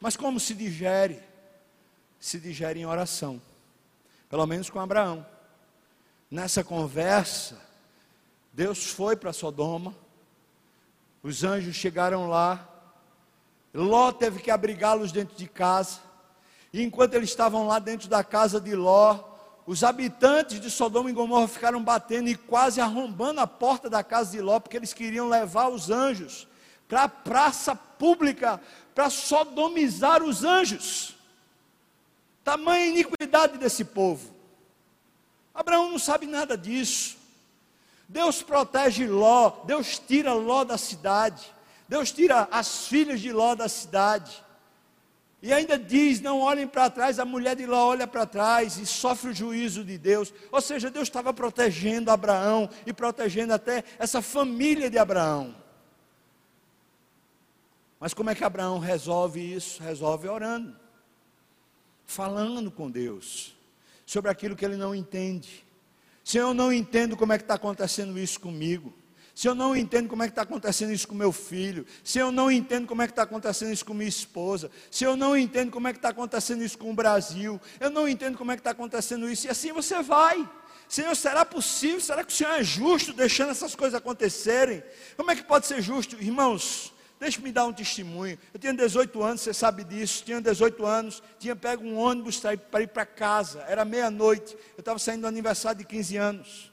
Mas 0.00 0.16
como 0.16 0.40
se 0.40 0.52
digere? 0.52 1.22
Se 2.18 2.40
digere 2.40 2.80
em 2.80 2.86
oração 2.86 3.40
pelo 4.28 4.46
menos 4.46 4.68
com 4.70 4.80
Abraão. 4.80 5.26
Nessa 6.30 6.62
conversa, 6.62 7.60
Deus 8.52 8.86
foi 8.86 9.16
para 9.16 9.32
Sodoma, 9.32 9.94
os 11.22 11.44
anjos 11.44 11.74
chegaram 11.74 12.28
lá, 12.28 12.68
Ló 13.72 14.12
teve 14.12 14.40
que 14.40 14.50
abrigá-los 14.50 15.12
dentro 15.12 15.36
de 15.36 15.46
casa, 15.48 16.00
e 16.72 16.82
enquanto 16.82 17.14
eles 17.14 17.30
estavam 17.30 17.66
lá 17.66 17.78
dentro 17.78 18.08
da 18.08 18.22
casa 18.22 18.60
de 18.60 18.74
Ló, 18.74 19.18
os 19.66 19.84
habitantes 19.84 20.60
de 20.60 20.70
Sodoma 20.70 21.10
e 21.10 21.12
Gomorra 21.12 21.46
ficaram 21.46 21.82
batendo 21.82 22.28
e 22.28 22.34
quase 22.34 22.80
arrombando 22.80 23.40
a 23.40 23.46
porta 23.46 23.90
da 23.90 24.02
casa 24.02 24.32
de 24.32 24.40
Ló, 24.40 24.58
porque 24.58 24.76
eles 24.76 24.94
queriam 24.94 25.28
levar 25.28 25.68
os 25.68 25.90
anjos 25.90 26.48
para 26.88 27.02
a 27.02 27.08
praça 27.08 27.76
pública, 27.76 28.60
para 28.94 29.10
sodomizar 29.10 30.22
os 30.22 30.42
anjos. 30.42 31.17
Tamanha 32.48 32.86
iniquidade 32.86 33.58
desse 33.58 33.84
povo. 33.84 34.34
Abraão 35.54 35.90
não 35.90 35.98
sabe 35.98 36.26
nada 36.26 36.56
disso. 36.56 37.18
Deus 38.08 38.42
protege 38.42 39.06
Ló, 39.06 39.50
Deus 39.66 39.98
tira 39.98 40.32
Ló 40.32 40.64
da 40.64 40.78
cidade, 40.78 41.54
Deus 41.86 42.10
tira 42.10 42.48
as 42.50 42.86
filhas 42.86 43.20
de 43.20 43.30
Ló 43.30 43.54
da 43.54 43.68
cidade. 43.68 44.42
E 45.42 45.52
ainda 45.52 45.78
diz: 45.78 46.22
não 46.22 46.40
olhem 46.40 46.66
para 46.66 46.88
trás, 46.88 47.18
a 47.18 47.24
mulher 47.26 47.54
de 47.54 47.66
Ló 47.66 47.88
olha 47.88 48.06
para 48.06 48.24
trás 48.24 48.78
e 48.78 48.86
sofre 48.86 49.32
o 49.32 49.34
juízo 49.34 49.84
de 49.84 49.98
Deus. 49.98 50.32
Ou 50.50 50.62
seja, 50.62 50.90
Deus 50.90 51.06
estava 51.06 51.34
protegendo 51.34 52.10
Abraão 52.10 52.70
e 52.86 52.94
protegendo 52.94 53.52
até 53.52 53.84
essa 53.98 54.22
família 54.22 54.88
de 54.88 54.96
Abraão. 54.96 55.54
Mas 58.00 58.14
como 58.14 58.30
é 58.30 58.34
que 58.34 58.42
Abraão 58.42 58.78
resolve 58.78 59.38
isso? 59.38 59.82
Resolve 59.82 60.26
orando 60.30 60.87
falando 62.08 62.70
com 62.70 62.90
Deus 62.90 63.54
sobre 64.06 64.30
aquilo 64.30 64.56
que 64.56 64.64
ele 64.64 64.78
não 64.78 64.94
entende. 64.94 65.62
Se 66.24 66.38
eu 66.38 66.54
não 66.54 66.72
entendo 66.72 67.16
como 67.18 67.34
é 67.34 67.38
que 67.38 67.44
está 67.44 67.54
acontecendo 67.54 68.18
isso 68.18 68.40
comigo, 68.40 68.94
se 69.34 69.46
eu 69.46 69.54
não 69.54 69.76
entendo 69.76 70.08
como 70.08 70.22
é 70.22 70.26
que 70.26 70.32
está 70.32 70.40
acontecendo 70.40 70.90
isso 70.90 71.06
com 71.06 71.14
meu 71.14 71.32
filho, 71.32 71.86
se 72.02 72.18
eu 72.18 72.32
não 72.32 72.50
entendo 72.50 72.86
como 72.86 73.02
é 73.02 73.06
que 73.06 73.12
está 73.12 73.24
acontecendo 73.24 73.72
isso 73.72 73.84
com 73.84 73.92
minha 73.92 74.08
esposa, 74.08 74.70
se 74.90 75.04
eu 75.04 75.16
não 75.16 75.36
entendo 75.36 75.70
como 75.70 75.86
é 75.86 75.92
que 75.92 75.98
está 75.98 76.08
acontecendo 76.08 76.64
isso 76.64 76.78
com 76.78 76.90
o 76.90 76.94
Brasil, 76.94 77.60
eu 77.78 77.90
não 77.90 78.08
entendo 78.08 78.38
como 78.38 78.50
é 78.52 78.56
que 78.56 78.60
está 78.60 78.70
acontecendo 78.70 79.30
isso, 79.30 79.46
e 79.46 79.50
assim 79.50 79.70
você 79.70 80.02
vai. 80.02 80.48
Senhor, 80.88 81.14
será 81.14 81.44
possível? 81.44 82.00
Será 82.00 82.24
que 82.24 82.32
o 82.32 82.34
Senhor 82.34 82.54
é 82.54 82.64
justo 82.64 83.12
deixando 83.12 83.50
essas 83.50 83.74
coisas 83.74 83.94
acontecerem? 83.94 84.82
Como 85.14 85.30
é 85.30 85.36
que 85.36 85.44
pode 85.44 85.66
ser 85.66 85.82
justo? 85.82 86.16
Irmãos, 86.16 86.90
Deixe-me 87.18 87.50
dar 87.50 87.66
um 87.66 87.72
testemunho. 87.72 88.38
Eu 88.54 88.60
tinha 88.60 88.72
18 88.72 89.22
anos, 89.22 89.40
você 89.40 89.52
sabe 89.52 89.82
disso. 89.82 90.22
Tinha 90.24 90.40
18 90.40 90.86
anos, 90.86 91.22
tinha 91.38 91.56
pego 91.56 91.84
um 91.84 91.96
ônibus 91.96 92.40
para 92.70 92.82
ir 92.82 92.88
para 92.88 93.04
casa. 93.04 93.64
Era 93.68 93.84
meia-noite. 93.84 94.56
Eu 94.76 94.80
estava 94.80 94.98
saindo 94.98 95.22
do 95.22 95.26
aniversário 95.26 95.78
de 95.78 95.84
15 95.84 96.16
anos. 96.16 96.72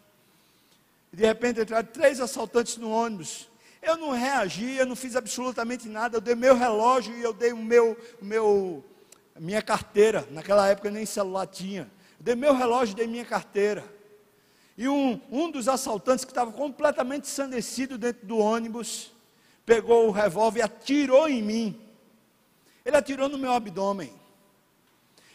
De 1.11 1.25
repente 1.25 1.61
entraram 1.61 1.87
três 1.87 2.19
assaltantes 2.19 2.77
no 2.77 2.91
ônibus. 2.91 3.49
Eu 3.81 3.97
não 3.97 4.11
reagi, 4.11 4.75
eu 4.77 4.85
não 4.85 4.95
fiz 4.95 5.15
absolutamente 5.15 5.87
nada. 5.87 6.17
Eu 6.17 6.21
dei 6.21 6.35
meu 6.35 6.55
relógio 6.55 7.15
e 7.15 7.23
eu 7.23 7.33
dei 7.33 7.51
o 7.51 7.57
meu, 7.57 7.97
meu, 8.21 8.83
minha 9.39 9.61
carteira. 9.63 10.27
Naquela 10.29 10.67
época 10.67 10.91
nem 10.91 11.05
celular 11.07 11.47
tinha. 11.47 11.89
Eu 12.19 12.23
dei 12.23 12.35
meu 12.35 12.53
relógio 12.53 12.93
e 12.93 12.95
dei 12.95 13.07
minha 13.07 13.25
carteira. 13.25 13.83
E 14.77 14.87
um, 14.87 15.19
um 15.31 15.49
dos 15.49 15.67
assaltantes 15.67 16.23
que 16.23 16.31
estava 16.31 16.51
completamente 16.51 17.23
ensandecido 17.23 17.97
dentro 17.97 18.27
do 18.27 18.37
ônibus 18.37 19.14
pegou 19.65 20.07
o 20.07 20.11
revólver 20.11 20.59
e 20.59 20.63
atirou 20.63 21.27
em 21.27 21.41
mim. 21.41 21.81
Ele 22.85 22.95
atirou 22.95 23.27
no 23.27 23.37
meu 23.37 23.51
abdômen. 23.51 24.13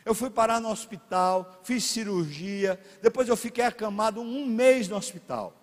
Eu 0.05 0.15
fui 0.15 0.31
parar 0.31 0.61
no 0.61 0.71
hospital, 0.71 1.61
fiz 1.63 1.85
cirurgia, 1.85 2.81
depois 3.03 3.29
eu 3.29 3.37
fiquei 3.37 3.65
acamado 3.65 4.21
um 4.21 4.47
mês 4.47 4.89
no 4.89 4.97
hospital. 4.97 5.55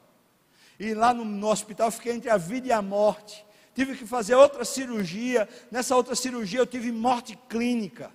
E 0.79 0.93
lá 0.93 1.13
no, 1.13 1.25
no 1.25 1.47
hospital 1.47 1.89
fiquei 1.89 2.13
entre 2.13 2.29
a 2.29 2.37
vida 2.37 2.67
e 2.67 2.71
a 2.71 2.81
morte. 2.81 3.45
Tive 3.73 3.95
que 3.95 4.05
fazer 4.05 4.35
outra 4.35 4.63
cirurgia. 4.65 5.47
Nessa 5.71 5.95
outra 5.95 6.15
cirurgia 6.15 6.59
eu 6.59 6.67
tive 6.67 6.91
morte 6.91 7.37
clínica. 7.49 8.11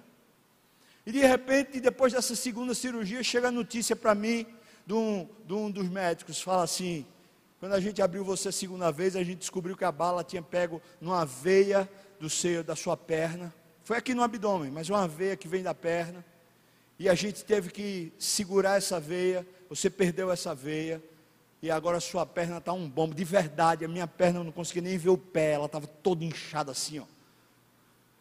E 1.04 1.10
de 1.10 1.20
repente, 1.20 1.80
depois 1.80 2.12
dessa 2.12 2.36
segunda 2.36 2.74
cirurgia, 2.74 3.22
chega 3.22 3.48
a 3.48 3.52
notícia 3.52 3.96
para 3.96 4.14
mim 4.14 4.46
de 4.86 4.94
um, 4.94 5.28
de 5.44 5.52
um 5.52 5.70
dos 5.70 5.88
médicos, 5.88 6.40
fala 6.40 6.62
assim: 6.64 7.06
Quando 7.62 7.74
a 7.74 7.80
gente 7.80 8.02
abriu 8.02 8.24
você 8.24 8.48
a 8.48 8.52
segunda 8.52 8.90
vez, 8.90 9.14
a 9.14 9.22
gente 9.22 9.38
descobriu 9.38 9.76
que 9.76 9.84
a 9.84 9.92
bala 9.92 10.24
tinha 10.24 10.42
pego 10.42 10.82
numa 11.00 11.24
veia 11.24 11.88
do 12.18 12.28
seio 12.28 12.64
da 12.64 12.74
sua 12.74 12.96
perna. 12.96 13.54
Foi 13.84 13.96
aqui 13.96 14.14
no 14.14 14.22
abdômen, 14.24 14.68
mas 14.68 14.90
uma 14.90 15.06
veia 15.06 15.36
que 15.36 15.46
vem 15.46 15.62
da 15.62 15.72
perna. 15.72 16.24
E 16.98 17.08
a 17.08 17.14
gente 17.14 17.44
teve 17.44 17.70
que 17.70 18.12
segurar 18.18 18.78
essa 18.78 18.98
veia. 18.98 19.46
Você 19.68 19.88
perdeu 19.88 20.32
essa 20.32 20.52
veia. 20.56 21.00
E 21.62 21.70
agora 21.70 22.00
sua 22.00 22.26
perna 22.26 22.58
está 22.58 22.72
um 22.72 22.90
bombo. 22.90 23.14
De 23.14 23.22
verdade, 23.22 23.84
a 23.84 23.88
minha 23.88 24.08
perna 24.08 24.40
eu 24.40 24.44
não 24.44 24.50
conseguia 24.50 24.82
nem 24.82 24.98
ver 24.98 25.10
o 25.10 25.16
pé. 25.16 25.52
Ela 25.52 25.66
estava 25.66 25.86
toda 25.86 26.24
inchada 26.24 26.72
assim, 26.72 26.98
ó. 26.98 27.04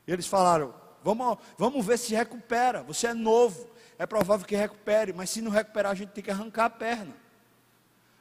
E 0.06 0.12
eles 0.12 0.28
falaram: 0.28 0.72
vamos, 1.04 1.40
vamos 1.58 1.84
ver 1.84 1.98
se 1.98 2.14
recupera. 2.14 2.84
Você 2.84 3.08
é 3.08 3.14
novo. 3.16 3.68
É 3.98 4.06
provável 4.06 4.46
que 4.46 4.56
recupere. 4.56 5.12
Mas 5.12 5.32
se 5.32 5.42
não 5.42 5.50
recuperar, 5.50 5.94
a 5.94 5.96
gente 5.96 6.10
tem 6.10 6.24
que 6.24 6.30
arrancar 6.30 6.66
a 6.66 6.70
perna. 6.70 7.21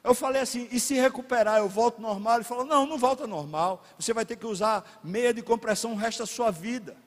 Eu 0.03 0.15
falei 0.15 0.41
assim, 0.41 0.67
e 0.71 0.79
se 0.79 0.95
recuperar, 0.95 1.57
eu 1.59 1.69
volto 1.69 2.01
normal? 2.01 2.35
Ele 2.35 2.43
falou, 2.43 2.65
não, 2.65 2.85
não 2.87 2.97
volta 2.97 3.27
normal. 3.27 3.83
Você 3.99 4.13
vai 4.13 4.25
ter 4.25 4.35
que 4.35 4.47
usar 4.47 4.83
meia 5.03 5.33
de 5.33 5.43
compressão 5.43 5.93
o 5.93 5.95
resto 5.95 6.19
da 6.19 6.25
sua 6.25 6.49
vida. 6.49 6.97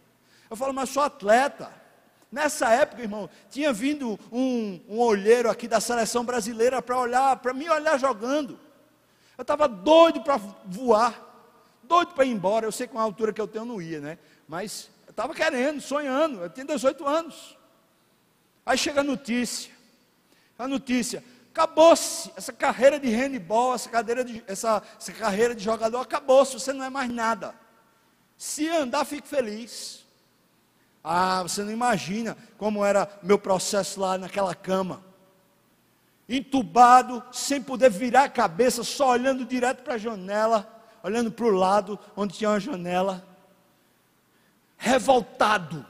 Eu 0.49 0.57
falo, 0.57 0.73
mas 0.73 0.91
sou 0.91 1.03
atleta. 1.03 1.73
Nessa 2.31 2.69
época, 2.71 3.03
irmão, 3.03 3.29
tinha 3.51 3.73
vindo 3.73 4.19
um, 4.31 4.81
um 4.89 4.99
olheiro 5.01 5.51
aqui 5.51 5.67
da 5.67 5.81
seleção 5.81 6.25
brasileira 6.25 6.81
para 6.81 6.99
olhar, 6.99 7.37
para 7.37 7.53
me 7.53 7.69
olhar 7.69 7.99
jogando. 7.99 8.59
Eu 9.37 9.43
estava 9.43 9.67
doido 9.67 10.21
para 10.23 10.37
voar, 10.65 11.15
doido 11.83 12.13
para 12.13 12.25
ir 12.25 12.31
embora. 12.31 12.67
Eu 12.67 12.73
sei 12.73 12.87
que 12.87 12.93
com 12.93 12.99
a 13.01 13.03
altura 13.03 13.33
que 13.33 13.41
eu 13.41 13.49
tenho 13.49 13.65
não 13.65 13.83
ia, 13.83 14.01
né? 14.01 14.19
Mas 14.47 14.91
eu 15.07 15.11
estava 15.11 15.35
querendo, 15.35 15.81
sonhando. 15.81 16.43
Eu 16.43 16.51
tinha 16.51 16.65
18 16.65 17.07
anos. 17.07 17.57
Aí 18.65 18.79
chega 18.79 19.01
a 19.01 19.05
notícia. 19.05 19.73
A 20.57 20.69
notícia, 20.69 21.25
Acabou-se 21.55 22.33
essa 22.37 22.53
carreira 22.53 22.99
de 22.99 23.09
handball, 23.09 23.77
essa, 23.77 24.03
de, 24.03 24.43
essa, 24.45 24.83
essa 24.99 25.13
carreira 25.13 25.55
de 25.55 25.63
jogador, 25.63 26.01
acabou-se, 26.01 26.53
você 26.53 26.73
não 26.73 26.85
é 26.85 26.91
mais 26.91 27.09
nada. 27.09 27.55
Se 28.37 28.69
andar, 28.69 29.05
fique 29.05 29.29
feliz. 29.29 30.05
Ah, 31.03 31.45
você 31.45 31.63
não 31.63 31.71
imagina 31.71 32.37
como 32.59 32.85
era 32.85 33.09
meu 33.23 33.39
processo 33.39 34.01
lá 34.01 34.19
naquela 34.19 34.53
cama. 34.53 35.01
Entubado, 36.29 37.23
sem 37.31 37.63
poder 37.63 37.89
virar 37.89 38.25
a 38.25 38.29
cabeça, 38.29 38.83
só 38.83 39.11
olhando 39.11 39.45
direto 39.45 39.85
para 39.85 39.95
a 39.95 39.99
janela, 39.99 40.69
olhando 41.05 41.31
para 41.31 41.47
o 41.47 41.51
lado 41.51 41.97
onde 42.17 42.35
tinha 42.35 42.51
uma 42.51 42.59
janela. 42.59 43.25
Revoltado. 44.77 45.87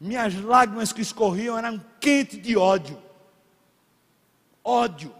Minhas 0.00 0.34
lágrimas 0.34 0.92
que 0.92 1.00
escorriam 1.00 1.56
eram 1.56 1.80
quentes 2.00 2.42
de 2.42 2.56
ódio 2.56 3.06
ódio. 4.68 5.14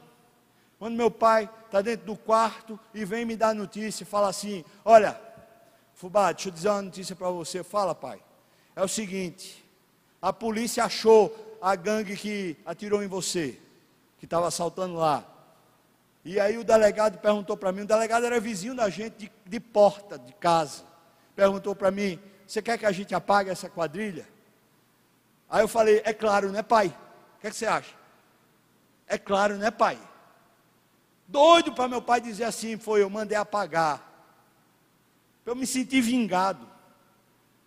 Quando 0.79 0.95
meu 0.95 1.11
pai 1.11 1.51
está 1.67 1.81
dentro 1.81 2.07
do 2.07 2.17
quarto 2.17 2.79
e 2.95 3.05
vem 3.05 3.25
me 3.25 3.37
dar 3.37 3.55
notícia 3.55 4.05
e 4.05 4.07
fala 4.07 4.29
assim: 4.29 4.65
Olha, 4.85 5.21
Fubá, 5.95 6.31
deixa 6.31 6.49
eu 6.49 6.53
dizer 6.53 6.69
uma 6.69 6.83
notícia 6.83 7.17
para 7.17 7.31
você. 7.31 7.65
Fala, 7.65 7.95
pai. 7.95 8.23
É 8.77 8.83
o 8.83 8.89
seguinte: 8.89 9.65
a 10.23 10.33
polícia 10.33 10.85
achou 10.85 11.59
a 11.61 11.75
gangue 11.75 12.17
que 12.17 12.57
atirou 12.65 13.03
em 13.03 13.09
você, 13.09 13.59
que 14.19 14.27
estava 14.27 14.47
assaltando 14.47 14.95
lá. 14.95 15.25
E 16.25 16.39
aí 16.39 16.57
o 16.59 16.63
delegado 16.63 17.19
perguntou 17.19 17.57
para 17.57 17.73
mim: 17.73 17.81
o 17.81 17.87
delegado 17.87 18.27
era 18.27 18.39
vizinho 18.39 18.75
da 18.75 18.89
gente 18.89 19.17
de, 19.17 19.33
de 19.45 19.59
porta 19.59 20.19
de 20.19 20.33
casa. 20.35 20.85
Perguntou 21.35 21.75
para 21.75 21.91
mim: 21.91 22.21
Você 22.47 22.63
quer 22.63 22.79
que 22.79 22.87
a 22.87 22.93
gente 22.93 23.15
apague 23.15 23.51
essa 23.51 23.69
quadrilha? 23.69 24.29
Aí 25.51 25.63
eu 25.63 25.69
falei: 25.69 26.01
É 26.05 26.13
claro, 26.13 26.53
né, 26.53 26.63
pai? 26.63 26.95
O 27.37 27.41
que, 27.41 27.49
é 27.49 27.51
que 27.51 27.57
você 27.57 27.67
acha? 27.67 27.98
É 29.09 29.17
claro, 29.17 29.57
né, 29.57 29.71
pai? 29.71 29.99
Doido 31.27 31.73
para 31.73 31.89
meu 31.89 32.03
pai 32.03 32.21
dizer 32.21 32.45
assim, 32.45 32.79
foi, 32.79 33.03
eu 33.03 33.11
mandei 33.11 33.37
apagar. 33.37 34.05
Eu 35.45 35.57
me 35.57 35.67
sentir 35.67 36.01
vingado. 36.01 36.67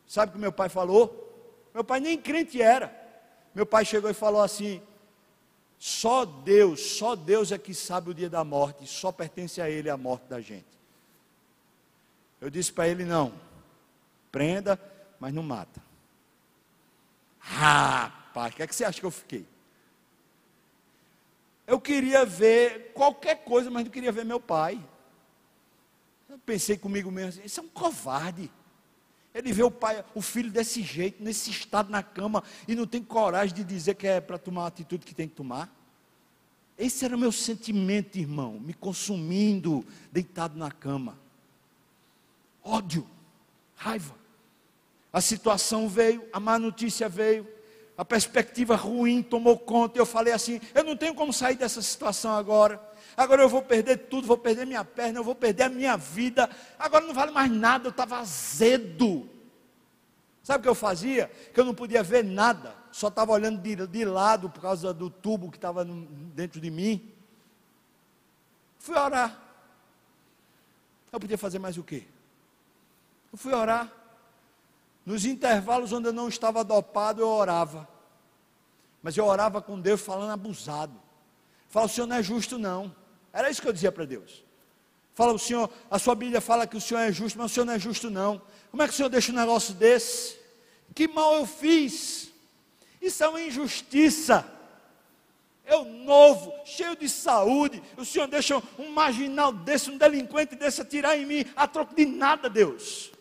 Sabe 0.07 0.29
o 0.29 0.33
que 0.33 0.39
meu 0.39 0.51
pai 0.51 0.69
falou? 0.69 1.69
Meu 1.73 1.83
pai 1.83 1.99
nem 1.99 2.17
crente 2.17 2.61
era. 2.61 2.95
Meu 3.55 3.65
pai 3.65 3.83
chegou 3.83 4.09
e 4.09 4.13
falou 4.13 4.41
assim: 4.41 4.81
só 5.79 6.25
Deus, 6.25 6.81
só 6.81 7.15
Deus 7.15 7.51
é 7.51 7.57
que 7.57 7.73
sabe 7.73 8.11
o 8.11 8.13
dia 8.13 8.29
da 8.29 8.43
morte, 8.43 8.85
só 8.85 9.11
pertence 9.11 9.61
a 9.61 9.69
Ele 9.69 9.89
a 9.89 9.97
morte 9.97 10.25
da 10.27 10.39
gente. 10.39 10.71
Eu 12.41 12.49
disse 12.49 12.73
para 12.73 12.87
ele: 12.87 13.05
não, 13.05 13.33
prenda, 14.31 14.79
mas 15.19 15.33
não 15.33 15.43
mata. 15.43 15.81
Rapaz, 17.39 18.53
o 18.53 18.55
que, 18.57 18.63
é 18.63 18.67
que 18.67 18.75
você 18.75 18.83
acha 18.83 18.99
que 18.99 19.05
eu 19.05 19.11
fiquei? 19.11 19.45
Eu 21.71 21.79
queria 21.79 22.25
ver 22.25 22.91
qualquer 22.93 23.45
coisa, 23.45 23.71
mas 23.71 23.85
não 23.85 23.91
queria 23.91 24.11
ver 24.11 24.25
meu 24.25 24.41
pai. 24.41 24.77
Eu 26.27 26.37
pensei 26.37 26.77
comigo 26.77 27.09
mesmo 27.09 27.29
assim, 27.29 27.43
isso 27.45 27.61
é 27.61 27.63
um 27.63 27.69
covarde. 27.69 28.51
Ele 29.33 29.53
vê 29.53 29.63
o 29.63 29.71
pai, 29.71 30.03
o 30.13 30.21
filho 30.21 30.51
desse 30.51 30.81
jeito, 30.81 31.23
nesse 31.23 31.49
estado 31.49 31.89
na 31.89 32.03
cama, 32.03 32.43
e 32.67 32.75
não 32.75 32.85
tem 32.85 33.01
coragem 33.01 33.55
de 33.55 33.63
dizer 33.63 33.95
que 33.95 34.05
é 34.05 34.19
para 34.19 34.37
tomar 34.37 34.65
a 34.65 34.67
atitude 34.67 35.05
que 35.05 35.15
tem 35.15 35.29
que 35.29 35.33
tomar. 35.33 35.73
Esse 36.77 37.05
era 37.05 37.15
o 37.15 37.19
meu 37.19 37.31
sentimento, 37.31 38.17
irmão, 38.17 38.59
me 38.59 38.73
consumindo, 38.73 39.85
deitado 40.11 40.59
na 40.59 40.71
cama. 40.71 41.17
Ódio, 42.61 43.07
raiva. 43.77 44.13
A 45.13 45.21
situação 45.21 45.87
veio, 45.87 46.21
a 46.33 46.39
má 46.41 46.59
notícia 46.59 47.07
veio, 47.07 47.47
a 48.01 48.05
perspectiva 48.05 48.75
ruim 48.75 49.21
tomou 49.21 49.59
conta. 49.59 49.99
Eu 49.99 50.07
falei 50.07 50.33
assim: 50.33 50.59
eu 50.73 50.83
não 50.83 50.97
tenho 50.97 51.13
como 51.13 51.31
sair 51.31 51.55
dessa 51.55 51.83
situação 51.83 52.33
agora. 52.33 52.81
Agora 53.15 53.43
eu 53.43 53.47
vou 53.47 53.61
perder 53.61 54.07
tudo, 54.09 54.25
vou 54.25 54.39
perder 54.39 54.65
minha 54.65 54.83
perna, 54.83 55.19
eu 55.19 55.23
vou 55.23 55.35
perder 55.35 55.63
a 55.65 55.69
minha 55.69 55.95
vida. 55.95 56.49
Agora 56.79 57.05
não 57.05 57.13
vale 57.13 57.31
mais 57.31 57.51
nada, 57.51 57.85
eu 57.85 57.91
estava 57.91 58.17
azedo. 58.17 59.29
Sabe 60.41 60.61
o 60.61 60.63
que 60.63 60.69
eu 60.69 60.73
fazia? 60.73 61.31
Que 61.53 61.59
eu 61.59 61.63
não 61.63 61.75
podia 61.75 62.01
ver 62.01 62.23
nada, 62.23 62.75
só 62.91 63.07
estava 63.07 63.33
olhando 63.33 63.61
de, 63.61 63.75
de, 63.75 64.03
lado 64.03 64.49
por 64.49 64.63
causa 64.63 64.91
do 64.91 65.07
tubo 65.07 65.51
que 65.51 65.57
estava 65.57 65.85
dentro 65.85 66.59
de 66.59 66.71
mim. 66.71 67.07
Fui 68.79 68.95
orar. 68.95 69.39
Eu 71.11 71.19
podia 71.19 71.37
fazer 71.37 71.59
mais 71.59 71.77
o 71.77 71.83
quê? 71.83 72.07
Eu 73.31 73.37
fui 73.37 73.53
orar. 73.53 73.93
Nos 75.05 75.23
intervalos 75.23 75.93
onde 75.93 76.07
eu 76.07 76.13
não 76.13 76.27
estava 76.27 76.63
dopado, 76.63 77.21
eu 77.21 77.27
orava. 77.27 77.90
Mas 79.01 79.17
eu 79.17 79.25
orava 79.25 79.61
com 79.61 79.79
Deus 79.79 80.01
falando 80.01 80.31
abusado. 80.31 80.99
Fala, 81.69 81.85
o 81.85 81.89
Senhor 81.89 82.07
não 82.07 82.17
é 82.17 82.23
justo, 82.23 82.57
não. 82.57 82.95
Era 83.33 83.49
isso 83.49 83.61
que 83.61 83.67
eu 83.67 83.73
dizia 83.73 83.91
para 83.91 84.05
Deus. 84.05 84.43
Fala, 85.13 85.33
o 85.33 85.39
Senhor, 85.39 85.69
a 85.89 85.99
sua 85.99 86.15
Bíblia 86.15 86.41
fala 86.41 86.67
que 86.67 86.77
o 86.77 86.81
Senhor 86.81 86.99
é 86.99 87.11
justo, 87.11 87.37
mas 87.37 87.51
o 87.51 87.53
Senhor 87.53 87.65
não 87.65 87.73
é 87.73 87.79
justo, 87.79 88.09
não. 88.09 88.41
Como 88.69 88.81
é 88.83 88.87
que 88.87 88.93
o 88.93 88.95
Senhor 88.95 89.09
deixa 89.09 89.31
um 89.31 89.35
negócio 89.35 89.73
desse? 89.73 90.39
Que 90.93 91.07
mal 91.07 91.35
eu 91.35 91.45
fiz? 91.45 92.31
Isso 93.01 93.23
é 93.23 93.27
uma 93.27 93.41
injustiça. 93.41 94.45
Eu 95.65 95.85
novo, 95.85 96.53
cheio 96.65 96.95
de 96.95 97.07
saúde, 97.07 97.81
o 97.95 98.03
Senhor 98.03 98.27
deixa 98.27 98.61
um 98.77 98.91
marginal 98.91 99.53
desse, 99.53 99.89
um 99.89 99.97
delinquente 99.97 100.55
desse 100.55 100.81
atirar 100.81 101.17
em 101.17 101.25
mim, 101.25 101.45
a 101.55 101.67
troco 101.67 101.95
de 101.95 102.05
nada, 102.05 102.49
Deus. 102.49 103.11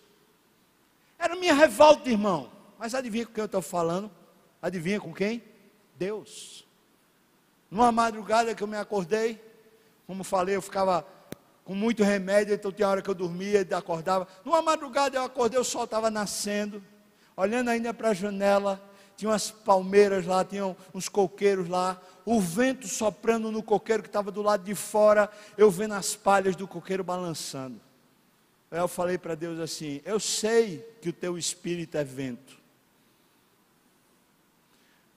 Era 1.19 1.37
minha 1.37 1.55
revolta, 1.55 2.09
irmão. 2.09 2.51
Mas 2.79 2.95
adivinha 2.95 3.27
com 3.27 3.33
quem 3.33 3.43
eu 3.43 3.47
estou 3.47 3.63
falando? 3.63 4.11
Adivinha 4.61 5.01
com 5.01 5.13
quem? 5.13 5.43
Deus. 6.01 6.67
Numa 7.71 7.93
madrugada 7.93 8.55
que 8.55 8.63
eu 8.63 8.67
me 8.67 8.79
acordei, 8.79 9.39
como 10.07 10.25
falei, 10.25 10.57
eu 10.57 10.63
ficava 10.63 11.07
com 11.63 11.75
muito 11.75 12.03
remédio, 12.03 12.55
então 12.55 12.73
tinha 12.73 12.89
hora 12.89 13.03
que 13.03 13.11
eu 13.11 13.15
dormia 13.15 13.69
e 13.69 13.75
acordava. 13.75 14.27
Numa 14.43 14.63
madrugada 14.63 15.19
eu 15.19 15.23
acordei, 15.23 15.61
o 15.61 15.65
sol 15.65 15.85
estava 15.85 16.11
nascendo, 16.11 16.83
olhando 17.37 17.69
ainda 17.69 17.93
para 17.93 18.09
a 18.09 18.15
janela, 18.15 18.83
tinha 19.15 19.31
umas 19.31 19.51
palmeiras 19.51 20.25
lá, 20.25 20.43
tinham 20.43 20.75
uns 20.95 21.07
coqueiros 21.07 21.69
lá, 21.69 22.01
o 22.25 22.41
vento 22.41 22.89
soprando 22.89 23.53
no 23.53 23.63
coqueiro 23.63 24.03
que 24.03 24.09
estava 24.09 24.31
do 24.31 24.41
lado 24.41 24.65
de 24.65 24.75
fora, 24.75 25.31
eu 25.59 25.71
vendo 25.71 25.93
as 25.93 26.17
palhas 26.17 26.57
do 26.57 26.67
coqueiro 26.67 27.05
balançando. 27.05 27.79
Eu 28.71 28.89
falei 28.89 29.19
para 29.19 29.35
Deus 29.35 29.61
assim: 29.61 30.01
Eu 30.05 30.19
sei 30.19 30.79
que 31.03 31.11
o 31.11 31.13
teu 31.13 31.37
espírito 31.37 31.99
é 31.99 32.05
vento, 32.05 32.60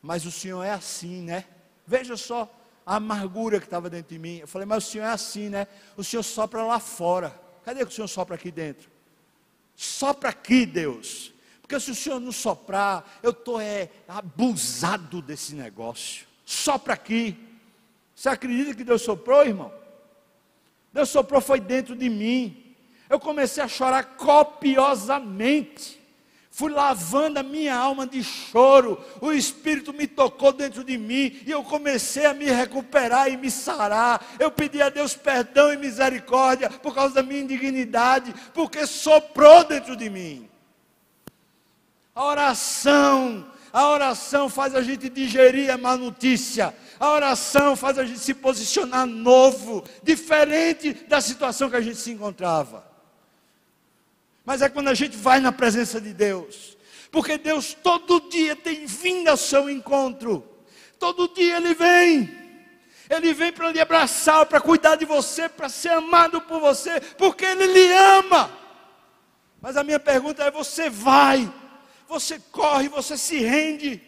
mas 0.04 0.26
o 0.26 0.32
Senhor 0.32 0.62
é 0.62 0.70
assim, 0.70 1.22
né? 1.24 1.46
Veja 1.88 2.16
só 2.16 2.54
a 2.86 2.98
amargura 2.98 3.60
que 3.60 3.66
estava 3.66 3.90
dentro 3.90 4.14
de 4.14 4.20
mim. 4.20 4.38
Eu 4.38 4.48
falei, 4.48 4.68
mas 4.68 4.86
o 4.86 4.92
Senhor 4.92 5.06
é 5.06 5.10
assim, 5.10 5.50
né? 5.50 5.66
O 5.98 6.04
Senhor 6.04 6.22
sopra 6.22 6.64
lá 6.64 6.80
fora. 6.80 7.34
Cadê 7.66 7.84
que 7.84 7.92
o 7.92 7.96
Senhor 7.96 8.08
sopra 8.08 8.36
aqui 8.36 8.52
dentro? 8.52 8.92
Sopra 9.76 10.30
aqui, 10.30 10.66
Deus. 10.66 11.34
Porque 11.62 11.80
se 11.80 11.90
o 11.90 11.96
Senhor 11.96 12.20
não 12.20 12.32
soprar, 12.32 13.20
eu 13.24 13.32
estou 13.32 13.60
é, 13.60 13.90
abusado 14.08 15.22
desse 15.22 15.56
negócio. 15.56 16.28
Sopra 16.46 16.94
aqui. 16.94 17.36
Você 18.14 18.30
acredita 18.30 18.76
que 18.76 18.84
Deus 18.84 19.02
soprou, 19.02 19.44
irmão? 19.46 19.74
Deus 20.92 21.10
soprou 21.10 21.42
foi 21.42 21.60
dentro 21.60 21.96
de 21.96 22.10
mim 22.10 22.64
eu 23.14 23.20
comecei 23.20 23.64
a 23.64 23.68
chorar 23.68 24.16
copiosamente. 24.16 26.02
Fui 26.54 26.72
lavando 26.72 27.40
a 27.40 27.44
minha 27.44 27.76
alma 27.76 28.06
de 28.06 28.24
choro, 28.24 29.04
o 29.20 29.32
Espírito 29.32 29.92
me 29.92 30.06
tocou 30.06 30.54
dentro 30.54 30.84
de 30.84 31.00
mim 31.00 31.42
e 31.48 31.50
eu 31.50 31.64
comecei 31.64 32.28
a 32.28 32.34
me 32.34 32.46
recuperar 32.46 33.28
e 33.28 33.36
me 33.36 33.50
sarar. 33.50 34.24
Eu 34.38 34.52
pedi 34.52 34.80
a 34.80 34.90
Deus 34.90 35.16
perdão 35.16 35.74
e 35.74 35.78
misericórdia 35.78 36.70
por 36.70 36.94
causa 36.94 37.16
da 37.16 37.24
minha 37.24 37.42
indignidade, 37.42 38.32
porque 38.54 38.86
soprou 38.86 39.64
dentro 39.64 39.96
de 39.96 40.12
mim. 40.12 40.48
A 42.14 42.24
oração, 42.24 43.48
a 43.74 43.90
oração 43.90 44.48
faz 44.48 44.76
a 44.76 44.84
gente 44.84 45.10
digerir 45.10 45.72
a 45.72 45.78
má 45.78 45.98
notícia. 45.98 46.72
A 47.00 47.10
oração 47.14 47.76
faz 47.76 47.98
a 47.98 48.06
gente 48.06 48.20
se 48.20 48.36
posicionar 48.36 49.08
novo, 49.08 49.84
diferente 50.04 50.94
da 51.08 51.20
situação 51.20 51.68
que 51.68 51.78
a 51.78 51.82
gente 51.82 51.98
se 51.98 52.12
encontrava. 52.12 52.93
Mas 54.46 54.62
é 54.62 54.70
quando 54.70 54.90
a 54.90 54.94
gente 54.94 55.16
vai 55.16 55.40
na 55.40 55.52
presença 55.52 56.02
de 56.02 56.14
Deus, 56.14 56.78
porque 57.12 57.38
Deus 57.38 57.74
todo 57.74 58.30
dia 58.30 58.56
tem 58.56 58.86
vindo 58.86 59.30
ao 59.30 59.38
seu 59.38 59.70
encontro, 59.70 60.44
todo 61.00 61.34
dia 61.34 61.58
Ele 61.58 61.74
vem. 61.74 62.44
Ele 63.10 63.34
vem 63.34 63.52
para 63.52 63.72
lhe 63.72 63.80
abraçar, 63.80 64.46
para 64.46 64.62
cuidar 64.62 64.96
de 64.96 65.06
você, 65.06 65.48
para 65.48 65.70
ser 65.70 65.90
amado 65.90 66.42
por 66.42 66.60
você, 66.60 67.00
porque 67.18 67.46
Ele 67.46 67.68
lhe 67.68 67.94
ama. 67.94 68.52
Mas 69.62 69.78
a 69.78 69.84
minha 69.84 70.00
pergunta 70.00 70.44
é: 70.44 70.52
você 70.52 70.90
vai, 70.90 71.52
você 72.08 72.40
corre, 72.52 72.90
você 72.90 73.18
se 73.18 73.38
rende, 73.38 74.02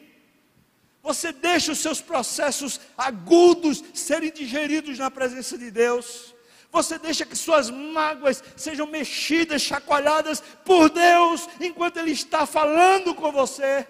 você 1.01 1.31
deixa 1.31 1.71
os 1.71 1.79
seus 1.79 2.01
processos 2.01 2.81
agudos 2.97 3.83
serem 3.93 4.31
digeridos 4.31 4.97
na 4.99 5.09
presença 5.09 5.57
de 5.57 5.71
Deus? 5.71 6.34
Você 6.75 6.99
deixa 6.99 7.25
que 7.25 7.37
suas 7.37 7.69
mágoas 7.69 8.43
sejam 8.57 8.85
mexidas, 8.85 9.61
chacoalhadas 9.61 10.41
por 10.65 10.89
Deus, 10.89 11.47
enquanto 11.61 11.95
Ele 11.95 12.11
está 12.11 12.45
falando 12.45 13.15
com 13.15 13.31
você. 13.31 13.87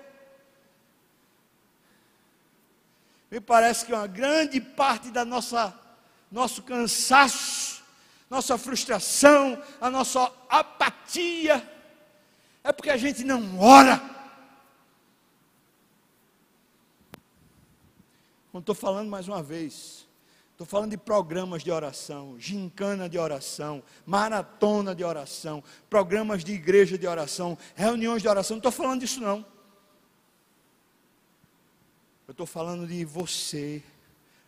Me 3.32 3.40
parece 3.42 3.88
que 3.88 3.92
uma 3.92 4.06
grande 4.06 4.62
parte 4.62 5.10
da 5.10 5.26
nossa 5.26 5.74
nosso 6.32 6.62
cansaço, 6.62 7.84
nossa 8.30 8.56
frustração, 8.56 9.60
a 9.82 9.90
nossa 9.90 10.32
apatia 10.48 11.68
é 12.64 12.72
porque 12.72 12.92
a 12.92 12.98
gente 12.98 13.24
não 13.24 13.60
ora. 13.60 14.00
Não 18.54 18.60
estou 18.60 18.76
falando 18.76 19.10
mais 19.10 19.28
uma 19.28 19.42
vez. 19.42 20.05
Estou 20.56 20.66
falando 20.66 20.92
de 20.92 20.98
programas 20.98 21.64
de 21.64 21.70
oração, 21.70 22.40
gincana 22.40 23.10
de 23.10 23.18
oração, 23.18 23.84
maratona 24.06 24.96
de 24.96 25.04
oração, 25.04 25.62
programas 25.90 26.46
de 26.46 26.54
igreja 26.54 26.98
de 26.98 27.06
oração, 27.06 27.58
reuniões 27.76 28.22
de 28.22 28.30
oração. 28.30 28.56
Não 28.56 28.60
estou 28.60 28.72
falando 28.72 29.02
disso 29.02 29.20
não. 29.20 29.46
Eu 32.26 32.32
estou 32.32 32.46
falando 32.46 32.88
de 32.88 33.04
você, 33.04 33.84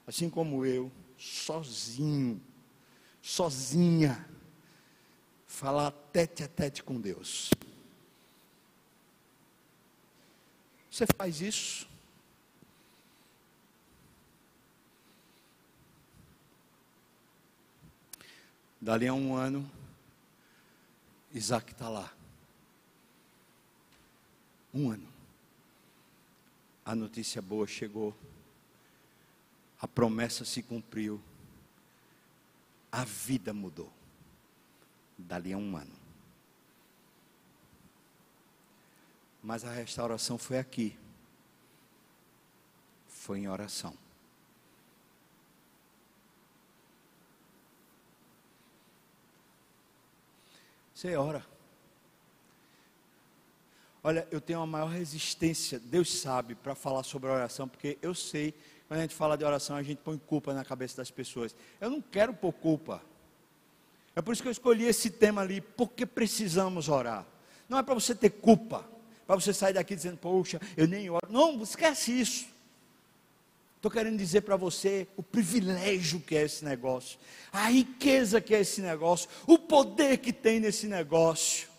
assim 0.07 0.29
como 0.29 0.65
eu, 0.65 0.89
sozinho, 1.17 2.41
sozinha, 3.21 4.25
falar 5.45 5.91
tete 5.91 6.41
a 6.41 6.47
tete 6.47 6.83
com 6.83 7.01
Deus. 7.01 7.49
Você 10.89 11.05
faz 11.17 11.41
isso? 11.41 11.85
Dali 18.79 19.07
a 19.07 19.13
um 19.13 19.35
ano, 19.35 19.69
Isaac 21.33 21.71
está 21.71 21.89
lá. 21.89 22.13
Um 24.73 24.91
ano. 24.91 25.07
A 26.85 26.95
notícia 26.95 27.41
boa 27.41 27.65
chegou. 27.67 28.15
A 29.81 29.87
promessa 29.87 30.45
se 30.45 30.61
cumpriu. 30.61 31.21
A 32.91 33.03
vida 33.03 33.53
mudou. 33.53 33.91
Dali 35.17 35.53
a 35.53 35.57
um 35.57 35.75
ano. 35.75 35.95
Mas 39.41 39.65
a 39.65 39.71
restauração 39.71 40.37
foi 40.37 40.59
aqui. 40.59 40.97
Foi 43.07 43.39
em 43.39 43.47
oração. 43.47 43.97
Você 50.97 51.15
ora. 51.15 51.45
Olha, 54.03 54.27
eu 54.31 54.41
tenho 54.41 54.57
uma 54.57 54.65
maior 54.65 54.87
resistência, 54.87 55.77
Deus 55.77 56.11
sabe, 56.11 56.55
para 56.55 56.73
falar 56.73 57.03
sobre 57.03 57.29
oração, 57.29 57.67
porque 57.67 57.99
eu 58.01 58.15
sei, 58.15 58.51
quando 58.87 59.01
a 59.01 59.03
gente 59.03 59.13
fala 59.13 59.37
de 59.37 59.45
oração, 59.45 59.75
a 59.75 59.83
gente 59.83 59.99
põe 59.99 60.17
culpa 60.17 60.55
na 60.55 60.65
cabeça 60.65 60.97
das 60.97 61.11
pessoas. 61.11 61.55
Eu 61.79 61.91
não 61.91 62.01
quero 62.01 62.33
pôr 62.33 62.51
culpa. 62.51 62.99
É 64.15 64.23
por 64.23 64.33
isso 64.33 64.41
que 64.41 64.47
eu 64.47 64.51
escolhi 64.51 64.85
esse 64.85 65.11
tema 65.11 65.41
ali, 65.41 65.61
porque 65.61 66.03
precisamos 66.03 66.89
orar. 66.89 67.27
Não 67.69 67.77
é 67.77 67.83
para 67.83 67.93
você 67.93 68.15
ter 68.15 68.31
culpa, 68.31 68.83
para 69.27 69.35
você 69.35 69.53
sair 69.53 69.73
daqui 69.73 69.95
dizendo, 69.95 70.17
poxa, 70.17 70.59
eu 70.75 70.87
nem 70.87 71.11
oro. 71.11 71.27
Não, 71.29 71.61
esquece 71.61 72.19
isso. 72.19 72.47
Estou 73.87 74.01
querendo 74.01 74.17
dizer 74.17 74.41
para 74.41 74.57
você 74.57 75.07
o 75.15 75.23
privilégio 75.23 76.19
que 76.19 76.35
é 76.35 76.41
esse 76.41 76.65
negócio, 76.65 77.17
a 77.53 77.69
riqueza 77.69 78.41
que 78.41 78.53
é 78.53 78.59
esse 78.59 78.81
negócio, 78.81 79.29
o 79.47 79.57
poder 79.57 80.17
que 80.17 80.33
tem 80.33 80.59
nesse 80.59 80.87
negócio. 80.87 81.69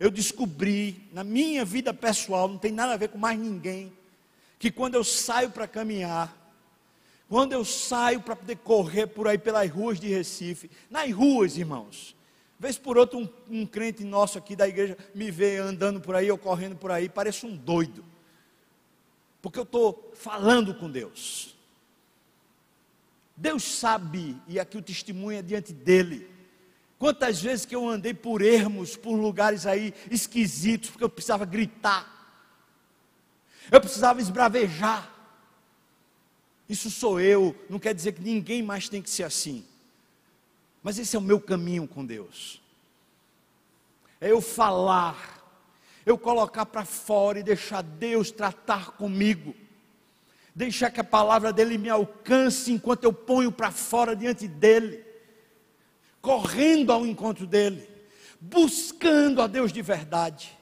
Eu 0.00 0.10
descobri 0.10 1.00
na 1.12 1.22
minha 1.22 1.64
vida 1.64 1.94
pessoal, 1.94 2.48
não 2.48 2.58
tem 2.58 2.72
nada 2.72 2.92
a 2.92 2.96
ver 2.96 3.10
com 3.10 3.16
mais 3.16 3.38
ninguém, 3.38 3.92
que 4.58 4.68
quando 4.68 4.96
eu 4.96 5.04
saio 5.04 5.48
para 5.48 5.68
caminhar, 5.68 6.36
quando 7.28 7.52
eu 7.52 7.64
saio 7.64 8.20
para 8.20 8.34
poder 8.34 8.56
correr 8.56 9.06
por 9.06 9.28
aí 9.28 9.38
pelas 9.38 9.70
ruas 9.70 10.00
de 10.00 10.08
Recife, 10.08 10.68
nas 10.90 11.08
ruas, 11.12 11.56
irmãos, 11.56 12.16
vez 12.58 12.76
por 12.76 12.98
outro 12.98 13.20
um, 13.20 13.28
um 13.48 13.64
crente 13.64 14.02
nosso 14.02 14.38
aqui 14.38 14.56
da 14.56 14.66
igreja 14.66 14.98
me 15.14 15.30
vê 15.30 15.58
andando 15.58 16.00
por 16.00 16.16
aí 16.16 16.32
ou 16.32 16.36
correndo 16.36 16.74
por 16.74 16.90
aí, 16.90 17.08
parece 17.08 17.46
um 17.46 17.56
doido 17.56 18.13
porque 19.44 19.58
eu 19.58 19.64
estou 19.64 20.10
falando 20.14 20.74
com 20.74 20.90
Deus. 20.90 21.54
Deus 23.36 23.62
sabe, 23.62 24.40
e 24.48 24.58
aqui 24.58 24.78
o 24.78 24.82
testemunho 24.82 25.38
é 25.38 25.42
diante 25.42 25.70
dele. 25.70 26.26
Quantas 26.98 27.42
vezes 27.42 27.66
que 27.66 27.76
eu 27.76 27.86
andei 27.86 28.14
por 28.14 28.40
ermos, 28.40 28.96
por 28.96 29.14
lugares 29.14 29.66
aí 29.66 29.92
esquisitos, 30.10 30.88
porque 30.88 31.04
eu 31.04 31.10
precisava 31.10 31.44
gritar, 31.44 32.10
eu 33.70 33.82
precisava 33.82 34.18
esbravejar. 34.18 35.12
Isso 36.66 36.90
sou 36.90 37.20
eu, 37.20 37.54
não 37.68 37.78
quer 37.78 37.94
dizer 37.94 38.12
que 38.12 38.22
ninguém 38.22 38.62
mais 38.62 38.88
tem 38.88 39.02
que 39.02 39.10
ser 39.10 39.24
assim. 39.24 39.62
Mas 40.82 40.98
esse 40.98 41.16
é 41.16 41.18
o 41.18 41.22
meu 41.22 41.38
caminho 41.38 41.86
com 41.86 42.02
Deus. 42.02 42.62
É 44.22 44.30
eu 44.30 44.40
falar 44.40 45.33
eu 46.06 46.18
colocar 46.18 46.66
para 46.66 46.84
fora 46.84 47.38
e 47.38 47.42
deixar 47.42 47.82
Deus 47.82 48.30
tratar 48.30 48.92
comigo, 48.92 49.54
deixar 50.54 50.90
que 50.90 51.00
a 51.00 51.04
palavra 51.04 51.52
dele 51.52 51.78
me 51.78 51.88
alcance 51.88 52.70
enquanto 52.70 53.04
eu 53.04 53.12
ponho 53.12 53.50
para 53.50 53.70
fora 53.70 54.14
diante 54.14 54.46
dele, 54.46 55.04
correndo 56.20 56.92
ao 56.92 57.06
encontro 57.06 57.46
dele, 57.46 57.88
buscando 58.40 59.40
a 59.40 59.46
Deus 59.46 59.72
de 59.72 59.82
verdade. 59.82 60.56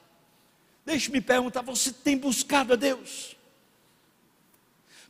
Deixe-me 0.85 1.21
perguntar: 1.21 1.61
você 1.61 1.91
tem 1.91 2.17
buscado 2.17 2.73
a 2.73 2.75
Deus? 2.75 3.35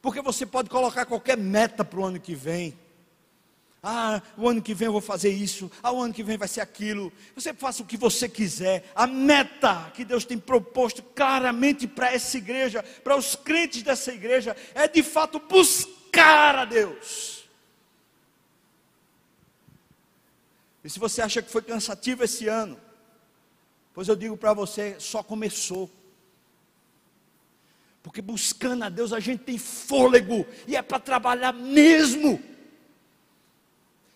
Porque 0.01 0.21
você 0.21 0.45
pode 0.45 0.69
colocar 0.69 1.05
qualquer 1.05 1.38
meta 1.38 1.86
para 1.86 1.99
o 1.99 2.03
ano 2.03 2.19
que 2.19 2.36
vem. 2.36 2.77
Ah, 3.86 4.21
o 4.38 4.47
ano 4.47 4.61
que 4.61 4.73
vem 4.73 4.86
eu 4.86 4.93
vou 4.93 5.01
fazer 5.01 5.29
isso. 5.29 5.69
Ah, 5.84 5.91
o 5.91 6.01
ano 6.01 6.13
que 6.13 6.23
vem 6.23 6.38
vai 6.38 6.47
ser 6.47 6.61
aquilo. 6.61 7.11
Você 7.36 7.53
faça 7.53 7.84
o 7.84 7.86
que 7.86 7.97
você 7.97 8.29
quiser. 8.29 8.89
A 8.95 9.05
meta 9.05 9.91
que 9.93 10.05
Deus 10.05 10.23
tem 10.23 10.38
proposto 10.38 11.03
claramente 11.03 11.86
para 11.86 12.13
essa 12.13 12.38
igreja, 12.38 12.81
para 13.03 13.17
os 13.17 13.36
crentes 13.36 13.84
dessa 13.84 14.13
igreja, 14.13 14.55
é 14.73 14.88
de 14.88 15.03
fato 15.03 15.38
buscar 15.38 16.55
a 16.55 16.63
Deus. 16.63 17.43
E 20.81 20.89
se 20.89 20.97
você 20.97 21.21
acha 21.21 21.41
que 21.41 21.51
foi 21.51 21.61
cansativo 21.61 22.23
esse 22.23 22.47
ano, 22.47 22.79
pois 23.93 24.07
eu 24.07 24.15
digo 24.15 24.38
para 24.38 24.53
você, 24.53 24.95
só 24.97 25.21
começou. 25.21 25.91
Porque 28.01 28.21
buscando 28.21 28.84
a 28.84 28.89
Deus 28.89 29.11
a 29.11 29.19
gente 29.19 29.43
tem 29.43 29.57
fôlego 29.57 30.45
e 30.67 30.77
é 30.77 30.81
para 30.81 30.99
trabalhar 30.99 31.51
mesmo. 31.51 32.53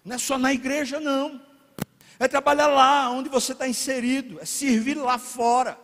Não 0.08 0.16
é 0.16 0.18
só 0.18 0.38
na 0.38 0.53
igreja, 0.53 1.01
não. 1.01 1.41
É 2.18 2.30
trabalhar 2.30 2.68
lá 2.68 3.10
onde 3.10 3.28
você 3.28 3.51
está 3.51 3.68
inserido, 3.68 4.39
é 4.39 4.45
servir 4.45 4.95
lá 4.95 5.18
fora. 5.18 5.78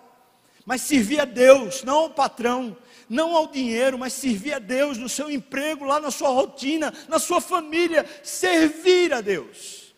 Mas 0.66 0.82
servir 0.82 1.20
a 1.20 1.26
Deus, 1.26 1.84
não 1.84 1.96
ao 1.96 2.10
patrão, 2.10 2.78
não 3.10 3.36
ao 3.36 3.48
dinheiro, 3.48 4.00
mas 4.00 4.14
servir 4.14 4.54
a 4.54 4.60
Deus 4.60 4.98
no 4.98 5.10
seu 5.10 5.30
emprego, 5.30 5.84
lá 5.84 6.00
na 6.00 6.10
sua 6.10 6.30
rotina, 6.30 6.94
na 7.10 7.20
sua 7.20 7.42
família, 7.42 8.10
servir 8.24 9.14
a 9.14 9.20
Deus. 9.20 9.94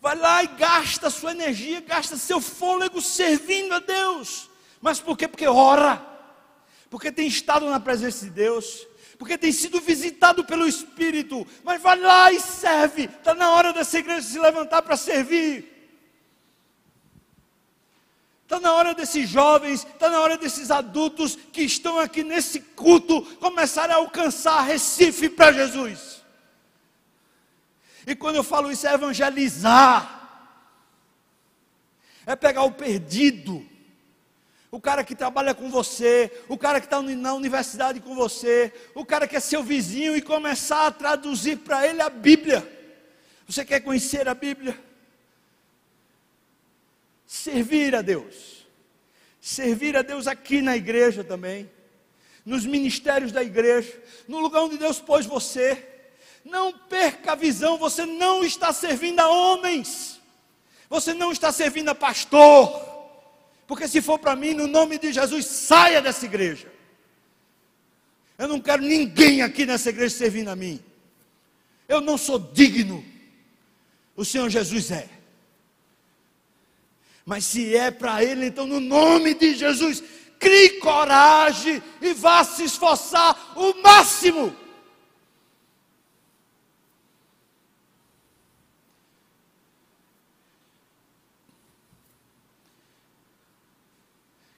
Vai 0.00 0.16
lá 0.16 0.42
e 0.42 0.48
gasta 0.48 1.08
sua 1.08 1.30
energia, 1.30 1.80
gasta 1.80 2.16
seu 2.16 2.40
fôlego 2.40 3.00
servindo 3.00 3.74
a 3.74 3.78
Deus. 3.78 4.50
Mas 4.80 4.98
por 4.98 5.16
quê? 5.16 5.28
Porque 5.28 5.46
ora. 5.46 6.04
Porque 6.90 7.12
tem 7.12 7.28
estado 7.28 7.70
na 7.70 7.78
presença 7.78 8.24
de 8.24 8.32
Deus. 8.32 8.87
Porque 9.18 9.36
tem 9.36 9.50
sido 9.50 9.80
visitado 9.80 10.44
pelo 10.44 10.66
Espírito. 10.66 11.46
Mas 11.64 11.82
vai 11.82 11.98
lá 11.98 12.32
e 12.32 12.40
serve. 12.40 13.04
Está 13.04 13.34
na 13.34 13.50
hora 13.50 13.72
dessa 13.72 13.98
igreja 13.98 14.22
se 14.22 14.38
levantar 14.38 14.80
para 14.82 14.96
servir. 14.96 15.76
Está 18.44 18.58
na 18.60 18.72
hora 18.72 18.94
desses 18.94 19.28
jovens, 19.28 19.84
está 19.84 20.08
na 20.08 20.20
hora 20.20 20.38
desses 20.38 20.70
adultos 20.70 21.36
que 21.52 21.60
estão 21.60 21.98
aqui 21.98 22.24
nesse 22.24 22.60
culto 22.60 23.20
começarem 23.36 23.94
a 23.94 23.98
alcançar 23.98 24.62
Recife 24.62 25.28
para 25.28 25.52
Jesus. 25.52 26.24
E 28.06 28.14
quando 28.16 28.36
eu 28.36 28.42
falo 28.42 28.72
isso 28.72 28.86
é 28.86 28.94
evangelizar, 28.94 30.18
é 32.24 32.34
pegar 32.34 32.62
o 32.62 32.72
perdido, 32.72 33.66
o 34.70 34.80
cara 34.80 35.02
que 35.02 35.14
trabalha 35.14 35.54
com 35.54 35.70
você, 35.70 36.30
o 36.48 36.58
cara 36.58 36.80
que 36.80 36.86
está 36.86 37.00
na 37.00 37.34
universidade 37.34 38.00
com 38.00 38.14
você, 38.14 38.72
o 38.94 39.04
cara 39.04 39.26
que 39.26 39.36
é 39.36 39.40
seu 39.40 39.62
vizinho 39.62 40.16
e 40.16 40.22
começar 40.22 40.86
a 40.86 40.90
traduzir 40.90 41.58
para 41.58 41.86
ele 41.86 42.02
a 42.02 42.10
Bíblia. 42.10 42.66
Você 43.46 43.64
quer 43.64 43.80
conhecer 43.80 44.28
a 44.28 44.34
Bíblia? 44.34 44.88
servir 47.28 47.94
a 47.94 48.00
Deus. 48.00 48.66
Servir 49.38 49.96
a 49.96 50.02
Deus 50.02 50.26
aqui 50.26 50.62
na 50.62 50.76
igreja 50.76 51.22
também, 51.22 51.70
nos 52.44 52.64
ministérios 52.66 53.30
da 53.30 53.42
igreja, 53.42 54.02
no 54.26 54.38
lugar 54.38 54.62
onde 54.62 54.78
Deus 54.78 54.98
pôs 54.98 55.26
você. 55.26 55.86
Não 56.44 56.72
perca 56.72 57.32
a 57.32 57.34
visão, 57.34 57.76
você 57.76 58.06
não 58.06 58.42
está 58.42 58.72
servindo 58.72 59.20
a 59.20 59.28
homens, 59.28 60.20
você 60.88 61.12
não 61.12 61.30
está 61.30 61.52
servindo 61.52 61.90
a 61.90 61.94
pastor, 61.94 62.87
porque 63.68 63.86
se 63.86 64.00
for 64.00 64.18
para 64.18 64.34
mim, 64.34 64.54
no 64.54 64.66
nome 64.66 64.98
de 64.98 65.12
Jesus, 65.12 65.44
saia 65.44 66.00
dessa 66.00 66.24
igreja. 66.24 66.72
Eu 68.38 68.48
não 68.48 68.60
quero 68.60 68.82
ninguém 68.82 69.42
aqui 69.42 69.66
nessa 69.66 69.90
igreja 69.90 70.16
servindo 70.16 70.48
a 70.48 70.56
mim. 70.56 70.82
Eu 71.86 72.00
não 72.00 72.16
sou 72.16 72.38
digno. 72.38 73.04
O 74.16 74.24
Senhor 74.24 74.48
Jesus 74.48 74.90
é. 74.90 75.10
Mas 77.26 77.44
se 77.44 77.76
é 77.76 77.90
para 77.90 78.24
Ele, 78.24 78.46
então, 78.46 78.66
no 78.66 78.80
nome 78.80 79.34
de 79.34 79.54
Jesus, 79.54 80.02
crie 80.38 80.80
coragem 80.80 81.82
e 82.00 82.14
vá 82.14 82.42
se 82.44 82.64
esforçar 82.64 83.52
o 83.54 83.82
máximo. 83.82 84.56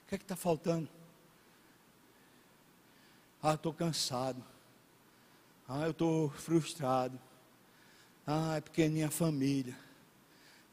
que 0.11 0.15
é 0.15 0.17
que 0.17 0.25
está 0.25 0.35
faltando? 0.35 0.89
Ah, 3.41 3.53
estou 3.53 3.73
cansado. 3.73 4.43
Ah, 5.65 5.85
eu 5.85 5.91
estou 5.91 6.29
frustrado. 6.31 7.17
Ah, 8.27 8.57
é 8.57 8.61
porque 8.61 8.81
é 8.81 8.89
minha 8.89 9.09
família. 9.09 9.73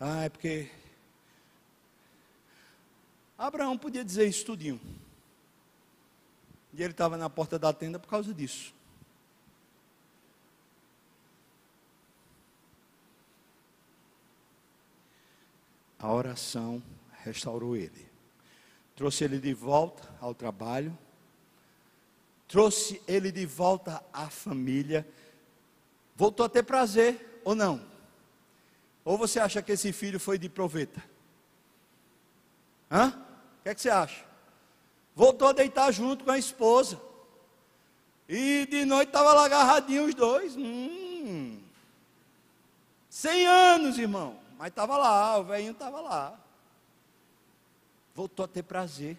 Ah, 0.01 0.25
é 0.25 0.29
porque 0.29 0.69
Abraão 3.39 3.79
podia 3.79 4.05
dizer 4.05 4.27
isso 4.27 4.45
tudinho. 4.45 4.81
E 6.75 6.83
ele 6.83 6.91
estava 6.91 7.17
na 7.17 7.31
porta 7.31 7.61
da 7.61 7.73
tenda 7.73 8.01
por 8.01 8.09
causa 8.09 8.35
disso. 8.35 8.75
A 15.97 16.13
oração 16.13 16.83
restaurou 17.23 17.77
ele. 17.77 18.08
Trouxe 18.99 19.23
ele 19.23 19.39
de 19.39 19.55
volta 19.55 20.03
ao 20.21 20.35
trabalho. 20.35 20.99
Trouxe 22.49 23.01
ele 23.07 23.31
de 23.31 23.47
volta 23.47 24.03
à 24.13 24.29
família. 24.29 25.07
Voltou 26.17 26.45
a 26.45 26.49
ter 26.49 26.65
prazer 26.65 27.41
ou 27.45 27.55
não? 27.55 27.81
Ou 29.05 29.17
você 29.17 29.39
acha 29.39 29.63
que 29.63 29.71
esse 29.71 29.93
filho 29.93 30.19
foi 30.19 30.37
de 30.37 30.49
proveta? 30.49 31.01
Hã? 32.91 33.11
O 33.11 33.63
que, 33.63 33.69
é 33.69 33.75
que 33.77 33.81
você 33.81 33.89
acha? 33.89 34.25
Voltou 35.15 35.47
a 35.47 35.53
deitar 35.53 35.93
junto 35.93 36.25
com 36.25 36.33
a 36.33 36.39
esposa. 36.39 37.01
E 38.29 38.67
de 38.67 38.85
noite 38.85 39.11
estava 39.11 39.33
lá 39.33 39.45
agarradinho 39.45 40.07
os 40.07 40.15
dois. 40.17 40.57
Hum. 40.57 41.63
Cem 43.09 43.47
anos, 43.47 43.97
irmão. 43.97 44.41
Mas 44.59 44.71
estava 44.71 44.97
lá, 44.97 45.39
o 45.39 45.45
velhinho 45.45 45.71
estava 45.71 46.01
lá. 46.01 46.48
Voltou 48.19 48.45
a 48.45 48.49
ter 48.49 48.65
prazer. 48.65 49.17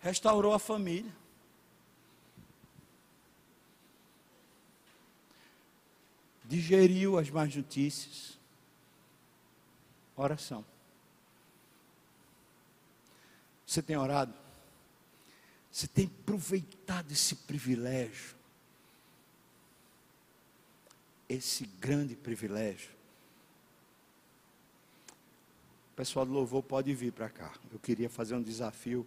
Restaurou 0.00 0.54
a 0.54 0.58
família. 0.58 1.14
Digeriu 6.46 7.18
as 7.18 7.28
más 7.28 7.54
notícias. 7.54 8.38
Oração. 10.16 10.64
Você 13.66 13.82
tem 13.82 13.98
orado? 13.98 14.32
Você 15.70 15.86
tem 15.86 16.06
aproveitado 16.06 17.12
esse 17.12 17.36
privilégio? 17.36 18.34
Esse 21.28 21.66
grande 21.66 22.16
privilégio? 22.16 22.96
O 25.87 25.87
pessoal 25.98 26.24
do 26.24 26.32
louvor 26.32 26.62
pode 26.62 26.94
vir 26.94 27.12
para 27.12 27.28
cá. 27.28 27.52
Eu 27.72 27.78
queria 27.80 28.08
fazer 28.08 28.36
um 28.36 28.40
desafio 28.40 29.04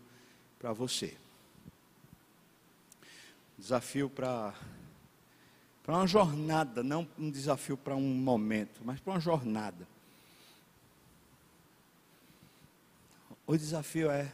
para 0.60 0.74
você. 0.74 1.16
Desafio 3.58 4.10
para 4.10 4.54
para 5.84 5.96
uma 5.96 6.06
jornada, 6.06 6.84
não 6.84 7.08
um 7.18 7.32
desafio 7.32 7.78
para 7.78 7.96
um 7.96 8.14
momento, 8.14 8.82
mas 8.84 9.00
para 9.00 9.14
uma 9.14 9.20
jornada. 9.22 9.88
O 13.48 13.56
desafio 13.56 14.12
é 14.12 14.32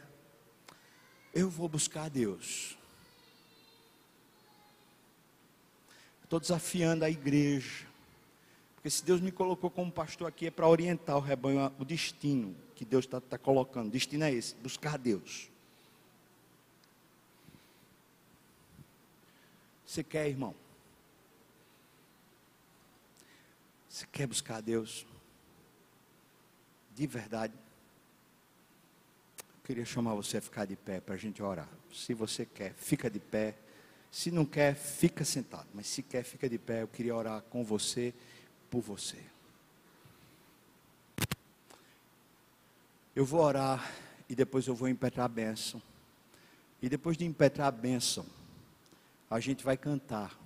eu 1.32 1.48
vou 1.48 1.68
buscar 1.68 2.10
Deus. 2.10 2.76
Estou 6.24 6.40
desafiando 6.40 7.04
a 7.04 7.10
igreja. 7.10 7.87
Porque 8.88 8.96
se 8.96 9.04
Deus 9.04 9.20
me 9.20 9.30
colocou 9.30 9.70
como 9.70 9.92
pastor 9.92 10.26
aqui 10.26 10.46
é 10.46 10.50
para 10.50 10.66
orientar 10.66 11.14
o 11.14 11.20
rebanho, 11.20 11.70
o 11.78 11.84
destino 11.84 12.56
que 12.74 12.86
Deus 12.86 13.04
está 13.04 13.20
tá 13.20 13.36
colocando. 13.36 13.88
O 13.88 13.90
destino 13.90 14.24
é 14.24 14.32
esse: 14.32 14.54
buscar 14.54 14.96
Deus. 14.96 15.50
Você 19.84 20.02
quer, 20.02 20.26
irmão? 20.26 20.54
Você 23.90 24.06
quer 24.10 24.26
buscar 24.26 24.62
Deus? 24.62 25.04
De 26.94 27.06
verdade? 27.06 27.52
queria 29.64 29.84
chamar 29.84 30.14
você 30.14 30.38
a 30.38 30.40
ficar 30.40 30.64
de 30.64 30.76
pé 30.76 30.98
para 30.98 31.14
a 31.14 31.18
gente 31.18 31.42
orar. 31.42 31.68
Se 31.92 32.14
você 32.14 32.46
quer, 32.46 32.72
fica 32.72 33.10
de 33.10 33.20
pé. 33.20 33.54
Se 34.10 34.30
não 34.30 34.46
quer, 34.46 34.74
fica 34.74 35.26
sentado. 35.26 35.68
Mas 35.74 35.88
se 35.88 36.02
quer, 36.02 36.22
fica 36.22 36.48
de 36.48 36.56
pé. 36.56 36.80
Eu 36.80 36.88
queria 36.88 37.14
orar 37.14 37.42
com 37.50 37.62
você, 37.62 38.14
por 38.70 38.80
você. 38.80 39.18
Eu 43.14 43.24
vou 43.24 43.40
orar 43.40 43.92
e 44.28 44.34
depois 44.34 44.66
eu 44.66 44.74
vou 44.74 44.88
impetrar 44.88 45.26
a 45.26 45.28
bênção. 45.28 45.82
E 46.80 46.88
depois 46.88 47.16
de 47.16 47.24
impetrar 47.24 47.68
a 47.68 47.72
bênção, 47.72 48.24
a 49.28 49.40
gente 49.40 49.64
vai 49.64 49.76
cantar. 49.76 50.38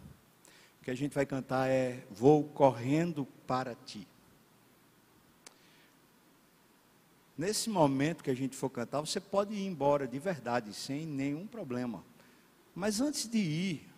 O 0.80 0.84
que 0.84 0.90
a 0.90 0.94
gente 0.94 1.14
vai 1.14 1.26
cantar 1.26 1.68
é: 1.68 2.04
Vou 2.10 2.44
correndo 2.44 3.26
para 3.46 3.74
ti. 3.74 4.08
Nesse 7.36 7.68
momento 7.68 8.22
que 8.22 8.30
a 8.30 8.36
gente 8.36 8.56
for 8.56 8.70
cantar, 8.70 9.00
você 9.00 9.20
pode 9.20 9.54
ir 9.54 9.66
embora 9.66 10.06
de 10.06 10.18
verdade, 10.18 10.72
sem 10.72 11.06
nenhum 11.06 11.46
problema. 11.46 12.04
Mas 12.74 13.00
antes 13.00 13.28
de 13.28 13.38
ir, 13.38 13.90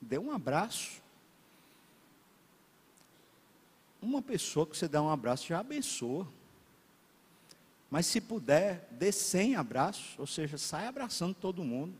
dê 0.00 0.18
um 0.18 0.30
abraço. 0.30 0.99
Uma 4.00 4.22
pessoa 4.22 4.66
que 4.66 4.76
você 4.76 4.88
dá 4.88 5.02
um 5.02 5.10
abraço 5.10 5.46
já 5.46 5.60
abençoa. 5.60 6.26
Mas 7.90 8.06
se 8.06 8.20
puder, 8.20 8.88
dê 8.92 9.10
100 9.10 9.56
abraços, 9.56 10.18
ou 10.18 10.26
seja, 10.26 10.56
sai 10.56 10.86
abraçando 10.86 11.34
todo 11.34 11.64
mundo. 11.64 11.94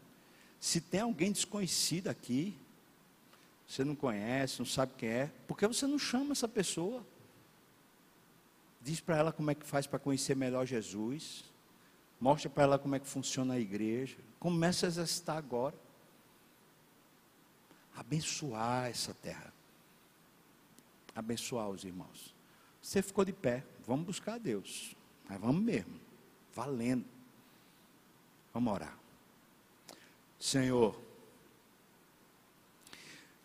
Se 0.61 0.81
tem 0.81 1.01
alguém 1.01 1.33
desconhecido 1.33 2.09
aqui, 2.09 2.57
você 3.67 3.85
não 3.85 3.95
conhece, 3.95 4.59
não 4.59 4.67
sabe 4.67 4.93
quem 4.97 5.09
é, 5.09 5.31
por 5.47 5.57
que 5.57 5.67
você 5.67 5.87
não 5.87 5.99
chama 5.99 6.33
essa 6.33 6.49
pessoa? 6.49 7.05
Diz 8.81 9.01
para 9.01 9.17
ela 9.17 9.33
como 9.33 9.51
é 9.51 9.55
que 9.55 9.67
faz 9.67 9.87
para 9.87 9.99
conhecer 9.99 10.35
melhor 10.35 10.67
Jesus. 10.67 11.45
Mostra 12.21 12.49
para 12.51 12.63
ela 12.65 12.79
como 12.79 12.95
é 12.95 12.99
que 12.99 13.07
funciona 13.07 13.55
a 13.55 13.61
igreja. 13.61 14.17
Começa 14.39 14.87
a 14.87 14.89
exercitar 14.89 15.37
agora. 15.37 15.75
Abençoar 17.95 18.89
essa 18.89 19.13
terra. 19.15 19.50
Abençoar 21.15 21.69
os 21.69 21.85
irmãos. 21.85 22.35
Você 22.81 23.03
ficou 23.03 23.25
de 23.25 23.33
pé. 23.33 23.65
vamos 23.87 24.07
buscar 24.07 24.35
a 24.35 24.39
Deus. 24.39 24.97
Mas 25.29 25.41
vamos 25.41 25.63
mesmo, 25.63 26.01
valendo. 26.55 27.05
Vamos 28.53 28.73
orar. 28.73 28.99
Senhor, 30.39 30.99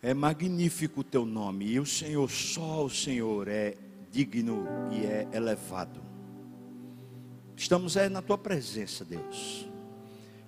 é 0.02 0.14
magnífico 0.14 1.00
o 1.00 1.04
teu 1.04 1.24
nome, 1.26 1.66
e 1.66 1.78
o 1.78 1.86
Senhor, 1.86 2.30
só 2.30 2.84
o 2.84 2.90
Senhor 2.90 3.48
é 3.48 3.76
digno 4.10 4.66
e 4.92 5.04
é 5.04 5.28
elevado. 5.32 6.00
Estamos 7.56 7.96
é 7.96 8.08
na 8.08 8.22
tua 8.22 8.38
presença, 8.38 9.04
Deus. 9.04 9.68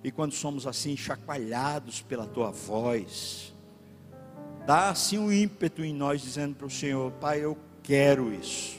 E 0.03 0.11
quando 0.11 0.31
somos 0.31 0.65
assim 0.65 0.95
chacoalhados 0.95 2.01
pela 2.01 2.25
tua 2.25 2.51
voz, 2.51 3.53
dá 4.69 4.91
assim 4.91 5.17
um 5.17 5.33
ímpeto 5.33 5.83
em 5.83 5.91
nós 5.91 6.21
dizendo 6.21 6.53
para 6.53 6.67
o 6.67 6.69
Senhor, 6.69 7.11
Pai, 7.13 7.43
eu 7.43 7.57
quero 7.81 8.31
isso. 8.31 8.77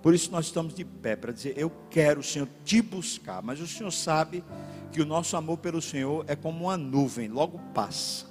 Por 0.00 0.14
isso 0.14 0.30
nós 0.30 0.46
estamos 0.46 0.72
de 0.72 0.84
pé 0.84 1.16
para 1.16 1.32
dizer, 1.32 1.54
eu 1.56 1.68
quero, 1.90 2.22
Senhor, 2.22 2.48
te 2.64 2.80
buscar. 2.80 3.42
Mas 3.42 3.60
o 3.60 3.66
Senhor 3.66 3.90
sabe 3.90 4.44
que 4.92 5.02
o 5.02 5.04
nosso 5.04 5.36
amor 5.36 5.58
pelo 5.58 5.82
Senhor 5.82 6.24
é 6.28 6.36
como 6.36 6.66
uma 6.66 6.76
nuvem, 6.76 7.26
logo 7.26 7.58
passa. 7.74 8.24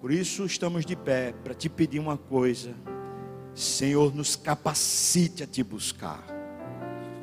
Por 0.00 0.10
isso 0.10 0.44
estamos 0.44 0.84
de 0.84 0.96
pé 0.96 1.32
para 1.44 1.54
te 1.54 1.68
pedir 1.68 2.00
uma 2.00 2.18
coisa. 2.18 2.74
Senhor, 3.54 4.12
nos 4.12 4.34
capacite 4.34 5.44
a 5.44 5.46
te 5.46 5.62
buscar. 5.62 6.26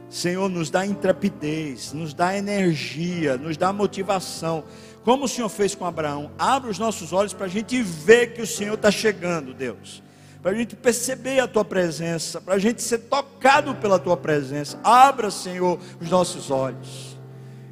Senhor, 0.09 0.47
nos 0.47 0.69
dá 0.69 0.85
intrepidez, 0.85 1.91
nos 1.91 2.13
dá 2.13 2.37
energia, 2.37 3.35
nos 3.35 3.57
dá 3.57 3.73
motivação. 3.73 4.63
Como 5.03 5.25
o 5.25 5.27
Senhor 5.27 5.49
fez 5.49 5.75
com 5.75 5.85
Abraão, 5.85 6.31
abre 6.37 6.69
os 6.69 6.79
nossos 6.79 7.11
olhos 7.11 7.33
para 7.33 7.45
a 7.45 7.49
gente 7.49 7.81
ver 7.81 8.33
que 8.33 8.41
o 8.41 8.47
Senhor 8.47 8.75
está 8.75 8.89
chegando, 8.89 9.53
Deus. 9.53 10.01
Para 10.41 10.51
a 10.51 10.55
gente 10.55 10.75
perceber 10.75 11.39
a 11.39 11.47
tua 11.47 11.63
presença, 11.63 12.39
para 12.39 12.55
a 12.55 12.59
gente 12.59 12.81
ser 12.81 12.99
tocado 12.99 13.75
pela 13.75 13.99
tua 13.99 14.17
presença. 14.17 14.79
Abra, 14.83 15.31
Senhor, 15.31 15.79
os 15.99 16.09
nossos 16.09 16.51
olhos 16.51 17.17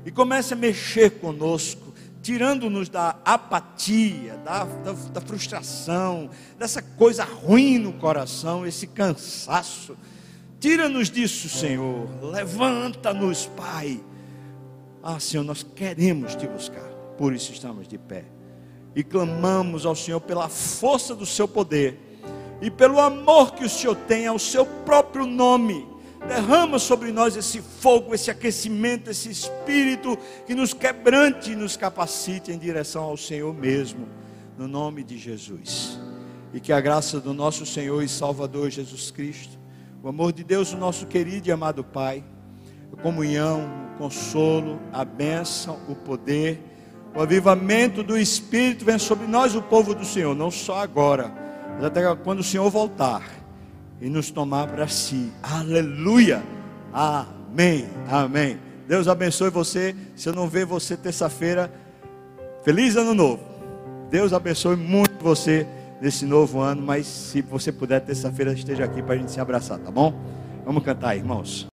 e 0.06 0.12
comece 0.12 0.54
a 0.54 0.58
mexer 0.58 1.12
conosco, 1.20 1.94
tirando-nos 2.24 2.90
da 2.90 3.16
apatia, 3.24 4.36
da, 4.38 4.64
da, 4.64 4.92
da 4.94 5.22
frustração, 5.22 6.30
dessa 6.58 6.82
coisa 6.82 7.24
ruim 7.24 7.78
no 7.78 7.94
coração, 7.94 8.66
esse 8.66 8.88
cansaço 8.88 9.96
Tira-nos 10.62 11.10
disso, 11.10 11.50
Senhor. 11.50 12.08
Levanta-nos, 12.22 13.48
Pai. 13.48 14.00
Ah, 15.02 15.20
Senhor, 15.20 15.44
nós 15.44 15.64
queremos 15.64 16.36
te 16.36 16.48
buscar. 16.48 16.91
Por 17.22 17.36
isso 17.36 17.52
estamos 17.52 17.88
de 17.88 18.00
pé. 18.00 18.26
E 18.96 19.04
clamamos 19.04 19.86
ao 19.86 19.96
Senhor 19.96 20.20
pela 20.20 20.50
força 20.50 21.14
do 21.14 21.24
seu 21.24 21.48
poder 21.48 22.00
e 22.60 22.72
pelo 22.72 23.00
amor 23.00 23.54
que 23.54 23.64
o 23.64 23.70
Senhor 23.70 23.96
tem 23.96 24.26
ao 24.26 24.40
seu 24.40 24.66
próprio 24.66 25.28
nome. 25.28 25.88
Derrama 26.28 26.80
sobre 26.80 27.12
nós 27.12 27.36
esse 27.36 27.62
fogo, 27.62 28.16
esse 28.16 28.32
aquecimento, 28.32 29.12
esse 29.12 29.30
espírito 29.30 30.18
que 30.48 30.56
nos 30.56 30.74
quebrante 30.74 31.52
e 31.52 31.56
nos 31.56 31.78
capacite 31.78 32.52
em 32.52 32.58
direção 32.58 33.04
ao 33.04 33.16
Senhor 33.16 33.54
mesmo, 33.54 34.10
no 34.58 34.68
nome 34.68 35.04
de 35.04 35.16
Jesus. 35.16 36.00
E 36.52 36.60
que 36.60 36.74
a 36.74 36.82
graça 36.82 37.20
do 37.20 37.36
nosso 37.36 37.68
Senhor 37.68 38.02
e 38.02 38.10
Salvador 38.10 38.72
Jesus 38.72 39.12
Cristo 39.12 39.62
o 40.02 40.10
amor 40.10 40.34
de 40.34 40.44
Deus, 40.44 40.74
o 40.74 40.78
nosso 40.78 41.06
querido 41.06 41.48
e 41.48 41.52
amado 41.52 41.84
Pai, 41.84 42.24
a 42.92 43.00
comunhão, 43.00 43.70
o 43.94 43.98
consolo, 44.00 44.80
a 44.92 45.06
bênção, 45.06 45.80
o 45.88 45.94
poder, 45.94 46.71
o 47.16 47.22
avivamento 47.22 48.04
do 48.04 48.18
Espírito 48.18 48.86
vem 48.86 48.98
sobre 48.98 49.28
nós, 49.28 49.56
o 49.56 49.62
povo 49.62 49.94
do 49.94 50.06
Senhor, 50.06 50.36
não 50.36 50.50
só 50.50 50.80
agora, 50.80 51.32
mas 51.76 51.86
até 51.86 52.16
quando 52.16 52.40
o 52.40 52.44
Senhor 52.44 52.70
voltar 52.70 53.24
e 54.00 54.10
nos 54.10 54.32
tomar 54.32 54.68
para 54.68 54.88
si. 54.88 55.32
Aleluia! 55.44 56.42
Amém, 56.94 57.88
amém. 58.10 58.60
Deus 58.88 59.08
abençoe 59.08 59.50
você. 59.50 59.96
Se 60.16 60.28
eu 60.28 60.34
não 60.34 60.48
ver 60.48 60.66
você 60.66 60.98
terça-feira, 60.98 61.72
feliz 62.64 62.96
ano 62.96 63.14
novo. 63.14 63.44
Deus 64.10 64.34
abençoe 64.34 64.76
muito 64.76 65.24
você 65.24 65.66
nesse 66.02 66.26
novo 66.26 66.60
ano, 66.60 66.82
mas 66.82 67.06
se 67.06 67.42
você 67.42 67.72
puder, 67.72 68.02
terça-feira 68.02 68.52
esteja 68.52 68.84
aqui 68.84 69.02
para 69.02 69.14
a 69.14 69.18
gente 69.18 69.32
se 69.32 69.40
abraçar, 69.40 69.78
tá 69.80 69.92
bom? 69.92 70.14
Vamos 70.66 70.84
cantar, 70.84 71.16
irmãos. 71.16 71.70